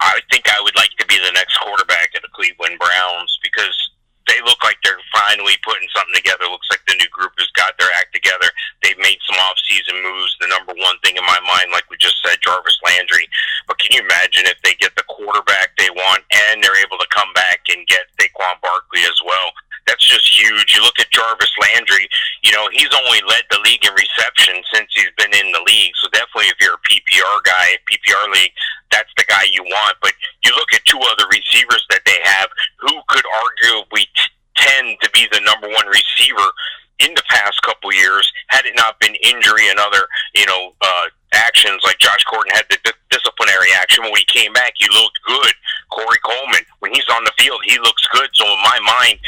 [0.00, 3.90] I think I would like to be the next quarterback of the Cleveland Browns because
[4.34, 6.50] they look like they're finally putting something together.
[6.50, 8.50] Looks like the new group has got their act together.
[8.82, 10.34] They've made some off-season moves.
[10.42, 13.30] The number one thing in my mind, like we just said, Jarvis Landry.
[13.70, 17.06] But can you imagine if they get the quarterback they want and they're able to
[17.14, 19.54] come back and get Saquon Barkley as well?
[19.86, 20.74] That's just huge.
[20.74, 22.08] You look at Jarvis Landry,
[22.42, 25.92] you know, he's only led the league in reception since he's been in the league.
[26.00, 28.52] So definitely if you're a PPR guy, PPR league,
[28.90, 29.96] that's the guy you want.
[30.00, 30.12] But
[30.42, 32.48] you look at two other receivers that they have
[32.80, 36.48] who could arguably t- tend to be the number one receiver
[37.00, 41.06] in the past couple years had it not been injury and other, you know, uh,
[41.34, 44.04] actions like Josh Gordon had the di- disciplinary action.
[44.04, 45.54] When he came back, he looked good.
[45.90, 48.30] Corey Coleman, when he's on the field, he looks good.
[48.34, 49.18] So in my mind,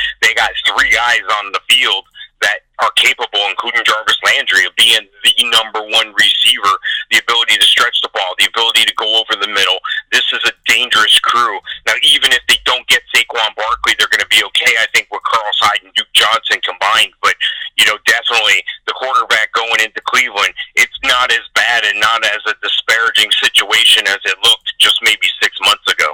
[0.77, 2.05] three guys on the field
[2.43, 6.77] that are capable, including Jarvis Landry, of being the number one receiver,
[7.11, 9.81] the ability to stretch the ball, the ability to go over the middle.
[10.12, 11.57] This is a dangerous crew.
[11.86, 15.09] Now, even if they don't get Saquon Barkley, they're going to be okay, I think,
[15.09, 17.16] with Carlos Hyde and Duke Johnson combined.
[17.24, 17.40] But,
[17.81, 22.44] you know, definitely the quarterback going into Cleveland, it's not as bad and not as
[22.44, 26.12] a disparaging situation as it looked just maybe six months ago.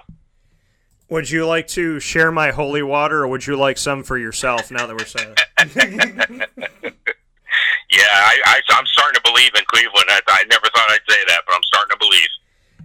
[1.23, 4.73] Would you like to share my holy water, or would you like some for yourself?
[4.73, 5.37] Now that we're saying.
[7.91, 10.07] Yeah, I, I, I'm starting to believe in Cleveland.
[10.09, 12.29] I, I never thought I'd say that, but I'm starting to believe.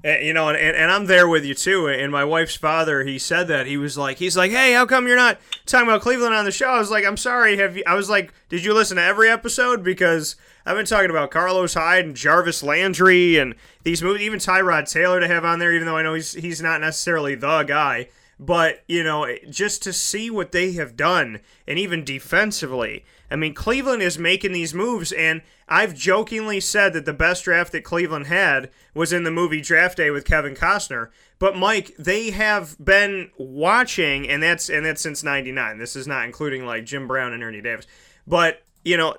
[0.04, 1.88] And, you know, and, and I'm there with you too.
[1.88, 5.08] And my wife's father, he said that he was like, he's like, hey, how come
[5.08, 6.68] you're not talking about Cleveland on the show.
[6.68, 7.58] I was like, I'm sorry.
[7.58, 7.84] Have you?
[7.88, 9.82] I was like, did you listen to every episode?
[9.82, 10.36] Because
[10.66, 15.22] I've been talking about Carlos Hyde and Jarvis Landry and these movies, even Tyrod Taylor
[15.22, 18.10] to have on there, even though I know he's he's not necessarily the guy.
[18.40, 23.54] But you know, just to see what they have done, and even defensively, I mean,
[23.54, 28.28] Cleveland is making these moves, and I've jokingly said that the best draft that Cleveland
[28.28, 31.10] had was in the movie Draft Day with Kevin Costner.
[31.40, 35.80] But Mike, they have been watching, and that's and that's since '99.
[35.80, 37.88] This is not including like Jim Brown and Ernie Davis.
[38.28, 39.16] But you know,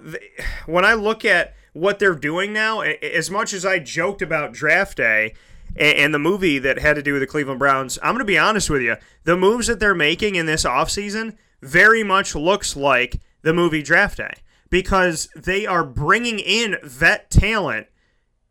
[0.67, 4.97] when I look at what they're doing now, as much as I joked about Draft
[4.97, 5.35] Day
[5.79, 8.39] and, the movie that had to do with the Cleveland Browns, I'm going to be
[8.39, 8.97] honest with you.
[9.25, 14.19] The moves that they're making in this offseason very much looks like the movie Draft
[14.19, 14.35] Day
[14.71, 17.87] because they are bringing in vet talent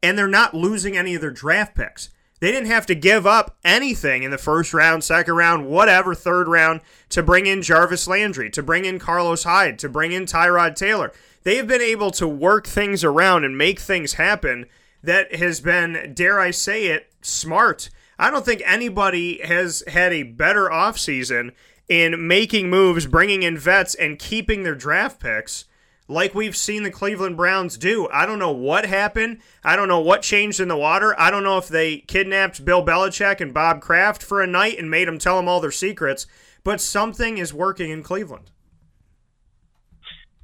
[0.02, 2.10] and they're not losing any of their draft picks.
[2.40, 6.48] They didn't have to give up anything in the first round, second round, whatever, third
[6.48, 10.76] round to bring in Jarvis Landry, to bring in Carlos Hyde, to bring in Tyrod
[10.76, 11.12] Taylor.
[11.44, 14.68] They have been able to work things around and make things happen
[15.08, 17.90] that has been, dare I say it, smart.
[18.20, 21.52] I don't think anybody has had a better offseason
[21.88, 25.64] in making moves, bringing in vets, and keeping their draft picks
[26.10, 28.10] like we've seen the Cleveland Browns do.
[28.12, 29.40] I don't know what happened.
[29.64, 31.18] I don't know what changed in the water.
[31.18, 34.92] I don't know if they kidnapped Bill Belichick and Bob Kraft for a night and
[34.92, 36.28] made them tell them all their secrets,
[36.66, 38.52] but something is working in Cleveland.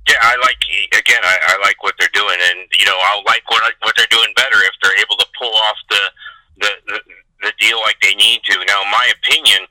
[0.07, 0.59] Yeah, I like
[0.99, 1.23] again.
[1.23, 4.34] I, I like what they're doing, and you know, I'll like what what they're doing
[4.35, 6.03] better if they're able to pull off the
[6.59, 6.99] the the,
[7.47, 8.59] the deal like they need to.
[8.67, 9.63] Now, in my opinion,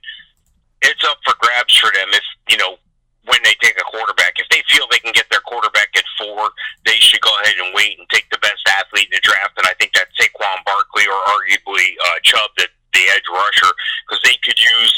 [0.80, 2.80] it's up for grabs for them if you know
[3.24, 4.40] when they take a quarterback.
[4.40, 6.50] If they feel they can get their quarterback at four,
[6.86, 9.54] they should go ahead and wait and take the best athlete in the draft.
[9.58, 13.72] And I think that's Saquon Barkley or arguably uh, Chubb, the, the edge rusher,
[14.06, 14.94] because they could use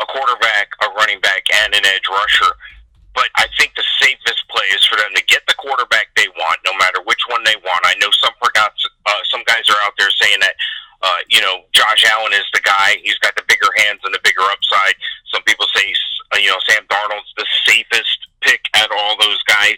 [0.00, 2.52] a quarterback, a running back, and an edge rusher.
[3.14, 6.58] But I think the safest play is for them to get the quarterback they want,
[6.66, 7.86] no matter which one they want.
[7.86, 8.74] I know some forgot,
[9.06, 10.54] uh, some guys are out there saying that
[11.04, 12.96] uh, you know, Josh Allen is the guy.
[13.04, 14.96] He's got the bigger hands and the bigger upside.
[15.28, 15.92] Some people say,
[16.32, 19.76] uh, you know, Sam Darnold's the safest pick of all those guys.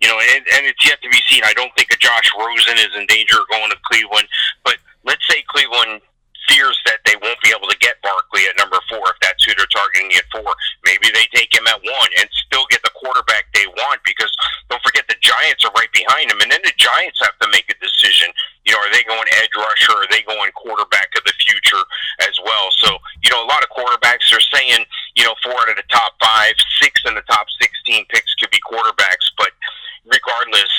[0.00, 1.42] You know, and, and it's yet to be seen.
[1.44, 4.26] I don't think a Josh Rosen is in danger of going to Cleveland.
[4.64, 6.02] But let's say Cleveland
[6.48, 9.52] fears that they won't be able to get Barkley at number four if that's who
[9.54, 10.54] they're targeting at four.
[10.84, 14.30] Maybe they take him at one and still get the quarterback they want because
[14.70, 17.66] don't forget the Giants are right behind him, and then the Giants have to make
[17.70, 18.30] a decision.
[18.66, 19.94] You know, are they going edge rusher?
[19.94, 21.82] Are they going quarterback of the future
[22.26, 22.70] as well?
[22.82, 24.82] So, you know, a lot of quarterbacks are saying,
[25.14, 28.50] you know, four out of the top five, six in the top sixteen picks could
[28.50, 29.50] be quarterbacks, but
[30.06, 30.70] regardless.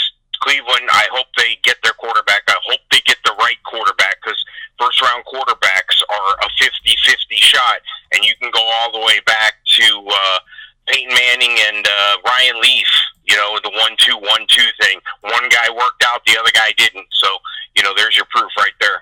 [0.41, 2.43] Cleveland, I hope they get their quarterback.
[2.47, 4.43] I hope they get the right quarterback because
[4.79, 7.79] first round quarterbacks are a 50 50 shot,
[8.13, 10.39] and you can go all the way back to uh,
[10.87, 12.87] Peyton Manning and uh, Ryan Leaf,
[13.25, 14.99] you know, the one two one two thing.
[15.21, 17.07] One guy worked out, the other guy didn't.
[17.11, 17.27] So,
[17.75, 19.01] you know, there's your proof right there.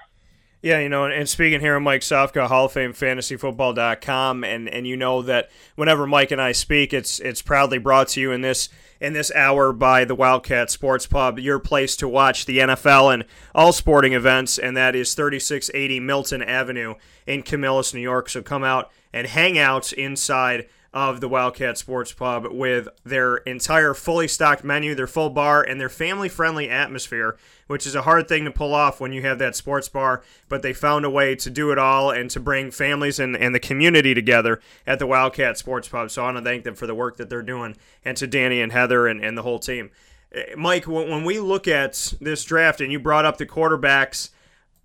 [0.62, 4.98] Yeah, you know, and speaking here Mike Sofka, Hall of Fame fantasyfootball.com, and and you
[4.98, 8.70] know that whenever Mike and I speak, it's it's proudly brought to you in this
[9.06, 13.24] in this hour by the Wildcat Sports Pub, your place to watch the NFL and
[13.54, 16.96] all sporting events, and that is 3680 Milton Avenue
[17.28, 18.30] in Camillus, New York.
[18.30, 23.94] So come out and hang out inside of the Wildcat Sports Pub with their entire
[23.94, 28.30] fully stocked menu, their full bar, and their family friendly atmosphere, which is a hard
[28.30, 30.24] thing to pull off when you have that sports bar.
[30.48, 33.54] But they found a way to do it all and to bring families and, and
[33.54, 36.10] the community together at the Wildcat Sports Pub.
[36.10, 38.62] So I want to thank them for the work that they're doing and to Danny
[38.62, 39.92] and Heather and, and the whole team.
[40.32, 44.30] Eh, Mike, when when we look at this draft and you brought up the quarterbacks,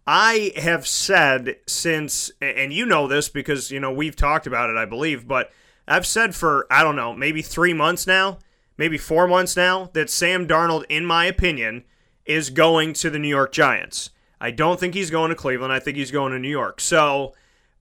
[0.08, 4.76] I have said since, and you know this because, you know, we've talked about it,
[4.76, 5.52] I believe, but
[5.90, 8.38] I've said for, I don't know, maybe three months now,
[8.78, 11.84] maybe four months now, that Sam Darnold, in my opinion,
[12.24, 14.10] is going to the New York Giants.
[14.40, 15.72] I don't think he's going to Cleveland.
[15.72, 16.80] I think he's going to New York.
[16.80, 17.34] So,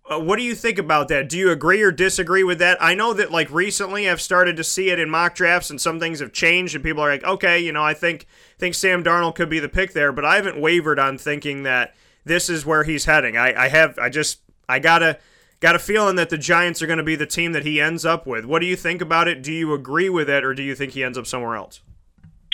[0.09, 1.29] uh, what do you think about that?
[1.29, 2.81] Do you agree or disagree with that?
[2.81, 5.99] I know that like recently I've started to see it in mock drafts and some
[5.99, 8.25] things have changed and people are like, okay, you know, I think
[8.57, 11.95] think Sam Darnold could be the pick there, but I haven't wavered on thinking that
[12.25, 13.37] this is where he's heading.
[13.37, 15.19] I, I have I just I gotta
[15.59, 18.05] got a feeling that the Giants are going to be the team that he ends
[18.05, 18.45] up with.
[18.45, 19.41] What do you think about it?
[19.41, 21.81] Do you agree with it, or do you think he ends up somewhere else?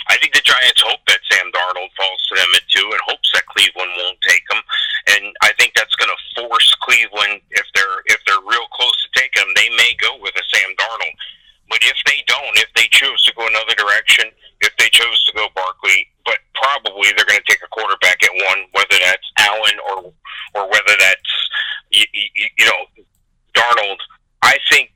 [0.08, 3.30] I think the Giants hope that Sam Darnold falls to them at two and hopes
[3.34, 4.62] that Cleveland won't take him.
[5.06, 9.08] And I think that's going to force Cleveland, if they're if they're real close to
[9.20, 11.16] taking him, they may go with a Sam Darnold.
[11.68, 14.30] But if they don't, if they choose to go another direction,
[14.60, 18.30] if they chose to go Barkley, but probably they're going to take a quarterback at
[18.30, 20.14] one, whether that's Allen or
[20.56, 21.32] or whether that's
[21.90, 23.04] you, you, you know
[23.54, 24.00] Darnold.
[24.42, 24.92] I think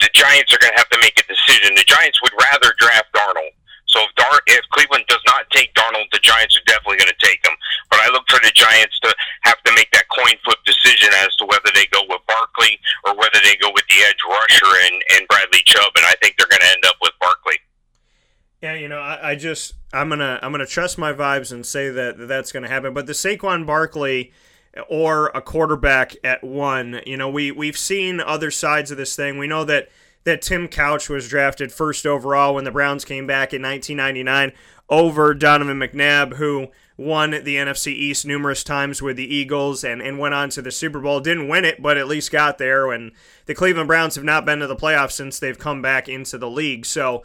[0.00, 1.74] the Giants are going to have to make a decision.
[1.74, 3.54] The Giants would rather draft Darnold.
[3.86, 7.22] So if Dar- if Cleveland does not take Darnold, the Giants are definitely going to
[7.26, 7.54] take him.
[7.90, 11.36] But I look for the Giants to have to make that coin flip decision as
[11.36, 14.96] to whether they go with Barkley or whether they go with the edge rusher and,
[15.14, 15.92] and Bradley Chubb.
[15.96, 17.60] And I think they're going to end up with Barkley.
[18.62, 21.90] Yeah, you know, I, I just I'm gonna I'm gonna trust my vibes and say
[21.90, 22.94] that that's going to happen.
[22.94, 24.32] But the Saquon Barkley
[24.88, 29.38] or a quarterback at one, you know, we we've seen other sides of this thing.
[29.38, 29.88] We know that
[30.24, 34.52] that Tim Couch was drafted first overall when the Browns came back in 1999
[34.88, 40.18] over Donovan McNabb, who won the NFC East numerous times with the Eagles and, and
[40.18, 41.20] went on to the Super Bowl.
[41.20, 42.92] Didn't win it, but at least got there.
[42.92, 43.12] And
[43.46, 46.50] the Cleveland Browns have not been to the playoffs since they've come back into the
[46.50, 46.86] league.
[46.86, 47.24] So,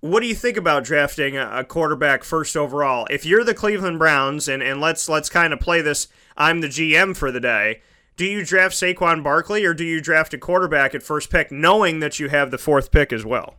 [0.00, 3.06] what do you think about drafting a, quarterback first overall?
[3.10, 6.68] If you're the Cleveland Browns, and, and let's let's kind of play this, I'm the
[6.68, 7.82] GM for the day.
[8.16, 12.00] Do you draft Saquon Barkley or do you draft a quarterback at first pick, knowing
[12.00, 13.56] that you have the fourth pick as well?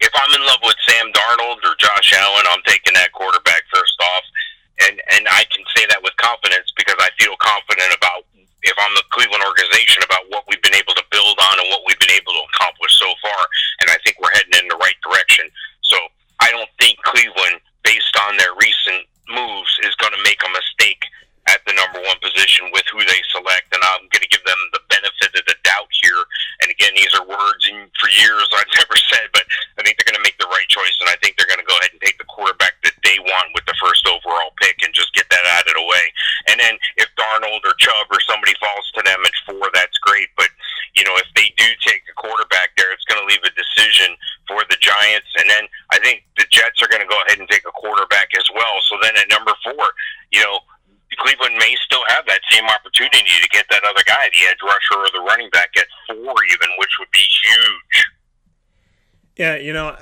[0.00, 4.00] If I'm in love with Sam Darnold or Josh Allen, I'm taking that quarterback first
[4.00, 4.24] off,
[4.86, 8.24] and and I can say that with confidence because I feel confident about
[8.62, 11.86] if I'm the Cleveland organization about what we've been able to build on and what
[11.86, 13.40] we've been able to accomplish so far,
[13.82, 15.46] and I think we're heading in the right direction.
[15.86, 15.96] So
[16.42, 21.02] I don't think Cleveland, based on their recent moves, is going to make a mistake
[21.48, 24.60] at the number one position with who they select, and I'm going to give them
[24.76, 26.22] the benefit of the doubt here.
[26.60, 29.48] And again, these are words in, for years I've never said, but
[29.80, 31.68] I think they're going to make the right choice, and I think they're going to
[31.68, 32.76] go ahead and take the quarterback
[33.08, 36.04] they want with the first overall pick and just get that out of the way.
[36.52, 40.28] And then if Darnold or Chubb or somebody falls to them at four, that's great.
[40.36, 40.52] But
[40.92, 44.12] you know, if they do take a quarterback there, it's going to leave a decision
[44.44, 47.48] for the Giants, and then I think the Jets are going to go ahead and
[47.48, 48.76] take a quarterback as well.
[48.88, 49.96] So then at number four,
[50.32, 50.60] you know
[51.16, 55.00] Cleveland may still have that same opportunity to get that other guy, the edge rusher
[55.00, 58.04] or the running back at four, even, which would be huge.
[59.36, 59.96] Yeah, you know,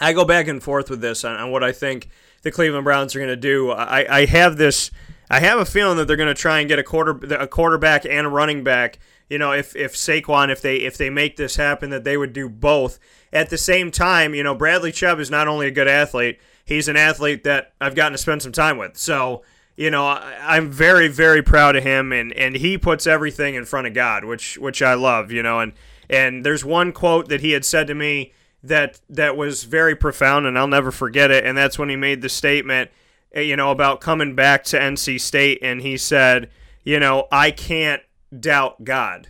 [0.00, 2.08] I go back and forth with this on, on what I think
[2.42, 3.70] the Cleveland Browns are going to do.
[3.70, 4.90] I, I have this.
[5.30, 8.04] I have a feeling that they're going to try and get a quarter a quarterback
[8.04, 8.98] and a running back.
[9.28, 12.32] You know, if if Saquon if they if they make this happen, that they would
[12.32, 12.98] do both
[13.32, 14.34] at the same time.
[14.34, 17.94] You know, Bradley Chubb is not only a good athlete, he's an athlete that I've
[17.94, 18.96] gotten to spend some time with.
[18.96, 19.42] So
[19.80, 23.64] you know, I, am very, very proud of him, and, and he puts everything in
[23.64, 25.60] front of God, which which I love, you know.
[25.60, 25.72] And
[26.10, 30.46] and there's one quote that he had said to me that that was very profound,
[30.46, 31.44] and I'll never forget it.
[31.44, 32.90] And that's when he made the statement,
[33.32, 36.50] eh, you know, about coming back to NC State, and he said,
[36.84, 38.02] you know, I can't
[38.38, 39.28] doubt God.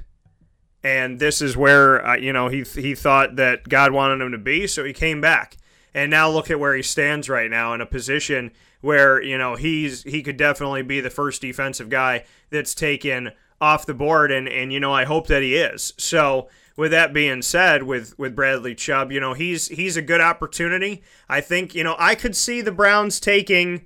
[0.82, 4.38] And this is where uh, you know he he thought that God wanted him to
[4.38, 5.56] be, so he came back.
[5.92, 9.56] And now look at where he stands right now in a position where you know
[9.56, 14.48] he's he could definitely be the first defensive guy that's taken off the board, and
[14.48, 15.92] and you know I hope that he is.
[15.98, 16.48] So
[16.80, 21.02] with that being said, with with Bradley Chubb, you know he's he's a good opportunity.
[21.28, 23.84] I think you know I could see the Browns taking.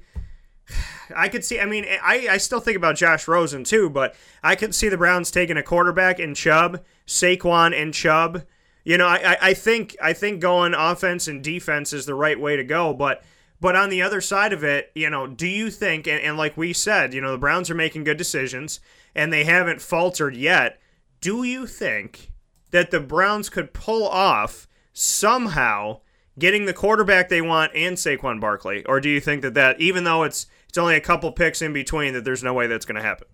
[1.16, 1.58] I could see.
[1.58, 4.14] I mean, I, I still think about Josh Rosen too, but
[4.44, 8.44] I could see the Browns taking a quarterback and Chubb, Saquon and Chubb.
[8.84, 12.54] You know, I, I think I think going offense and defense is the right way
[12.54, 13.24] to go, but
[13.60, 16.56] but on the other side of it, you know, do you think, and, and like
[16.56, 18.78] we said, you know, the Browns are making good decisions
[19.16, 20.78] and they haven't faltered yet.
[21.20, 22.30] Do you think
[22.74, 26.01] that the Browns could pull off somehow
[26.36, 28.84] getting the quarterback they want and Saquon Barkley?
[28.86, 31.72] Or do you think that, that even though it's it's only a couple picks in
[31.72, 33.28] between, that there's no way that's going to happen?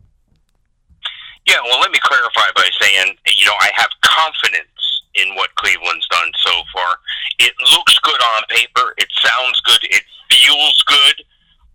[1.48, 4.68] Yeah, well, let me clarify by saying, you know, I have confidence
[5.14, 6.96] in what Cleveland's done so far.
[7.38, 8.92] It looks good on paper.
[8.98, 9.78] It sounds good.
[9.84, 11.24] It feels good.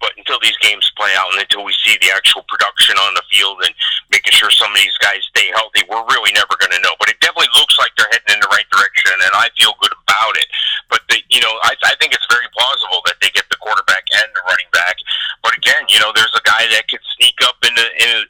[0.05, 3.25] But until these games play out and until we see the actual production on the
[3.25, 3.73] field and
[4.13, 6.93] making sure some of these guys stay healthy, we're really never going to know.
[7.01, 9.97] But it definitely looks like they're heading in the right direction, and I feel good
[9.97, 10.45] about it.
[10.93, 14.05] But the, you know, I, I think it's very plausible that they get the quarterback
[14.21, 14.93] and the running back.
[15.41, 17.81] But again, you know, there's a guy that could sneak up into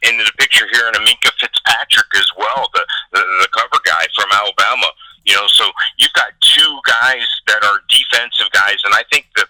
[0.08, 4.32] into, the picture here in Minkah Fitzpatrick as well, the, the the cover guy from
[4.32, 4.88] Alabama.
[5.28, 5.68] You know, so
[6.00, 9.44] you've got two guys that are defensive guys, and I think the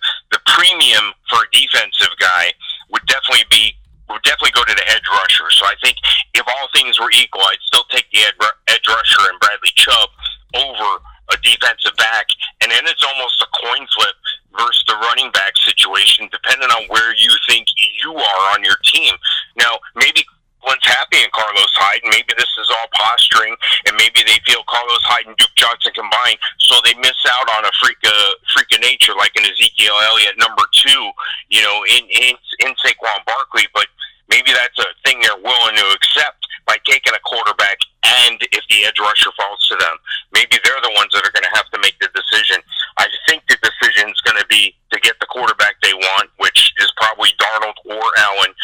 [0.66, 2.54] premium for a defensive guy
[2.90, 3.74] would definitely be
[4.10, 5.50] would definitely go to the edge rusher.
[5.50, 5.98] So I think
[6.36, 10.10] if all things were equal, I'd still take the edge rusher and Bradley Chubb
[10.54, 11.02] over
[11.34, 12.28] a defensive back,
[12.62, 14.14] and then it's almost a coin flip
[14.54, 17.66] versus the running back situation, depending on where you think
[18.04, 19.16] you are on your team.
[19.58, 20.22] Now, maybe
[20.66, 23.54] Cleveland's happy in Carlos Hyde, and maybe this is all posturing,
[23.86, 27.66] and maybe they feel Carlos Hyde and Duke Johnson combined, so they miss out on
[27.70, 31.12] a freak of, freak of nature like an Ezekiel Elliott number two,
[31.54, 32.34] you know, in in,
[32.66, 33.70] in Saquon Barkley.
[33.78, 33.86] But
[34.26, 37.78] maybe that's a thing they're willing to accept by taking a quarterback,
[38.26, 40.02] and if the edge rusher falls to them,
[40.34, 42.58] maybe they're the ones that are going to have to make the decision.
[42.98, 46.74] I think the decision is going to be to get the quarterback they want, which
[46.82, 48.56] is probably Darnold or Allen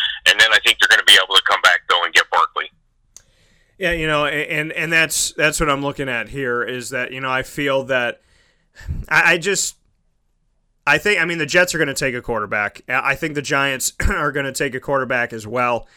[3.81, 7.43] know, and and that's that's what I'm looking at here is that you know I
[7.43, 8.21] feel that
[9.09, 9.75] I, I just
[10.85, 12.81] I think I mean the Jets are going to take a quarterback.
[12.87, 15.87] I think the Giants are going to take a quarterback as well.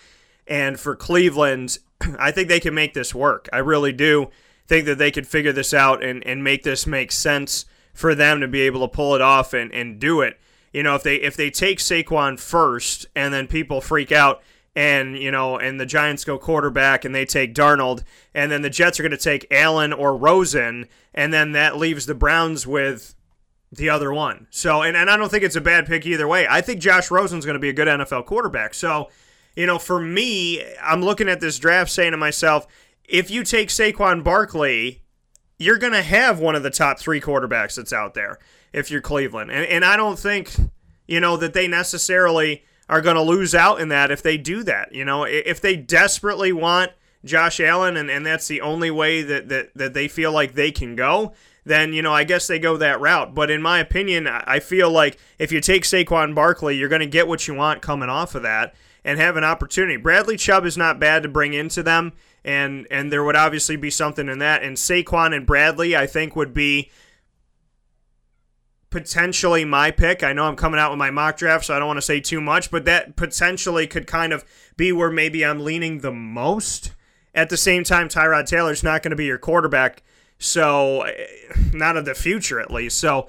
[0.47, 1.79] And for Cleveland,
[2.19, 3.49] I think they can make this work.
[3.53, 4.31] I really do
[4.67, 8.41] think that they could figure this out and, and make this make sense for them
[8.41, 10.41] to be able to pull it off and, and do it.
[10.73, 14.43] You know, if they if they take Saquon first and then people freak out
[14.77, 18.03] and you know and the Giants go quarterback and they take Darnold
[18.35, 22.07] and then the Jets are going to take Allen or Rosen and then that leaves
[22.07, 23.15] the Browns with
[23.71, 24.47] the other one.
[24.51, 26.47] So and, and I don't think it's a bad pick either way.
[26.49, 28.75] I think Josh Rosen's going to be a good NFL quarterback.
[28.75, 29.11] So,
[29.57, 32.67] you know, for me, I'm looking at this draft saying to myself,
[33.05, 35.03] if you take Saquon Barkley,
[35.59, 38.39] you're going to have one of the top 3 quarterbacks that's out there
[38.73, 39.51] if you're Cleveland.
[39.51, 40.53] And and I don't think,
[41.07, 42.65] you know, that they necessarily
[42.95, 44.95] are going to lose out in that if they do that.
[44.95, 46.93] You know, if they desperately want
[47.25, 50.71] Josh Allen and, and that's the only way that, that, that they feel like they
[50.71, 51.33] can go,
[51.65, 53.35] then, you know, I guess they go that route.
[53.35, 57.07] But in my opinion, I feel like if you take Saquon Barkley, you're going to
[57.07, 59.97] get what you want coming off of that and have an opportunity.
[59.97, 62.13] Bradley Chubb is not bad to bring into them,
[62.45, 64.63] and and there would obviously be something in that.
[64.63, 66.91] And Saquon and Bradley, I think, would be
[68.95, 70.23] potentially my pick.
[70.23, 72.21] I know I'm coming out with my mock draft, so I don't want to say
[72.21, 74.45] too much, but that potentially could kind of
[74.77, 76.93] be where maybe I'm leaning the most.
[77.35, 80.05] At the same time, Tyrod Taylor's not going to be your quarterback,
[80.39, 81.27] so eh,
[81.73, 83.01] not of the future at least.
[83.01, 83.27] So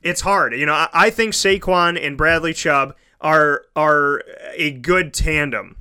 [0.00, 0.54] it's hard.
[0.54, 4.22] You know, I think Saquon and Bradley Chubb are are
[4.54, 5.74] a good tandem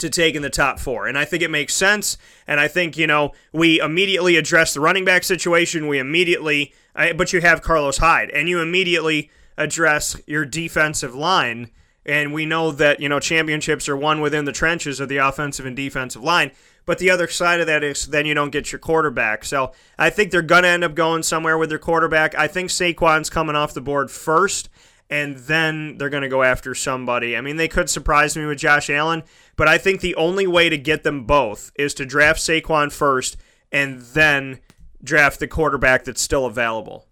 [0.00, 1.06] to take in the top four.
[1.06, 2.18] And I think it makes sense.
[2.46, 5.86] And I think, you know, we immediately address the running back situation.
[5.86, 11.70] We immediately, but you have Carlos Hyde, and you immediately address your defensive line.
[12.06, 15.66] And we know that, you know, championships are won within the trenches of the offensive
[15.66, 16.50] and defensive line.
[16.86, 19.44] But the other side of that is then you don't get your quarterback.
[19.44, 22.34] So I think they're going to end up going somewhere with their quarterback.
[22.34, 24.70] I think Saquon's coming off the board first
[25.10, 27.36] and then they're going to go after somebody.
[27.36, 29.24] I mean, they could surprise me with Josh Allen,
[29.56, 33.36] but I think the only way to get them both is to draft Saquon first
[33.72, 34.60] and then
[35.02, 37.08] draft the quarterback that's still available.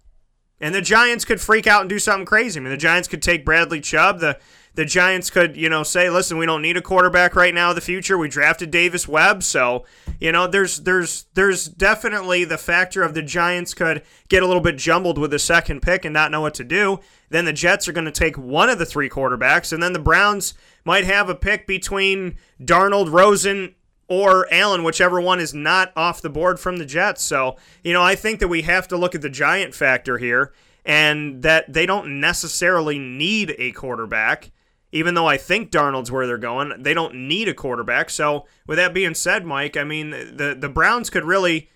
[0.60, 2.58] And the Giants could freak out and do something crazy.
[2.58, 4.20] I mean, the Giants could take Bradley Chubb.
[4.20, 4.38] The
[4.78, 7.80] the Giants could, you know, say, "Listen, we don't need a quarterback right now the
[7.80, 8.16] future.
[8.16, 9.84] We drafted Davis Webb, so
[10.20, 14.62] you know, there's there's there's definitely the factor of the Giants could get a little
[14.62, 17.00] bit jumbled with the second pick and not know what to do.
[17.28, 19.98] Then the Jets are going to take one of the three quarterbacks, and then the
[19.98, 23.74] Browns might have a pick between Darnold, Rosen,
[24.06, 27.24] or Allen, whichever one is not off the board from the Jets.
[27.24, 30.52] So, you know, I think that we have to look at the giant factor here
[30.84, 34.52] and that they don't necessarily need a quarterback
[34.92, 38.10] even though I think Darnold's where they're going, they don't need a quarterback.
[38.10, 41.68] So, with that being said, Mike, I mean, the the Browns could really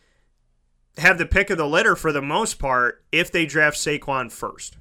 [0.98, 4.76] have the pick of the litter for the most part if they draft Saquon first.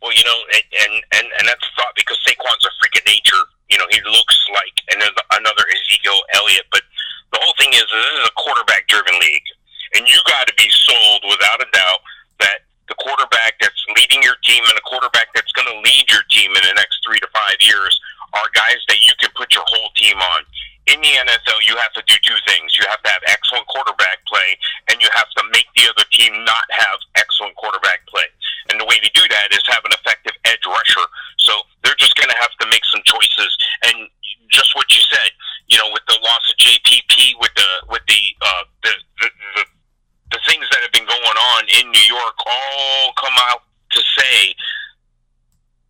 [0.00, 3.06] Well, you know, and and and, and that's a thought because Saquon's a freak of
[3.06, 3.44] nature.
[3.70, 4.76] You know, he looks like
[5.32, 6.82] another Ezekiel Elliott, but
[7.32, 9.48] the whole thing is this is a quarterback driven league,
[9.94, 12.00] and you got to be sold without a doubt
[12.98, 16.62] quarterback that's leading your team and a quarterback that's going to lead your team in
[16.62, 17.94] the next three to five years
[18.34, 20.42] are guys that you can put your whole team on.
[20.86, 22.78] In the NFL, you have to do two things.
[22.78, 24.54] You have to have excellent quarterback play,
[24.86, 28.26] and you have to make the other team not have excellent quarterback play.
[28.70, 31.06] And the way to do that is have an effective edge rusher.
[31.38, 33.50] So they're just going to have to make some choices.
[33.82, 34.06] And
[34.50, 35.30] just what you said,
[35.66, 39.28] you know, with the loss of JPP, with the with the uh, the, the
[39.58, 39.64] the
[40.32, 43.62] the things that have been going on in New York all come out
[43.92, 44.54] to say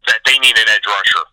[0.07, 1.25] that they need an edge rusher.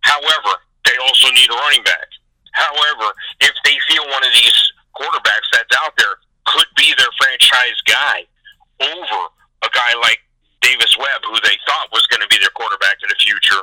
[0.00, 2.08] However, they also need a running back.
[2.52, 4.58] However, if they feel one of these
[4.96, 8.26] quarterbacks that's out there could be their franchise guy
[8.80, 9.20] over
[9.62, 10.18] a guy like
[10.60, 13.62] Davis Webb, who they thought was going to be their quarterback in the future,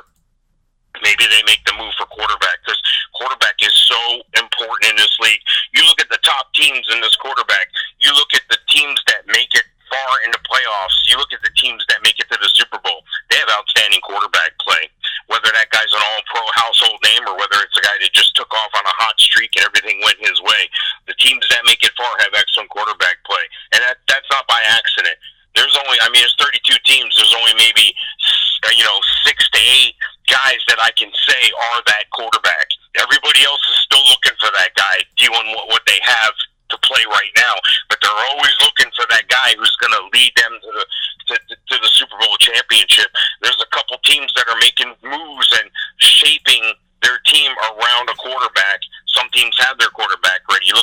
[1.02, 2.80] maybe they make the move for quarterback because
[3.14, 4.00] quarterback is so
[4.36, 5.40] important in this league.
[5.72, 7.68] You look at the top teams in this quarterback.
[8.00, 10.96] You look at the teams that make it far into playoffs.
[11.10, 13.02] You look at the teams that make it to the Super Bowl.
[13.28, 14.86] They have outstanding quarterback play.
[15.26, 18.50] Whether that guy's an all-pro household name or whether it's a guy that just took
[18.50, 20.66] off on a hot streak and everything went his way,
[21.06, 23.42] the teams that make it far have excellent quarterback play,
[23.74, 25.18] and that that's not by accident.
[25.54, 27.10] There's only, I mean, there's 32 teams.
[27.18, 27.90] There's only maybe,
[28.66, 29.98] uh, you know, six to eight
[30.30, 31.42] guys that I can say
[31.74, 32.70] are that quarterback.
[33.02, 36.34] Everybody else is still looking for that guy doing what, what they have
[36.70, 37.54] to play right now,
[37.90, 40.84] but they're always looking for that guy who's going to lead them to the
[41.30, 43.10] to, to the Super Bowl championship.
[43.42, 46.62] There's a couple teams that are making moves and shaping
[47.02, 48.82] their team around a quarterback.
[49.06, 50.66] Some teams have their quarterback ready.
[50.66, 50.74] You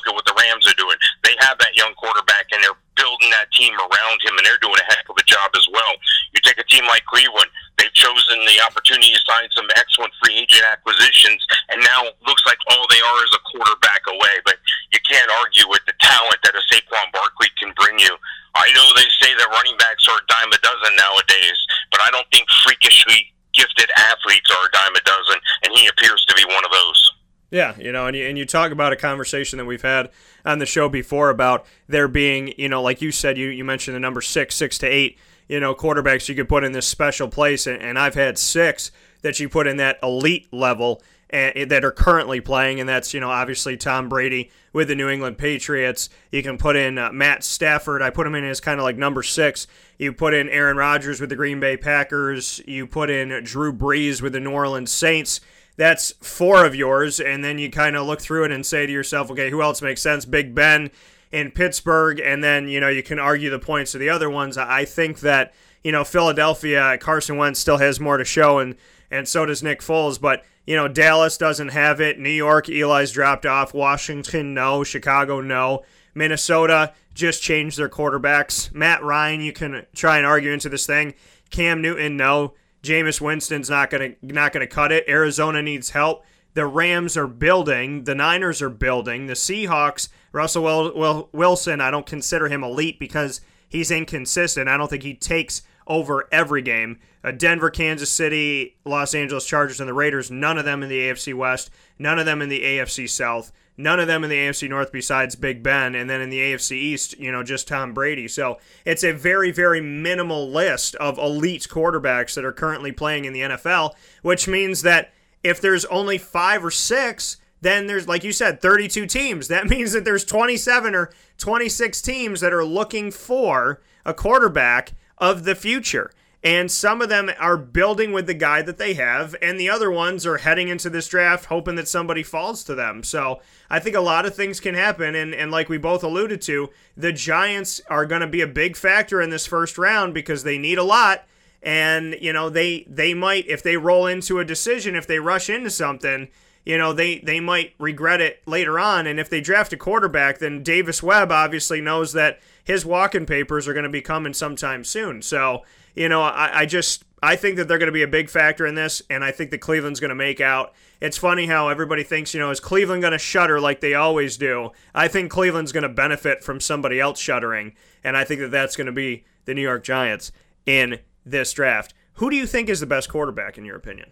[6.98, 7.52] like Cleveland.
[7.78, 12.58] They've chosen the opportunity to sign some excellent free agent acquisitions, and now looks like
[12.74, 14.42] all they are is a quarterback away.
[14.42, 14.58] But
[14.90, 18.18] you can't argue with the talent that a Saquon Barkley can bring you.
[18.58, 21.60] I know they say that running backs are a dime a dozen nowadays,
[21.94, 25.38] but I don't think freakishly gifted athletes are a dime a dozen,
[25.70, 27.14] and he appears to be one of those.
[27.52, 30.10] Yeah, you and you, and you talk about a conversation that we've had
[30.46, 33.96] on the show before about there being, you know, like you said, you, you mentioned
[33.96, 35.18] the number six, six to eight,
[35.48, 38.92] you know, quarterbacks you could put in this special place, and, and I've had six
[39.22, 43.20] that you put in that elite level and, that are currently playing, and that's, you
[43.20, 46.10] know, obviously Tom Brady with the New England Patriots.
[46.32, 48.02] You can put in uh, Matt Stafford.
[48.02, 49.68] I put him in as kind of like number six.
[49.98, 52.62] You put in Aaron Rodgers with the Green Bay Packers.
[52.68, 55.42] You put in Drew Brees with the New Orleans Saints
[55.78, 58.92] that's four of yours, and then you kind of look through it and say to
[58.92, 60.26] yourself, okay, who else makes sense?
[60.26, 60.92] Big Ben
[61.32, 64.58] in Pittsburgh, and then you know you can argue the points of the other ones.
[64.58, 68.76] I think that you know Philadelphia, Carson Wentz still has more to show, and
[69.12, 72.20] and so does Nick Foles, but you know Dallas doesn't have it.
[72.20, 73.74] New York, Eli's dropped off.
[73.74, 74.84] Washington, no.
[74.84, 75.84] Chicago, no.
[76.16, 78.74] Minnesota just changed their quarterbacks.
[78.74, 81.14] Matt Ryan, you can try and argue into this thing.
[81.52, 82.54] Cam Newton, no.
[82.84, 85.06] Jameis Winston's not gonna not gonna cut it.
[85.08, 86.24] Arizona needs help.
[86.54, 88.06] The Rams are building.
[88.06, 89.28] The Niners are building.
[89.28, 94.68] The Seahawks, Russell Wil- Wil- Wilson, I don't consider him elite because he's inconsistent.
[94.68, 97.00] I don't think he takes over every game.
[97.24, 101.00] Uh, Denver, Kansas City, Los Angeles Chargers, and the Raiders, none of them in the
[101.10, 104.68] AFC West, none of them in the AFC South, none of them in the AFC
[104.68, 108.28] North besides Big Ben, and then in the AFC East, you know, just Tom Brady.
[108.28, 113.34] So it's a very, very minimal list of elite quarterbacks that are currently playing in
[113.34, 113.94] the NFL,
[114.24, 115.14] which means that
[115.44, 119.48] if there's only five or six, then there's, like you said, 32 teams.
[119.48, 125.44] That means that there's 27 or 26 teams that are looking for a quarterback of
[125.44, 126.12] the future.
[126.48, 129.92] And some of them are building with the guy that they have, and the other
[129.92, 133.04] ones are heading into this draft hoping that somebody falls to them.
[133.04, 135.14] So I think a lot of things can happen.
[135.14, 138.78] And, and like we both alluded to, the Giants are going to be a big
[138.78, 141.26] factor in this first round because they need a lot.
[141.62, 145.50] And, you know, they, they might, if they roll into a decision, if they rush
[145.50, 146.30] into something,
[146.64, 149.06] you know, they, they might regret it later on.
[149.06, 153.68] And if they draft a quarterback, then Davis Webb obviously knows that his walking papers
[153.68, 155.22] are going to be coming sometime soon.
[155.22, 155.64] So,
[155.98, 158.68] you know, I, I just I think that they're going to be a big factor
[158.68, 160.74] in this, and I think that Cleveland's going to make out.
[161.02, 164.38] It's funny how everybody thinks, you know, is Cleveland going to shutter like they always
[164.38, 164.72] do?
[164.94, 168.76] I think Cleveland's going to benefit from somebody else shuttering, and I think that that's
[168.76, 170.32] going to be the New York Giants
[170.68, 171.96] in this draft.
[172.14, 174.12] Who do you think is the best quarterback in your opinion?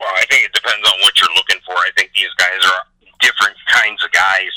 [0.00, 1.74] Well, I think it depends on what you're looking for.
[1.74, 2.82] I think these guys are
[3.20, 4.50] different kinds of guys.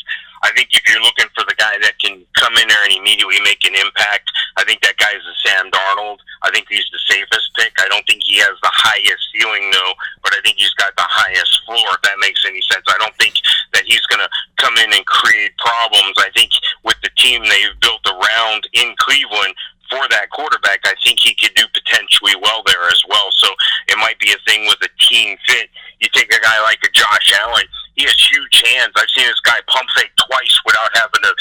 [0.43, 2.70] I think if you're looking for the guy that can come in
[3.11, 6.19] immediately make an impact, I think that guy is the Sam Darnold.
[6.43, 7.73] I think he's the safest pick.
[7.79, 9.93] I don't think he has the highest ceiling though,
[10.23, 11.83] but I think he's got the highest floor.
[11.91, 13.35] If that makes any sense, I don't think
[13.73, 16.15] that he's going to come in and create problems.
[16.19, 16.51] I think
[16.83, 19.55] with the team they've built around in Cleveland,
[19.91, 23.27] for that quarterback, I think he could do potentially well there as well.
[23.35, 23.51] So
[23.91, 25.67] it might be a thing with a team fit.
[25.99, 28.93] You take a guy like a Josh Allen, he has huge hands.
[28.95, 31.33] I've seen this guy pump fake twice without having to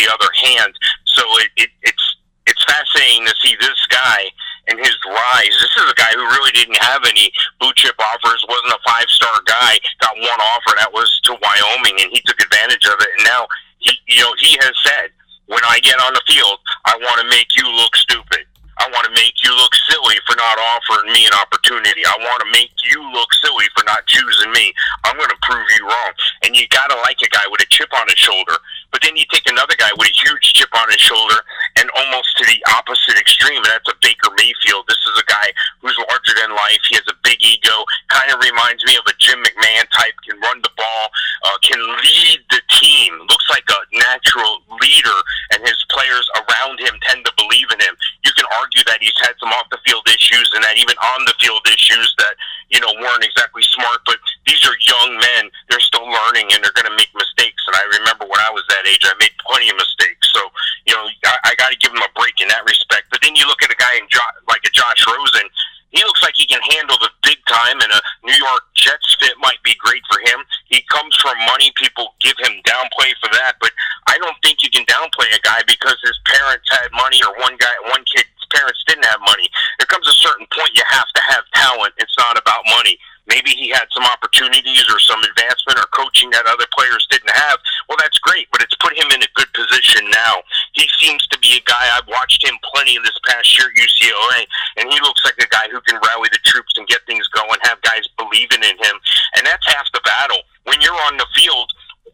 [0.00, 0.72] the other hand.
[1.04, 2.06] So it, it, it's
[2.48, 4.26] it's fascinating to see this guy
[4.68, 5.54] and his rise.
[5.60, 9.06] This is a guy who really didn't have any blue chip offers, wasn't a five
[9.06, 13.10] star guy, got one offer that was to Wyoming and he took advantage of it
[13.18, 13.46] and now
[13.78, 15.12] he you know, he has said
[15.46, 18.46] when I get on the field, I want to make you look stupid.
[18.80, 22.00] I want to make you look silly for not offering me an opportunity.
[22.06, 24.72] I want to make you look silly for not choosing me.
[25.04, 26.12] I'm going to prove you wrong.
[26.46, 28.56] And you got to like a guy with a chip on his shoulder.
[28.90, 31.38] But then you take another guy with a huge chip on his shoulder
[31.78, 34.84] and almost to the opposite extreme, and that's a Baker Mayfield.
[34.90, 36.82] This is a guy who's larger than life.
[36.90, 37.86] He has a big ego.
[38.10, 40.14] Kind of reminds me of a Jim McMahon type.
[40.26, 41.04] Can run the ball.
[41.46, 43.14] Uh, can lead the team.
[43.30, 43.80] Looks like a
[44.10, 45.18] natural leader,
[45.54, 47.94] and his players around him tend to believe in him.
[48.26, 51.24] You can argue that he's had some off the field issues, and that even on
[51.24, 52.34] the field issues that
[52.70, 54.00] you know weren't exactly smart.
[54.06, 55.50] But these are young men.
[55.68, 57.62] They're still learning, and they're going to make mistakes.
[57.66, 60.30] And I remember when I was that age, I made plenty of mistakes.
[60.32, 60.40] So
[60.86, 63.10] you know, I, I got to give him a break in that respect.
[63.10, 65.46] But then you look at a guy in jo- like a Josh Rosen.
[65.90, 69.34] He looks like he can handle the big time, and a New York Jets fit
[69.42, 70.46] might be great for him.
[70.70, 71.74] He comes from money.
[71.74, 73.74] People give him downplay for that, but
[74.06, 77.58] I don't think you can downplay a guy because his parents had money, or one
[77.58, 79.48] guy, one kid's parents didn't have money.
[79.78, 81.94] There comes a certain point you have to have talent.
[81.98, 82.98] It's not about money.
[83.30, 87.62] Maybe he had some opportunities or some advancement or coaching that other players didn't have.
[87.86, 90.42] Well, that's great, but it's put him in a good position now.
[90.74, 94.40] He seems to be a guy I've watched him plenty this past year at UCLA,
[94.82, 97.58] and he looks like a guy who can rally the troops and get things going,
[97.62, 98.96] have guys believing in him,
[99.38, 100.42] and that's half the battle.
[100.64, 101.70] When you're on the field,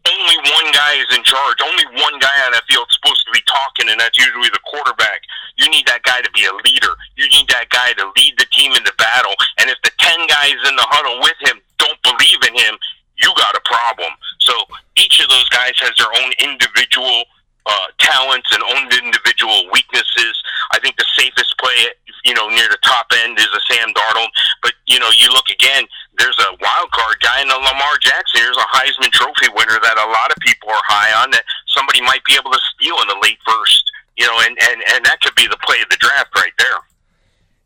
[0.07, 1.59] only one guy is in charge.
[1.61, 4.63] Only one guy on that field is supposed to be talking, and that's usually the
[4.65, 5.21] quarterback.
[5.57, 6.93] You need that guy to be a leader.
[7.15, 9.33] You need that guy to lead the team into battle.
[9.59, 12.77] And if the ten guys in the huddle with him don't believe in him,
[13.17, 14.13] you got a problem.
[14.39, 14.53] So
[14.95, 17.25] each of those guys has their own individual
[17.67, 20.35] uh, talents and own individual weaknesses.
[20.71, 21.91] I think the safest play,
[22.23, 24.31] you know, near the top end is a Sam Darnold.
[24.61, 25.85] But you know, you look again.
[26.17, 28.41] There's a wild card guy in the Lamar Jackson.
[28.41, 32.01] There's a Heisman Trophy winner that a lot of people are high on that somebody
[32.01, 33.91] might be able to steal in the late first.
[34.17, 36.79] You know, and and and that could be the play of the draft right there.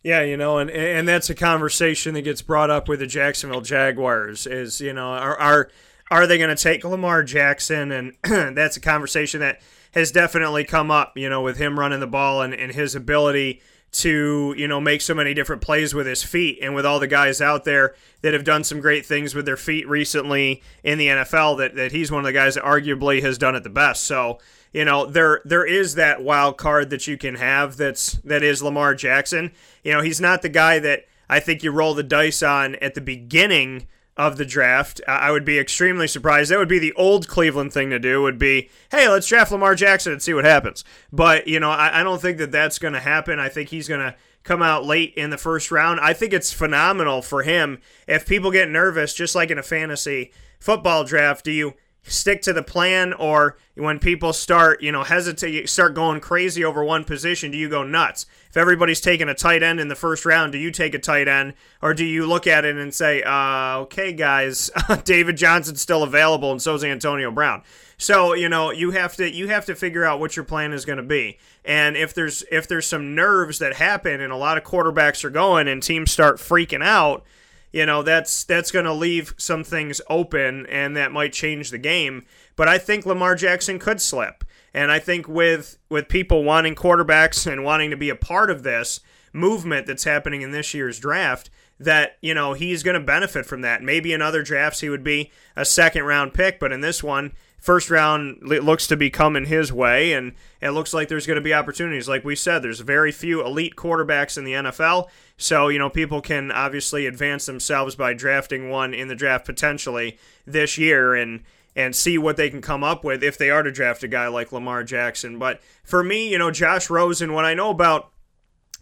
[0.04, 3.62] Yeah, you know, and and that's a conversation that gets brought up with the Jacksonville
[3.62, 4.48] Jaguars.
[4.48, 5.70] Is you know, are are
[6.10, 7.92] are they going to take Lamar Jackson?
[7.92, 8.14] And
[8.58, 9.62] that's a conversation that
[9.94, 11.14] has definitely come up.
[11.16, 13.62] You know, with him running the ball and, and his ability
[13.92, 17.08] to you know make so many different plays with his feet, and with all the
[17.08, 21.08] guys out there that have done some great things with their feet recently in the
[21.08, 24.04] NFL, that that he's one of the guys that arguably has done it the best.
[24.04, 24.40] So
[24.72, 28.64] you know there there is that wild card that you can have that's that is
[28.64, 29.52] Lamar Jackson.
[29.84, 32.94] You know he's not the guy that I think you roll the dice on at
[32.94, 33.88] the beginning
[34.18, 35.00] of the draft.
[35.08, 36.52] I would be extremely surprised.
[36.52, 38.22] That would be the old Cleveland thing to do.
[38.22, 40.84] Would be hey let's draft Lamar Jackson and see what happens.
[41.12, 43.40] But you know I, I don't think that that's going to happen.
[43.40, 46.00] I think he's going to come out late in the first round.
[46.00, 47.80] I think it's phenomenal for him.
[48.08, 52.52] If people get nervous, just like in a fantasy football draft, do you stick to
[52.52, 57.52] the plan or when people start you know hesitate start going crazy over one position
[57.52, 58.26] do you go nuts?
[58.50, 61.28] If everybody's taking a tight end in the first round do you take a tight
[61.28, 61.54] end?
[61.82, 64.72] Or do you look at it and say uh, okay guys
[65.04, 67.62] david johnson's still available and so's antonio brown.
[67.98, 70.86] So you know you have to you have to figure out what your plan is
[70.86, 71.38] going to be.
[71.64, 75.30] And if there's if there's some nerves that happen and a lot of quarterbacks are
[75.30, 77.24] going and teams start freaking out
[77.72, 81.78] you know that's that's going to leave some things open and that might change the
[81.78, 82.26] game.
[82.56, 84.44] But i think lamar jackson could slip.
[84.74, 88.64] And i think with with people wanting quarterbacks and wanting to be a part of
[88.64, 89.00] this
[89.34, 91.50] movement that's happening in this year's draft
[91.82, 95.04] that you know he's going to benefit from that maybe in other drafts he would
[95.04, 97.32] be a second round pick but in this one
[97.62, 101.42] first round looks to be coming his way, and it looks like there's going to
[101.42, 102.10] be opportunities.
[102.10, 106.20] Like we said, there's very few elite quarterbacks in the NFL, so you know people
[106.20, 111.44] can obviously advance themselves by drafting one in the draft potentially this year, and
[111.74, 114.28] and see what they can come up with if they are to draft a guy
[114.28, 115.40] like Lamar Jackson.
[115.40, 118.12] But for me, you know, Josh Rosen, what I know about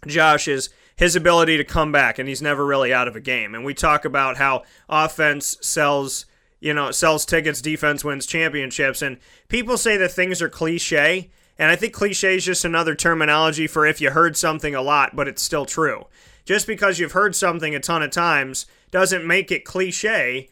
[0.06, 0.70] Josh is
[1.00, 3.54] his ability to come back, and he's never really out of a game.
[3.54, 6.26] And we talk about how offense sells
[6.60, 9.00] you know, sells tickets, defense wins championships.
[9.00, 9.16] And
[9.48, 11.30] people say that things are cliche.
[11.58, 15.16] And I think cliche is just another terminology for if you heard something a lot,
[15.16, 16.04] but it's still true.
[16.44, 20.50] Just because you've heard something a ton of times doesn't make it cliche.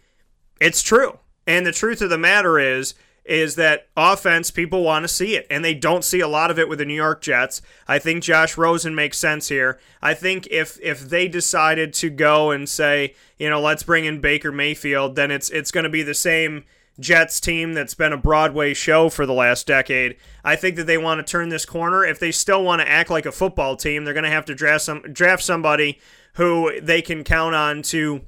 [0.63, 1.19] It's true.
[1.47, 2.95] And the truth of the matter is,
[3.29, 6.59] is that offense, people want to see it, and they don't see a lot of
[6.59, 7.61] it with the New York Jets.
[7.87, 9.79] I think Josh Rosen makes sense here.
[10.01, 14.21] I think if if they decided to go and say, you know, let's bring in
[14.21, 16.65] Baker Mayfield, then it's it's going to be the same
[16.99, 20.17] Jets team that's been a Broadway show for the last decade.
[20.43, 22.05] I think that they want to turn this corner.
[22.05, 24.55] If they still want to act like a football team, they're going to have to
[24.55, 26.01] draft some draft somebody
[26.35, 28.23] who they can count on to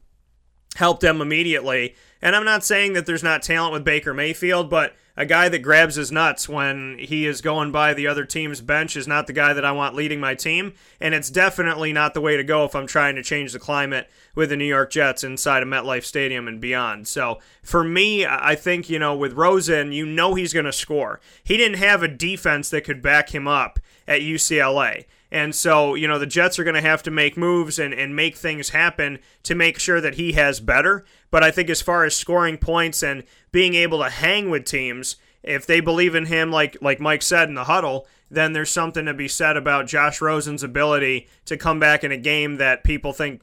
[0.76, 1.94] help them immediately.
[2.22, 5.58] And I'm not saying that there's not talent with Baker Mayfield, but a guy that
[5.58, 9.32] grabs his nuts when he is going by the other team's bench is not the
[9.32, 10.74] guy that I want leading my team.
[11.00, 14.08] And it's definitely not the way to go if I'm trying to change the climate
[14.34, 17.08] with the New York Jets inside of MetLife Stadium and beyond.
[17.08, 21.20] So for me, I think, you know, with Rosen, you know he's going to score.
[21.44, 25.04] He didn't have a defense that could back him up at UCLA.
[25.32, 28.16] And so, you know, the Jets are going to have to make moves and, and
[28.16, 31.04] make things happen to make sure that he has better.
[31.30, 35.16] But I think as far as scoring points and being able to hang with teams,
[35.42, 39.06] if they believe in him, like like Mike said in the huddle, then there's something
[39.06, 43.12] to be said about Josh Rosen's ability to come back in a game that people
[43.12, 43.42] think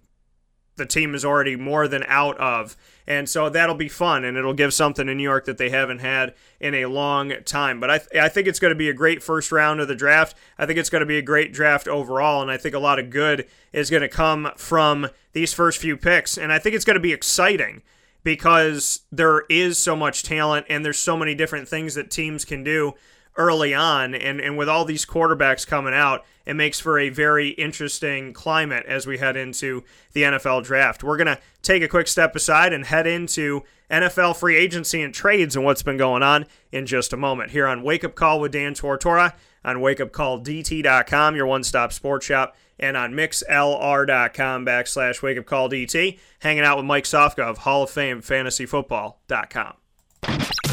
[0.76, 2.78] the team is already more than out of.
[3.08, 6.00] And so that'll be fun, and it'll give something in New York that they haven't
[6.00, 7.80] had in a long time.
[7.80, 9.96] But I, th- I think it's going to be a great first round of the
[9.96, 10.36] draft.
[10.58, 13.00] I think it's going to be a great draft overall, and I think a lot
[13.00, 16.38] of good is going to come from these first few picks.
[16.38, 17.82] And I think it's going to be exciting
[18.24, 22.62] because there is so much talent and there's so many different things that teams can
[22.62, 22.94] do
[23.38, 24.14] early on.
[24.14, 28.86] And, and with all these quarterbacks coming out, it makes for a very interesting climate
[28.88, 29.84] as we head into
[30.14, 31.04] the NFL draft.
[31.04, 35.14] We're going to take a quick step aside and head into NFL free agency and
[35.14, 38.40] trades and what's been going on in just a moment here on Wake Up Call
[38.40, 39.34] with Dan Tortora
[39.64, 46.20] on wakeupcalldt.com, your one stop sports shop, and on mixlr.com backslash wakeupcalldt.
[46.40, 50.67] Hanging out with Mike Sofka of Hall of Fame fantasyfootball.com.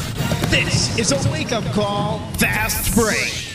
[0.49, 3.54] This is a wake up call, fast break.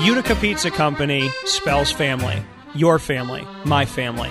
[0.00, 2.42] Utica Pizza Company spells family.
[2.74, 4.30] Your family, my family,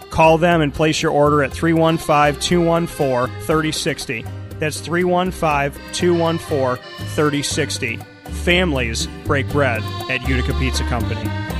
[0.11, 4.25] Call them and place your order at 315 214 3060.
[4.59, 6.83] That's 315 214
[7.15, 7.97] 3060.
[8.43, 11.50] Families break bread at Utica Pizza Company.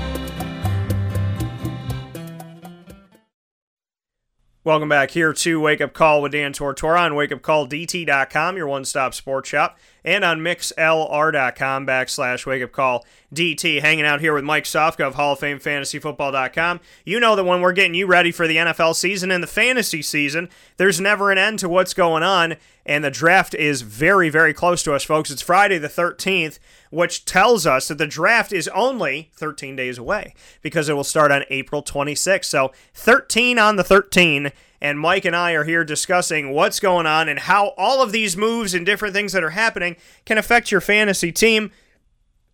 [4.63, 9.15] Welcome back here to Wake Up Call with Dan Tortora on wakeupcalldt.com, your one stop
[9.15, 13.81] sports shop, and on mixlr.com backslash wake up call DT.
[13.81, 16.79] Hanging out here with Mike Sofka of Hall of Fame fantasyfootball.com.
[17.03, 20.03] You know that when we're getting you ready for the NFL season and the fantasy
[20.03, 20.47] season,
[20.77, 24.83] there's never an end to what's going on, and the draft is very, very close
[24.83, 25.31] to us, folks.
[25.31, 26.59] It's Friday the 13th,
[26.91, 31.31] which tells us that the draft is only 13 days away because it will start
[31.31, 32.45] on April 26th.
[32.45, 34.51] So 13 on the 13
[34.81, 38.35] and Mike and I are here discussing what's going on and how all of these
[38.35, 39.95] moves and different things that are happening
[40.25, 41.71] can affect your fantasy team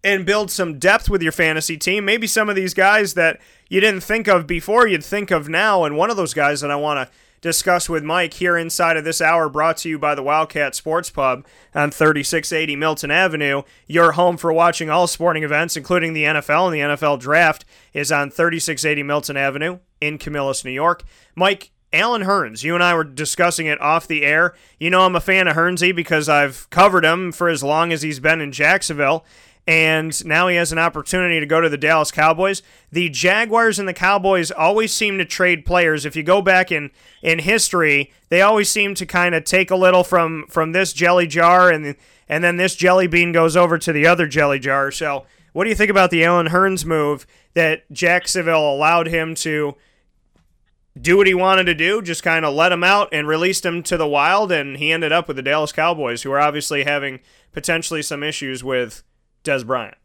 [0.03, 2.05] and build some depth with your fantasy team.
[2.05, 3.39] Maybe some of these guys that
[3.69, 5.83] you didn't think of before, you'd think of now.
[5.83, 9.03] And one of those guys that I want to discuss with Mike here inside of
[9.03, 13.63] this hour, brought to you by the Wildcat Sports Pub on 3680 Milton Avenue.
[13.87, 18.11] Your home for watching all sporting events, including the NFL and the NFL Draft, is
[18.11, 21.03] on 3680 Milton Avenue in Camillus, New York.
[21.35, 24.53] Mike, Allen Hurns, you and I were discussing it off the air.
[24.77, 28.01] You know I'm a fan of Hurnsy because I've covered him for as long as
[28.01, 29.25] he's been in Jacksonville,
[29.67, 32.63] and now he has an opportunity to go to the Dallas Cowboys.
[32.89, 36.05] The Jaguars and the Cowboys always seem to trade players.
[36.05, 36.89] If you go back in
[37.21, 41.27] in history, they always seem to kind of take a little from from this jelly
[41.27, 41.95] jar and
[42.29, 44.89] and then this jelly bean goes over to the other jelly jar.
[44.89, 49.75] So, what do you think about the Allen Hurns move that Jacksonville allowed him to
[50.99, 53.83] do what he wanted to do, just kind of let him out and released him
[53.83, 57.19] to the wild, and he ended up with the Dallas Cowboys, who are obviously having
[57.51, 59.03] potentially some issues with
[59.47, 59.95] Dez Bryant.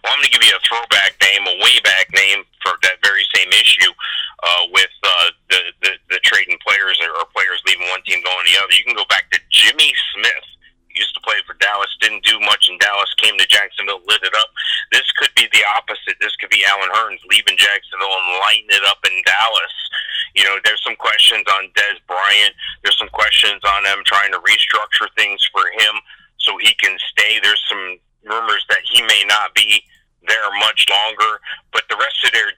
[0.00, 3.04] Well, I'm going to give you a throwback name, a way back name for that
[3.04, 3.92] very same issue
[4.40, 8.48] uh, with uh, the, the the trading players or, players leaving one team going to
[8.48, 8.72] the other.
[8.72, 10.48] You can go back to Jimmy Smith.
[10.96, 14.34] Used to play for Dallas, didn't do much in Dallas, came to Jacksonville, lit it
[14.34, 14.50] up.
[14.90, 16.18] This could be the opposite.
[16.20, 19.76] This could be Allen Hurns leaving Jacksonville and lighting it up in Dallas.
[20.34, 22.52] You know, there's some questions on Dez Bryant.
[22.82, 25.94] There's some questions on them trying to restructure things for him
[26.42, 27.38] so he can stay.
[27.38, 29.82] There's some rumors that he may not be
[30.26, 31.40] there much longer,
[31.72, 32.52] but the rest of their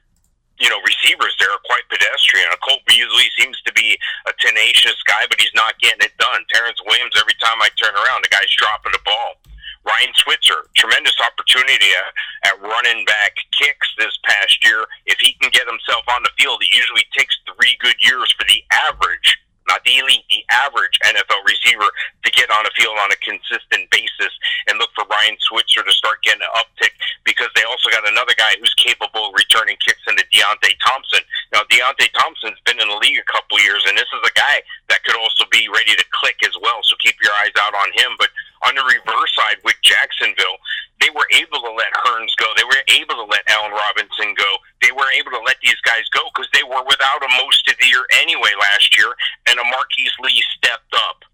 [0.62, 2.46] you know, receivers there are quite pedestrian.
[2.62, 3.98] Cole Beasley seems to be
[4.30, 6.46] a tenacious guy, but he's not getting it done.
[6.54, 9.42] Terrance Williams, every time I turn around, the guy's dropping the ball.
[9.82, 14.86] Ryan Switzer, tremendous opportunity at, at running back kicks this past year.
[15.06, 18.46] If he can get himself on the field, it usually takes three good years for
[18.46, 21.86] the average, not elite, the average NFL receiver
[22.24, 24.32] to get on the field on a consistent basis
[24.68, 26.94] and look for Ryan Switzer to start getting an uptick
[27.24, 31.22] because they also got another guy who's capable of returning kicks into Deonte Thompson.
[31.52, 34.62] Now, Deonte Thompson's been in the league a couple years, and this is a guy
[34.88, 36.80] that could also be ready to click as well.
[36.82, 38.18] So keep your eyes out on him.
[38.18, 38.30] But
[38.66, 40.58] on the reverse side with Jacksonville,
[41.00, 42.46] they were able to let Hurns go.
[42.54, 44.50] They were able to let Allen Robinson go.
[44.80, 47.74] They were able to let these guys go because they were without a most of
[47.82, 49.10] the year anyway last year.
[49.50, 51.26] And a Marquise Lee stepped up.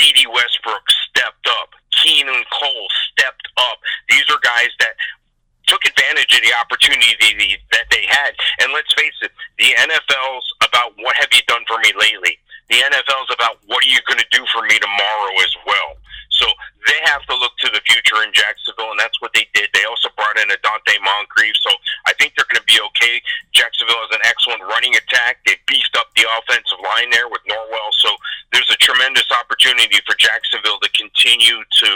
[0.00, 1.76] Dede Westbrook stepped up.
[1.92, 3.78] Keelan Cole stepped up.
[4.08, 4.96] These are guys that
[5.66, 8.32] took advantage of the opportunity that they had.
[8.62, 12.38] And let's face it, the NFL's about what have you done for me lately.
[12.68, 15.90] The NFL's about what are you going to do for me tomorrow as well.
[16.36, 16.46] So
[16.86, 19.68] they have to look to the future in Jacksonville, and that's what they did.
[19.72, 21.72] They also brought in a Donte Moncrief, so
[22.06, 23.20] I think they're going to be okay.
[23.52, 25.42] Jacksonville has an excellent running attack.
[25.44, 28.14] They beefed up the offensive line there with Norwell, so
[28.52, 31.88] there's a tremendous opportunity for Jacksonville to continue to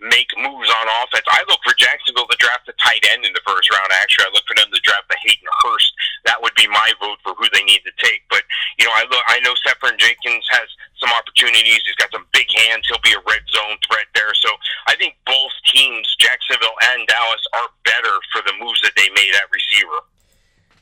[0.00, 1.24] make moves on offense.
[1.32, 3.88] I look for Jacksonville to draft a tight end in the first round.
[4.02, 5.92] Actually, I look for them to draft a Hayden Hurst.
[6.28, 8.22] That would be my vote for who they need to take.
[8.28, 8.44] But
[8.78, 10.68] you know, I look, I know Seferian-Jenkins has
[11.00, 11.80] some opportunities.
[11.84, 12.84] He's got some big hands.
[12.84, 14.34] He'll be a red zone threat there.
[14.36, 14.52] So
[14.86, 19.32] I think both teams, Jacksonville and Dallas, are better for the moves that they made
[19.34, 20.04] at receiver.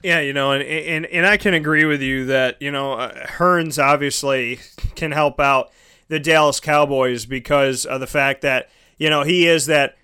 [0.03, 3.27] Yeah, you know, and and, and I can agree with you that you know uh,
[3.27, 4.59] Hurns obviously
[4.97, 5.70] can help out
[6.09, 8.69] the Dallas Cowboys because of the fact that
[8.99, 9.97] you know he is that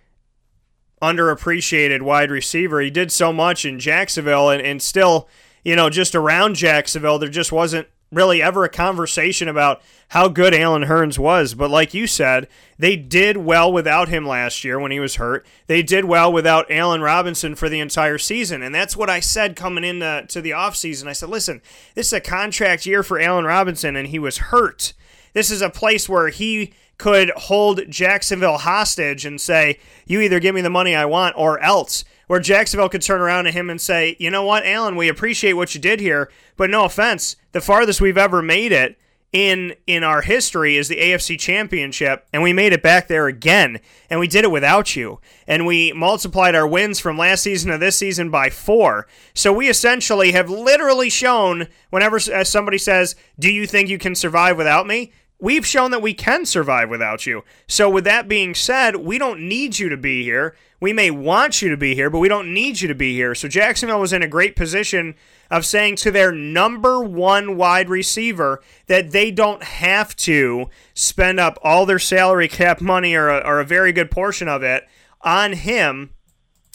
[1.02, 2.80] underappreciated wide receiver.
[2.80, 5.28] He did so much in Jacksonville, and, and still,
[5.64, 10.54] you know, just around Jacksonville, there just wasn't really ever a conversation about how good
[10.54, 11.54] Allen Hurns was.
[11.54, 12.48] But like you said,
[12.78, 15.46] they did well without him last year when he was hurt.
[15.66, 18.62] They did well without Allen Robinson for the entire season.
[18.62, 21.06] And that's what I said coming into to the offseason.
[21.06, 21.60] I said, listen,
[21.94, 24.94] this is a contract year for Allen Robinson, and he was hurt.
[25.34, 30.54] This is a place where he could hold Jacksonville hostage and say, you either give
[30.54, 32.04] me the money I want or else.
[32.28, 35.54] Where Jacksonville could turn around to him and say, you know what, Allen, we appreciate
[35.54, 38.96] what you did here, but no offense, the farthest we've ever made it
[39.32, 43.78] in in our history is the AFC Championship, and we made it back there again,
[44.08, 47.78] and we did it without you, and we multiplied our wins from last season to
[47.78, 49.06] this season by four.
[49.34, 54.14] So we essentially have literally shown whenever uh, somebody says, "Do you think you can
[54.14, 57.44] survive without me?" We've shown that we can survive without you.
[57.68, 60.56] So, with that being said, we don't need you to be here.
[60.80, 63.36] We may want you to be here, but we don't need you to be here.
[63.36, 65.14] So, Jacksonville was in a great position
[65.48, 71.56] of saying to their number one wide receiver that they don't have to spend up
[71.62, 74.88] all their salary cap money or a, or a very good portion of it
[75.20, 76.10] on him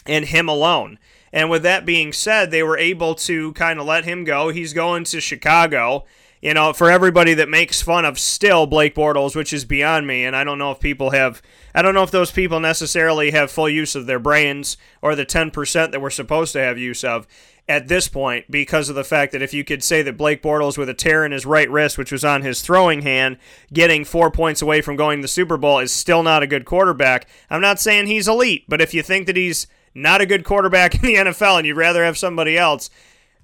[0.05, 0.99] and him alone.
[1.33, 4.49] And with that being said, they were able to kind of let him go.
[4.49, 6.05] He's going to Chicago
[6.43, 10.25] you know, for everybody that makes fun of still Blake Bortles, which is beyond me,
[10.25, 11.41] and I don't know if people have,
[11.73, 15.25] I don't know if those people necessarily have full use of their brains or the
[15.25, 17.27] 10% that we're supposed to have use of
[17.69, 20.77] at this point because of the fact that if you could say that Blake Bortles
[20.77, 23.37] with a tear in his right wrist, which was on his throwing hand,
[23.71, 26.65] getting four points away from going to the Super Bowl is still not a good
[26.65, 27.25] quarterback.
[27.49, 29.65] I'm not saying he's elite, but if you think that he's
[29.95, 32.89] not a good quarterback in the NFL and you'd rather have somebody else,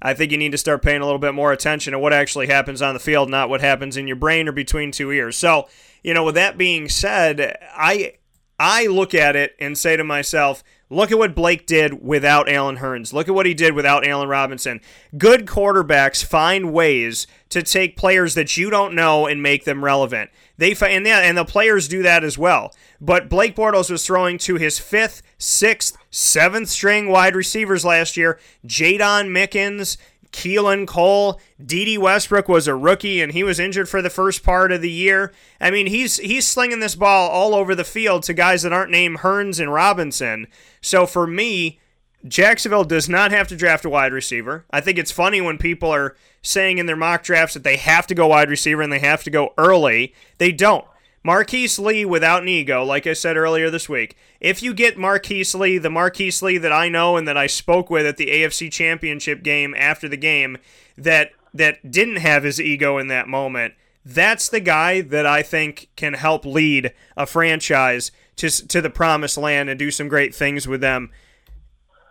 [0.02, 2.48] I think you need to start paying a little bit more attention to what actually
[2.48, 5.38] happens on the field, not what happens in your brain or between two ears.
[5.38, 5.68] So,
[6.04, 8.14] you know, with that being said, I
[8.60, 12.78] I look at it and say to myself, look at what Blake did without Allen
[12.78, 13.14] Hurns.
[13.14, 14.82] Look at what he did without Allen Robinson.
[15.18, 20.30] Good quarterbacks find ways to take players that you don't know and make them relevant.
[20.58, 22.74] They and yeah, and the players do that as well.
[23.00, 28.40] But Blake Bortles was throwing to his fifth, sixth, seventh string wide receivers last year.
[28.66, 29.98] Jaydon Mickens,
[30.32, 34.72] Keelan Cole, Dede Westbrook was a rookie and he was injured for the first part
[34.72, 35.32] of the year.
[35.60, 38.92] I mean, he's he's slinging this ball all over the field to guys that aren't
[38.92, 40.48] named Hurns and Robinson.
[40.82, 41.80] So for me,
[42.28, 44.66] Jacksonville does not have to draft a wide receiver.
[44.72, 48.08] I think it's funny when people are saying in their mock drafts that they have
[48.08, 50.14] to go wide receiver and they have to go early.
[50.38, 50.86] They don't.
[51.24, 54.16] Marquise Lee without an ego, like I said earlier this week.
[54.40, 57.90] If you get Marquise Lee, the Marquise Lee that I know and that I spoke
[57.90, 60.58] with at the AFC Championship game after the game,
[60.98, 63.74] that that didn't have his ego in that moment,
[64.06, 69.38] that's the guy that I think can help lead a franchise to to the promised
[69.38, 71.12] land and do some great things with them.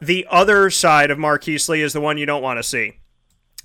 [0.00, 2.98] The other side of Marquise Lee is the one you don't want to see.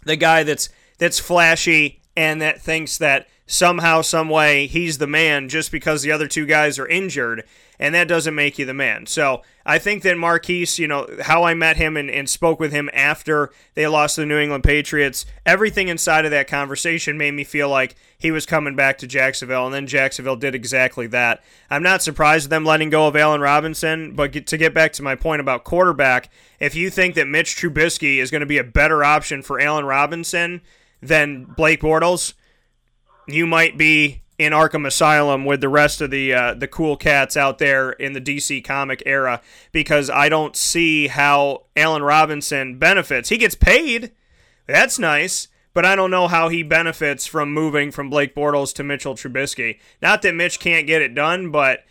[0.05, 5.49] The guy that's that's flashy and that thinks that somehow, some way, he's the man
[5.49, 7.43] just because the other two guys are injured,
[7.79, 9.05] and that doesn't make you the man.
[9.05, 12.71] So I think that Marquise, you know, how I met him and, and spoke with
[12.71, 17.33] him after they lost to the New England Patriots, everything inside of that conversation made
[17.33, 21.43] me feel like he was coming back to Jacksonville, and then Jacksonville did exactly that.
[21.69, 24.93] I'm not surprised with them letting go of Allen Robinson, but get, to get back
[24.93, 26.29] to my point about quarterback,
[26.61, 29.83] if you think that Mitch Trubisky is going to be a better option for Allen
[29.83, 30.61] Robinson
[31.01, 32.33] than Blake Bortles,
[33.27, 37.37] you might be in Arkham Asylum with the rest of the uh, the cool cats
[37.37, 39.41] out there in the DC comic era
[39.71, 43.29] because I don't see how Allen Robinson benefits.
[43.29, 44.11] He gets paid.
[44.67, 45.47] That's nice.
[45.73, 49.79] But I don't know how he benefits from moving from Blake Bortles to Mitchell Trubisky.
[50.03, 51.83] Not that Mitch can't get it done, but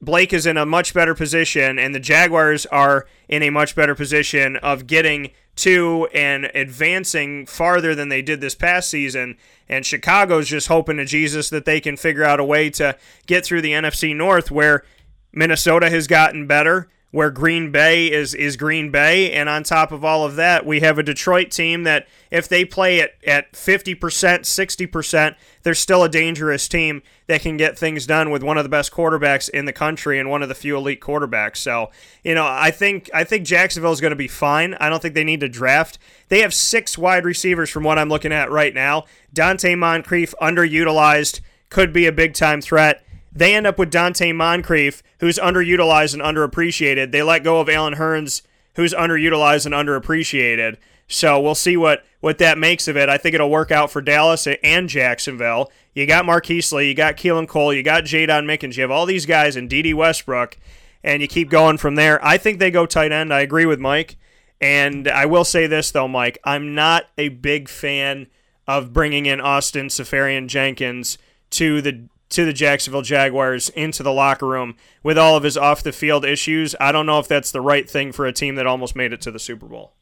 [0.00, 3.94] Blake is in a much better position, and the Jaguars are in a much better
[3.94, 9.36] position of getting to and advancing farther than they did this past season.
[9.68, 12.96] And Chicago's just hoping to Jesus that they can figure out a way to
[13.26, 14.84] get through the NFC North, where
[15.32, 20.04] Minnesota has gotten better, where Green Bay is is Green Bay, and on top of
[20.04, 23.96] all of that, we have a Detroit team that if they play at at 50%,
[23.96, 28.68] 60%, they're still a dangerous team that can get things done with one of the
[28.68, 31.56] best quarterbacks in the country and one of the few elite quarterbacks.
[31.56, 31.90] So,
[32.22, 34.74] you know, I think I think Jacksonville is going to be fine.
[34.74, 35.98] I don't think they need to draft.
[36.28, 39.06] They have six wide receivers from what I'm looking at right now.
[39.34, 41.40] Donte Moncrief underutilized
[41.70, 43.05] could be a big time threat.
[43.36, 47.12] They end up with Donte Moncrief, who's underutilized and underappreciated.
[47.12, 48.40] They let go of Allen Hurns,
[48.76, 50.78] who's underutilized and underappreciated.
[51.06, 53.10] So we'll see what, what that makes of it.
[53.10, 55.70] I think it'll work out for Dallas and Jacksonville.
[55.94, 59.06] You got Marquise Lee, you got Keelan Cole, you got Jaydon Mickens, you have all
[59.06, 60.58] these guys in Dede Westbrook,
[61.04, 62.24] and you keep going from there.
[62.24, 63.32] I think they go tight end.
[63.32, 64.16] I agree with Mike.
[64.60, 66.38] And I will say this, though, Mike.
[66.42, 68.28] I'm not a big fan
[68.66, 71.18] of bringing in Austin Seferian-Jenkins
[71.50, 75.82] to the to the Jacksonville Jaguars into the locker room with all of his off
[75.82, 76.74] the field issues.
[76.80, 79.20] I don't know if that's the right thing for a team that almost made it
[79.22, 79.92] to the Super Bowl.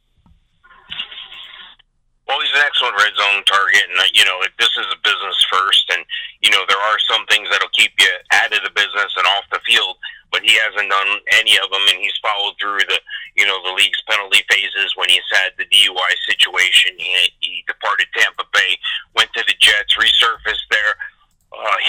[2.26, 5.36] Well, he's an excellent red zone target, and uh, you know this is a business
[5.52, 6.00] first, and
[6.40, 9.44] you know there are some things that'll keep you out of the business and off
[9.52, 10.00] the field,
[10.32, 12.98] but he hasn't done any of them, and he's followed through the
[13.36, 16.96] you know the league's penalty phases when he's had the DUI situation.
[16.96, 17.12] He,
[17.44, 18.80] he departed Tampa Bay,
[19.12, 20.63] went to the Jets, resurfaced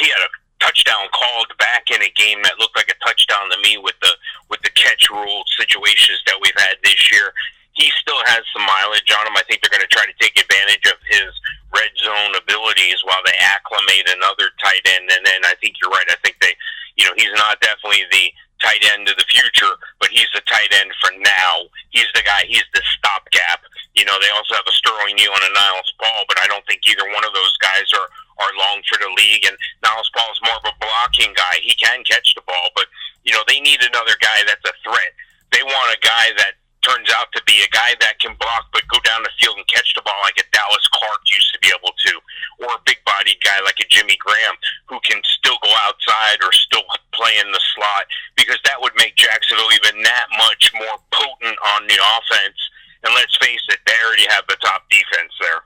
[0.06, 3.58] he had a touchdown called back in a game that looked like a touchdown to
[3.66, 4.14] me with the
[4.50, 7.34] with the catch rule situations that we've had this year
[7.76, 9.36] he still has some mileage on him.
[9.36, 11.28] I think they're going to try to take advantage of his
[11.76, 15.12] red zone abilities while they acclimate another tight end.
[15.12, 16.08] And then I think you're right.
[16.08, 16.56] I think they,
[16.96, 18.32] you know, he's not definitely the
[18.64, 21.68] tight end of the future, but he's the tight end for now.
[21.92, 22.48] He's the guy.
[22.48, 23.68] He's the stopgap.
[23.92, 26.64] You know, they also have a Sterling Neal and a Niles Paul, but I don't
[26.72, 28.08] think either one of those guys are
[28.40, 29.46] are long for the league.
[29.46, 31.62] And Niles Paul is more of a blocking guy.
[31.62, 32.88] He can catch the ball, but
[33.24, 35.12] you know they need another guy that's a threat.
[35.52, 38.86] They want a guy that turns out to be a guy that can block but
[38.94, 41.74] go down the field and catch the ball like a Dallas Clark used to be
[41.74, 42.14] able to,
[42.62, 44.54] or a big bodied guy like a Jimmy Graham
[44.86, 48.06] who can still go outside or still play in the slot
[48.38, 52.60] because that would make Jacksonville even that much more potent on the offense.
[53.02, 55.66] And let's face it, they already have the top defense there.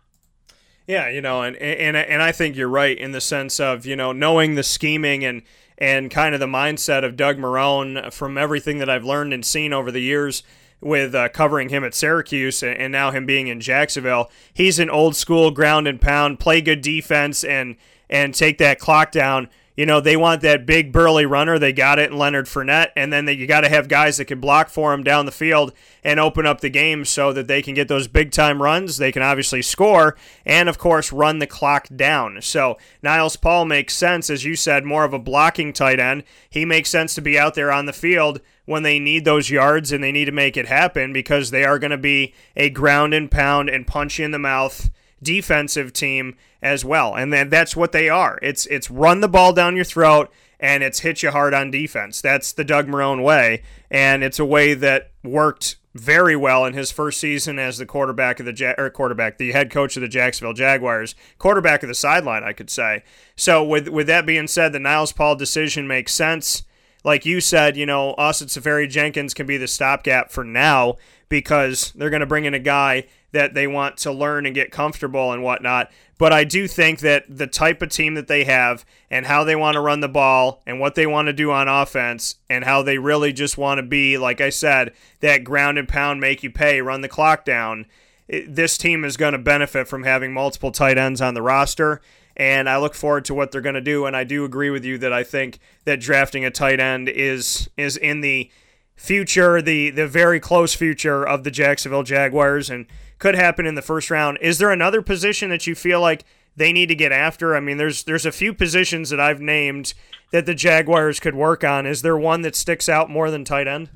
[0.89, 3.95] Yeah, you know, and and and I think you're right in the sense of you
[3.95, 5.43] know knowing the scheming and
[5.77, 9.71] and kind of the mindset of Doug Marrone from everything that I've learned and seen
[9.71, 10.41] over the years
[10.81, 14.31] with uh, covering him at Syracuse and now him being in Jacksonville.
[14.51, 17.75] He's an old school ground and pound, play good defense and
[18.09, 19.47] and take that clock down.
[19.79, 21.57] You know, they want that big burly runner.
[21.57, 24.25] They got it in Leonard Fournette, and then they, you got to have guys that
[24.25, 25.71] can block for him down the field
[26.03, 28.97] and open up the game so that they can get those big time runs.
[28.97, 32.41] They can obviously score and, of course, run the clock down.
[32.41, 36.25] So Niles Paul makes sense, as you said, more of a blocking tight end.
[36.49, 39.93] He makes sense to be out there on the field when they need those yards
[39.93, 43.13] and they need to make it happen because they are going to be a ground
[43.13, 44.89] and pound and punch you in the mouth
[45.21, 47.15] defensive team as well.
[47.15, 48.39] And then that's what they are.
[48.41, 52.21] It's it's run the ball down your throat and it's hit you hard on defense.
[52.21, 56.91] That's the Doug Marrone way, and it's a way that worked very well in his
[56.91, 60.07] first season as the quarterback of the ja- or quarterback, the head coach of the
[60.07, 63.03] Jacksonville Jaguars, quarterback of the sideline, I could say.
[63.35, 66.63] So with with that being said, the Niles Paul decision makes sense.
[67.03, 70.97] Like you said, you know, Austin Seferian-Jenkins can be the stopgap for now
[71.29, 74.71] because they're going to bring in a guy that they want to learn and get
[74.71, 75.91] comfortable and whatnot.
[76.17, 79.55] But I do think that the type of team that they have and how they
[79.55, 82.81] want to run the ball and what they want to do on offense and how
[82.81, 86.51] they really just want to be, like I said, that ground and pound, make you
[86.51, 87.85] pay, run the clock down.
[88.27, 92.01] This team is going to benefit from having multiple tight ends on the roster.
[92.35, 94.05] And I look forward to what they're going to do.
[94.05, 97.69] And I do agree with you that I think that drafting a tight end is
[97.75, 98.51] is in the
[98.95, 102.85] future, the the very close future of the Jacksonville Jaguars, and
[103.19, 104.37] could happen in the first round.
[104.41, 106.25] Is there another position that you feel like
[106.55, 107.55] they need to get after?
[107.55, 109.93] I mean, there's there's a few positions that I've named
[110.31, 111.85] that the Jaguars could work on.
[111.85, 113.89] Is there one that sticks out more than tight end?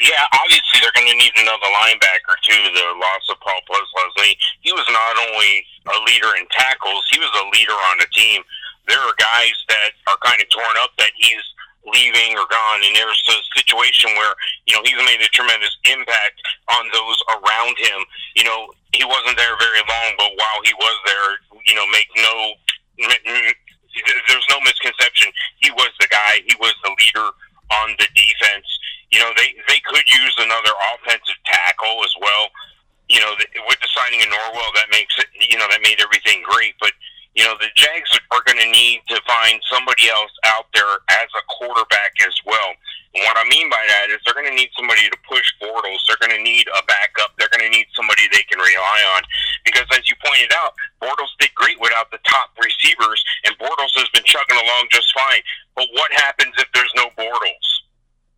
[0.00, 2.60] Yeah, obviously they're going to need another linebacker too.
[2.74, 4.36] The loss of Paul Leslie.
[4.60, 8.42] He was not only a leader in tackles, he was a leader on the team.
[8.86, 11.40] There are guys that are kind of torn up that he's
[11.86, 14.34] leaving or gone, and there's a situation where
[14.66, 16.40] you know he's made a tremendous impact
[16.72, 18.00] on those around him.
[18.36, 21.28] You know, he wasn't there very long, but while he was there,
[21.66, 22.54] you know, make no
[24.28, 25.30] there's no misconception.
[25.62, 26.42] He was the guy.
[26.46, 27.30] He was the leader
[27.82, 28.66] on the defense.
[29.12, 32.50] You know, they they could use another offensive tackle as well.
[33.08, 33.36] You know,
[33.68, 35.28] with the signing of Norwell, that makes it.
[35.38, 36.74] You know, that made everything great.
[36.80, 36.92] But
[37.34, 41.28] you know, the Jags are going to need to find somebody else out there as
[41.34, 42.74] a quarterback as well.
[43.14, 46.02] And what I mean by that is they're going to need somebody to push Bortles.
[46.06, 47.34] They're going to need a backup.
[47.38, 49.22] They're going to need somebody they can rely on.
[49.66, 54.10] Because as you pointed out, Bortles did great without the top receivers, and Bortles has
[54.14, 55.42] been chugging along just fine.
[55.74, 57.66] But what happens if there's no Bortles?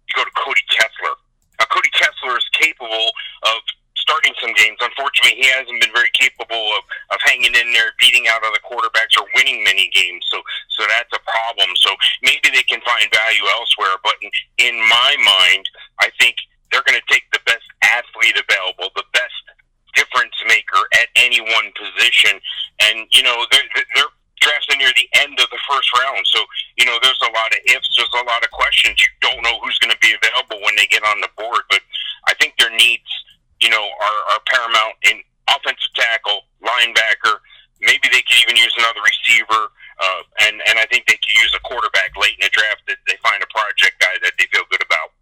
[0.08, 1.16] You go to Cody Kessler.
[1.60, 3.12] Now, Cody Kessler is capable
[3.48, 3.60] of
[4.16, 4.80] starting some games.
[4.80, 6.82] Unfortunately, he hasn't been very capable of,
[7.12, 10.24] of hanging in there, beating out other quarterbacks, or winning many games.
[10.32, 10.40] So,
[10.72, 11.76] so that's a problem.
[11.76, 14.00] So maybe they can find value elsewhere.
[14.00, 15.68] But in, in my mind,
[16.00, 16.36] I think
[16.72, 19.36] they're going to take the best athlete available, the best
[19.92, 22.40] difference maker at any one position.
[22.88, 26.24] And you know, they're, they're drafted near the end of the first round.
[26.24, 26.40] So,
[26.76, 28.96] you know, there's a lot of ifs, there's a lot of questions.
[28.96, 31.64] You don't know who's going to be available when they get on the board.
[31.68, 31.80] But
[32.28, 33.08] I think their needs
[33.66, 35.18] you know, are, are paramount in
[35.50, 37.42] offensive tackle, linebacker.
[37.82, 41.50] Maybe they could even use another receiver, uh, and and I think they could use
[41.50, 44.62] a quarterback late in the draft that they find a project guy that they feel
[44.70, 45.15] good about.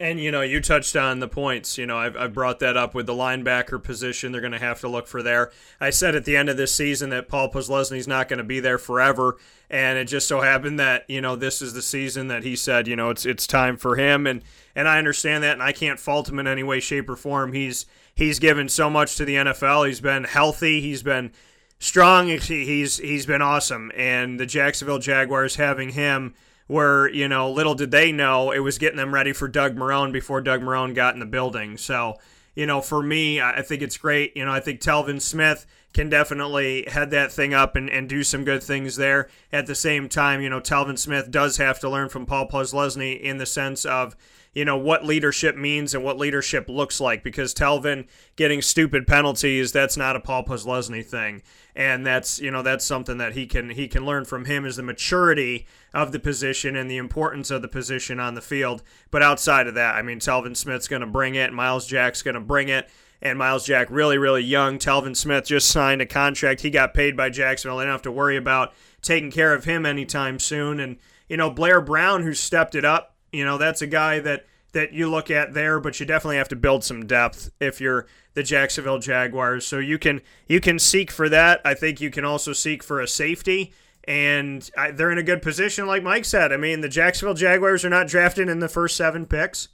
[0.00, 1.76] And you know, you touched on the points.
[1.76, 4.30] You know, I've, I've brought that up with the linebacker position.
[4.30, 5.50] They're going to have to look for there.
[5.80, 8.60] I said at the end of this season that Paul Posluszny's not going to be
[8.60, 9.38] there forever,
[9.68, 12.86] and it just so happened that you know this is the season that he said
[12.86, 14.42] you know it's it's time for him, and
[14.76, 17.52] and I understand that, and I can't fault him in any way, shape, or form.
[17.52, 17.84] He's
[18.14, 19.88] he's given so much to the NFL.
[19.88, 20.80] He's been healthy.
[20.80, 21.32] He's been
[21.80, 22.28] strong.
[22.28, 26.34] He's he's been awesome, and the Jacksonville Jaguars having him
[26.68, 30.12] where you know little did they know it was getting them ready for Doug Marrone
[30.12, 31.76] before Doug Marrone got in the building.
[31.76, 32.14] So
[32.58, 34.36] you know, for me, I think it's great.
[34.36, 38.24] You know, I think Telvin Smith can definitely head that thing up and, and do
[38.24, 39.28] some good things there.
[39.52, 43.20] At the same time, you know, Telvin Smith does have to learn from Paul Posluszny
[43.20, 44.16] in the sense of
[44.54, 49.70] you know what leadership means and what leadership looks like because Telvin getting stupid penalties
[49.70, 51.42] that's not a Paul Posluszny thing
[51.78, 54.76] and that's you know that's something that he can he can learn from him is
[54.76, 55.64] the maturity
[55.94, 58.82] of the position and the importance of the position on the field.
[59.12, 61.52] But outside of that I mean Telvin Smith's going to bring it.
[61.52, 62.90] Myles Jack's going to bring it.
[63.22, 64.78] And Miles Jack really really young.
[64.78, 66.62] Telvin Smith just signed a contract.
[66.62, 67.78] He got paid by Jacksonville.
[67.78, 70.80] They don't have to worry about taking care of him anytime soon.
[70.80, 70.96] And
[71.28, 74.92] you know Blair Brown who stepped it up you know, that's a guy that that
[74.92, 78.42] you look at there, but you definitely have to build some depth if you're the
[78.42, 79.66] Jacksonville Jaguars.
[79.66, 81.60] So you can you can seek for that.
[81.64, 83.72] I think you can also seek for a safety,
[84.04, 86.52] and I, they're in a good position, like Mike said.
[86.52, 89.68] I mean, the Jacksonville Jaguars are not drafted in the first seven picks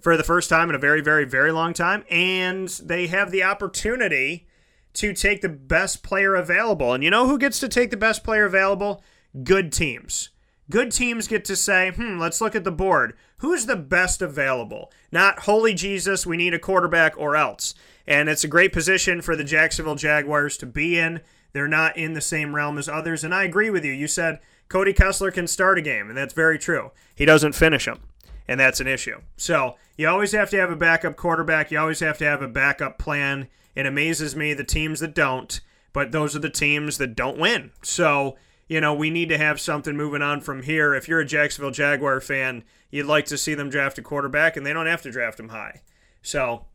[0.00, 3.44] for the first time in a very, very, very long time, and they have the
[3.44, 4.46] opportunity
[4.94, 6.92] to take the best player available.
[6.92, 9.02] And you know who gets to take the best player available?
[9.42, 10.30] Good teams.
[10.70, 13.14] Good teams get to say, hmm, let's look at the board.
[13.38, 14.90] Who's the best available?
[15.10, 17.74] Not, holy Jesus, we need a quarterback or else.
[18.06, 21.20] And it's a great position for the Jacksonville Jaguars to be in.
[21.52, 23.24] They're not in the same realm as others.
[23.24, 23.92] And I agree with you.
[23.92, 26.92] You said Cody Kessler can start a game, and that's very true.
[27.14, 28.00] He doesn't finish them,
[28.48, 29.20] and that's an issue.
[29.36, 31.70] So you always have to have a backup quarterback.
[31.70, 33.48] You always have to have a backup plan.
[33.74, 35.60] It amazes me the teams that don't,
[35.92, 37.72] but those are the teams that don't win.
[37.82, 38.36] So
[38.68, 40.94] you know, we need to have something moving on from here.
[40.94, 44.64] If you're a Jacksonville Jaguar fan, you'd like to see them draft a quarterback, and
[44.64, 45.82] they don't have to draft him high.
[46.22, 46.66] So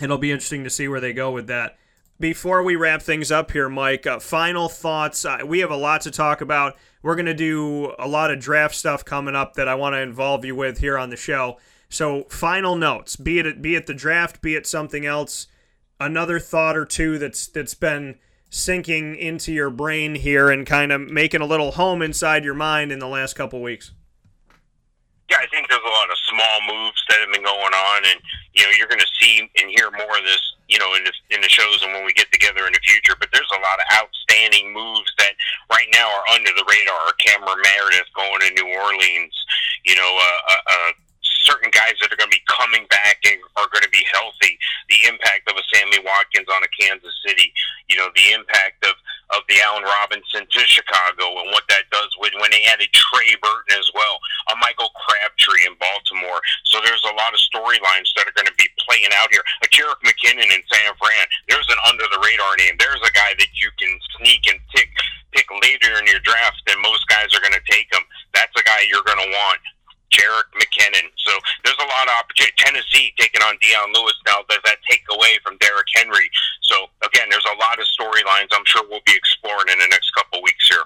[0.00, 1.76] it'll be interesting to see where they go with that.
[2.18, 5.24] Before we wrap things up here, Mike, uh, final thoughts.
[5.24, 6.76] Uh, we have a lot to talk about.
[7.02, 10.00] We're going to do a lot of draft stuff coming up that I want to
[10.00, 11.58] involve you with here on the show.
[11.88, 15.46] So, final notes, be it be it the draft, be it something else,
[16.00, 18.16] another thought or two that's that's been
[18.50, 22.92] sinking into your brain here and kind of making a little home inside your mind
[22.92, 23.92] in the last couple weeks?
[25.30, 28.20] Yeah, I think there's a lot of small moves that have been going on, and
[28.54, 31.10] you know you're going to see and hear more of this, you know, in the
[31.34, 33.18] in the shows and when we get together in the future.
[33.18, 35.34] But there's a lot of outstanding moves that
[35.66, 37.10] right now are under the radar.
[37.18, 39.34] Cameron Meredith going to New Orleans,
[39.82, 40.90] you know, uh, uh, uh
[41.46, 44.58] certain guys that are going to be coming back and are going to be healthy.
[44.90, 47.54] The impact of a Sammy Watkins on a Kansas City,
[47.86, 48.98] you know, the impact of
[49.34, 53.34] of the Allen Robinson to Chicago and what that does with when they added Trey
[53.42, 54.22] Burton as well.
[54.52, 56.38] A Michael Crabtree in Baltimore.
[56.70, 59.42] So there's a lot of storylines that are going to be playing out here.
[59.62, 61.26] A Jerick McKinnon in San Fran.
[61.50, 62.78] There's an under the radar name.
[62.78, 64.90] There's a guy that you can sneak and pick
[65.34, 68.00] pick later in your draft, and most guys are going to take him.
[68.32, 69.60] That's a guy you're going to want.
[70.16, 71.12] Jerick McKinnon.
[71.16, 71.32] So
[71.64, 72.54] there's a lot of opportunity.
[72.56, 74.40] Tennessee taking on Dion Lewis now.
[74.48, 76.30] Does that take away from Derrick Henry?
[76.62, 80.10] So again, there's a lot of storylines I'm sure we'll be exploring in the next
[80.14, 80.84] couple weeks here.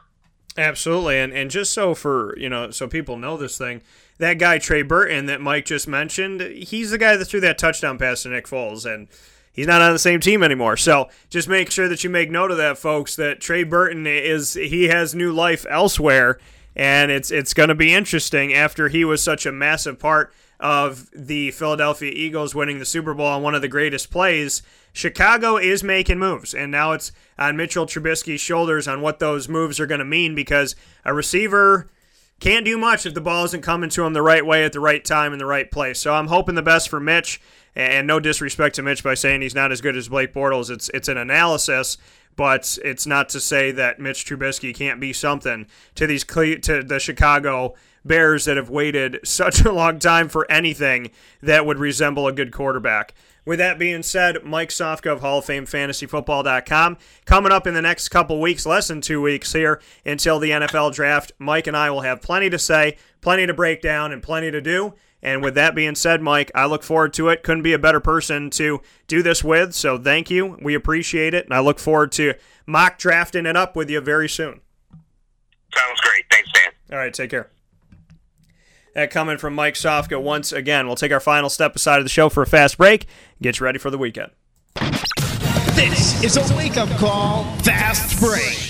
[0.59, 3.82] Absolutely, and and just so for you know, so people know this thing,
[4.19, 7.98] that guy Trey Burton that Mike just mentioned, he's the guy that threw that touchdown
[7.98, 9.07] pass to Nick Foles, and
[9.52, 10.77] he's not on the same team anymore.
[10.77, 13.15] So just make sure that you make note of that, folks.
[13.15, 16.40] That Trey Burton is he has new life elsewhere,
[16.76, 21.09] and it's it's going to be interesting after he was such a massive part of
[21.14, 24.62] the Philadelphia Eagles winning the Super Bowl on one of the greatest plays.
[24.92, 29.80] Chicago is making moves, and now it's on Mitchell Trubisky's shoulders on what those moves
[29.80, 31.88] are going to mean because a receiver
[32.40, 34.80] can't do much if the ball isn't coming to him the right way at the
[34.80, 36.01] right time in the right place.
[36.01, 37.40] So I'm hoping the best for Mitch,
[37.76, 40.70] and no disrespect to Mitch by saying he's not as good as Blake Bortles.
[40.70, 41.98] It's it's an analysis,
[42.36, 46.98] but it's not to say that Mitch Trubisky can't be something to these to the
[47.01, 47.74] Chicago
[48.05, 51.11] Bears that have waited such a long time for anything
[51.43, 53.15] that would resemble a good quarterback.
[53.44, 56.98] With that being said, Mike Sofka of Hall of Fame FantasyFootball.com.
[57.24, 60.93] Coming up in the next couple weeks, less than two weeks here until the NFL
[60.94, 64.51] draft, Mike and I will have plenty to say, plenty to break down, and plenty
[64.51, 64.94] to do.
[65.22, 67.42] And with that being said, Mike, I look forward to it.
[67.42, 70.56] Couldn't be a better person to do this with, so thank you.
[70.62, 72.34] We appreciate it, and I look forward to
[72.66, 74.60] mock drafting it up with you very soon.
[75.74, 76.24] Sounds great.
[76.30, 76.72] Thanks, Dan.
[76.92, 77.51] All right, take care.
[78.94, 80.86] That coming from Mike Sofka once again.
[80.86, 83.06] We'll take our final step aside of the show for a fast break.
[83.40, 84.32] Get you ready for the weekend.
[85.74, 88.69] This is a wake up call, fast break.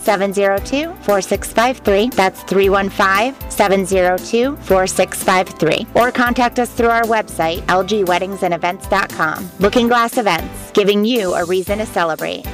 [0.00, 2.10] 702 4653.
[2.10, 5.86] That's 315 702 4653.
[5.94, 9.50] Or contact us through our website, lgweddingsandevents.com.
[9.58, 12.46] Looking Glass Events, giving you a reason to celebrate.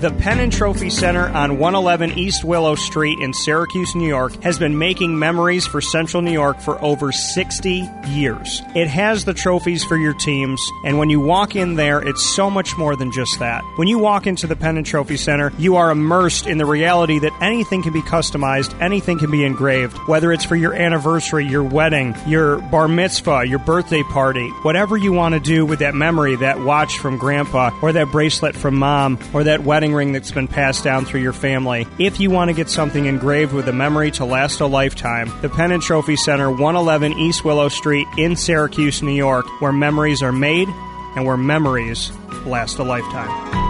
[0.00, 4.58] The Penn and Trophy Center on 111 East Willow Street in Syracuse, New York has
[4.58, 8.62] been making memories for Central New York for over 60 years.
[8.74, 12.48] It has the trophies for your teams, and when you walk in there, it's so
[12.48, 13.62] much more than just that.
[13.76, 17.18] When you walk into the Penn and Trophy Center, you are immersed in the reality
[17.18, 21.62] that anything can be customized, anything can be engraved, whether it's for your anniversary, your
[21.62, 26.36] wedding, your bar mitzvah, your birthday party, whatever you want to do with that memory,
[26.36, 30.48] that watch from grandpa, or that bracelet from mom, or that wedding ring that's been
[30.48, 31.86] passed down through your family.
[31.98, 35.48] If you want to get something engraved with a memory to last a lifetime, the
[35.48, 40.32] Penn and Trophy Center, 111 East Willow Street in Syracuse, New York, where memories are
[40.32, 40.68] made
[41.16, 42.12] and where memories
[42.44, 43.60] last a lifetime.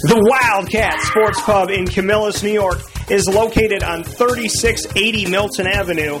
[0.00, 2.78] The Wildcat Sports Pub in Camillus, New York
[3.10, 6.20] is located on 3680 Milton Avenue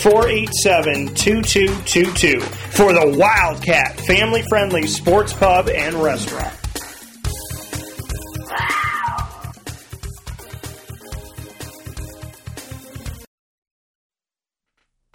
[0.00, 6.57] 487 2222 for the Wildcat family friendly sports pub and restaurant.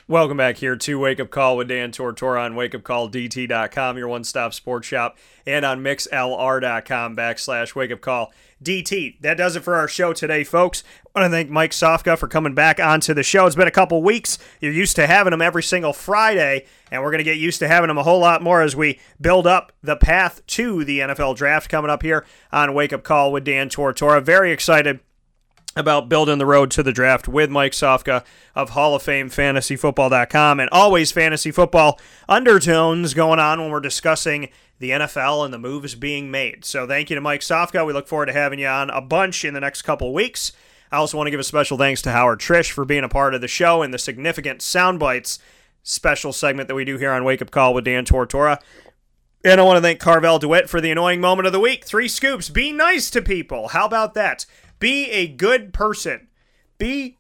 [0.10, 4.54] Welcome back here to Wake Up Call with Dan Tortora on wakeupcalldt.com, your one stop
[4.54, 5.18] sports shop,
[5.48, 9.22] and on mixlr.com backslash wake up call DT.
[9.22, 10.84] That does it for our show today, folks.
[11.16, 13.46] I want to thank Mike Sofka for coming back onto the show.
[13.46, 14.38] It's been a couple weeks.
[14.60, 17.70] You're used to having him every single Friday, and we're going to get used to
[17.70, 21.38] having him a whole lot more as we build up the path to the NFL
[21.38, 24.22] draft coming up here on Wake Up Call with Dan Tortora.
[24.22, 25.00] Very excited
[25.76, 28.24] about building the road to the draft with Mike Sofka
[28.56, 34.50] of Hall of Fame FantasyFootball.com and always fantasy football undertones going on when we're discussing
[34.80, 36.66] the NFL and the moves being made.
[36.66, 37.86] So thank you to Mike Sofka.
[37.86, 40.52] We look forward to having you on a bunch in the next couple weeks.
[40.92, 43.34] I also want to give a special thanks to Howard Triche for being a part
[43.34, 45.40] of the show and the significant sound bites
[45.82, 48.62] special segment that we do here on Wake Up Call with Dan Tortora.
[49.44, 51.84] And I want to thank Carvel DeWitt for the annoying moment of the week.
[51.84, 52.50] Three scoops.
[52.50, 53.70] Be nice to people.
[53.70, 54.46] How about that?
[54.84, 56.28] Be a good person.
[56.78, 57.18] Be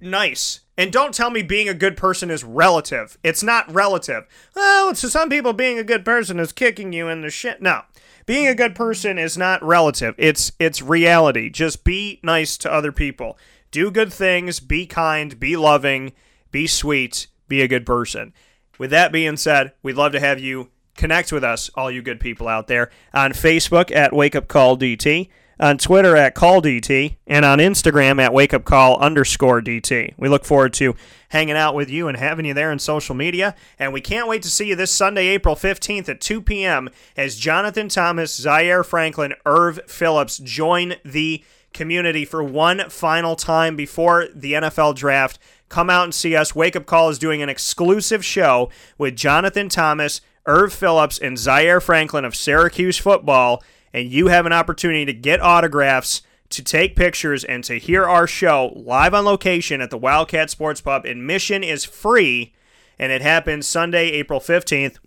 [0.00, 0.62] nice.
[0.76, 3.16] And don't tell me being a good person is relative.
[3.22, 4.26] It's not relative.
[4.56, 7.62] Well, to some people, being a good person is kicking you in the shit.
[7.62, 7.82] No.
[8.26, 10.16] Being a good person is not relative.
[10.18, 11.50] It's it's reality.
[11.50, 13.38] Just be nice to other people.
[13.70, 16.14] Do good things, be kind, be loving,
[16.50, 18.32] be sweet, be a good person.
[18.76, 22.18] With that being said, we'd love to have you connect with us, all you good
[22.18, 25.28] people out there, on Facebook at Wake Up Call DT,
[25.58, 30.14] on Twitter at CallDT and on Instagram at Wake Up Call underscore DT.
[30.16, 30.94] We look forward to
[31.28, 34.42] hanging out with you and having you there in social media, and we can't wait
[34.42, 36.88] to see you this Sunday, April 15th at 2 p.m.
[37.16, 44.28] as Jonathan Thomas, Zaire Franklin, Irv Phillips join the community for one final time before
[44.34, 45.38] the NFL draft.
[45.68, 46.54] Come out and see us.
[46.54, 51.80] Wake Up Call is doing an exclusive show with Jonathan Thomas, Irv Phillips, and Zaire
[51.80, 53.62] Franklin of Syracuse football,
[53.94, 58.26] and you have an opportunity to get autographs, to take pictures, and to hear our
[58.26, 61.06] show live on location at the Wildcat Sports Pub.
[61.06, 62.52] Admission is free,
[62.98, 64.98] and it happens Sunday, April 15th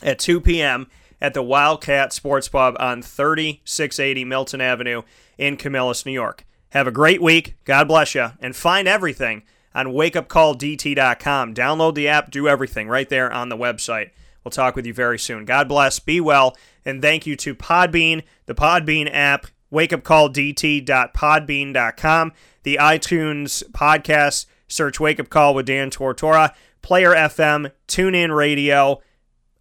[0.00, 0.86] at 2 p.m.
[1.20, 5.02] at the Wildcat Sports Pub on 3680 Milton Avenue
[5.36, 6.46] in Camillus, New York.
[6.70, 7.56] Have a great week.
[7.64, 8.28] God bless you.
[8.38, 9.42] And find everything
[9.74, 11.54] on wakeupcalldt.com.
[11.54, 14.10] Download the app, do everything right there on the website.
[14.44, 15.46] We'll talk with you very soon.
[15.46, 16.54] God bless, be well,
[16.84, 25.30] and thank you to Podbean, the Podbean app, wakeupcalldt.podbean.com, the iTunes podcast, search Wake Up
[25.30, 29.00] Call with Dan Tortora, Player FM, TuneIn Radio,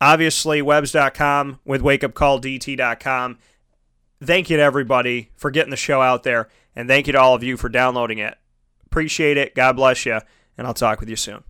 [0.01, 3.37] obviously webs.com with wakeupcalldt.com.
[4.21, 7.35] Thank you to everybody for getting the show out there, and thank you to all
[7.35, 8.35] of you for downloading it.
[8.85, 9.55] Appreciate it.
[9.55, 10.19] God bless you,
[10.57, 11.45] and I'll talk with you soon.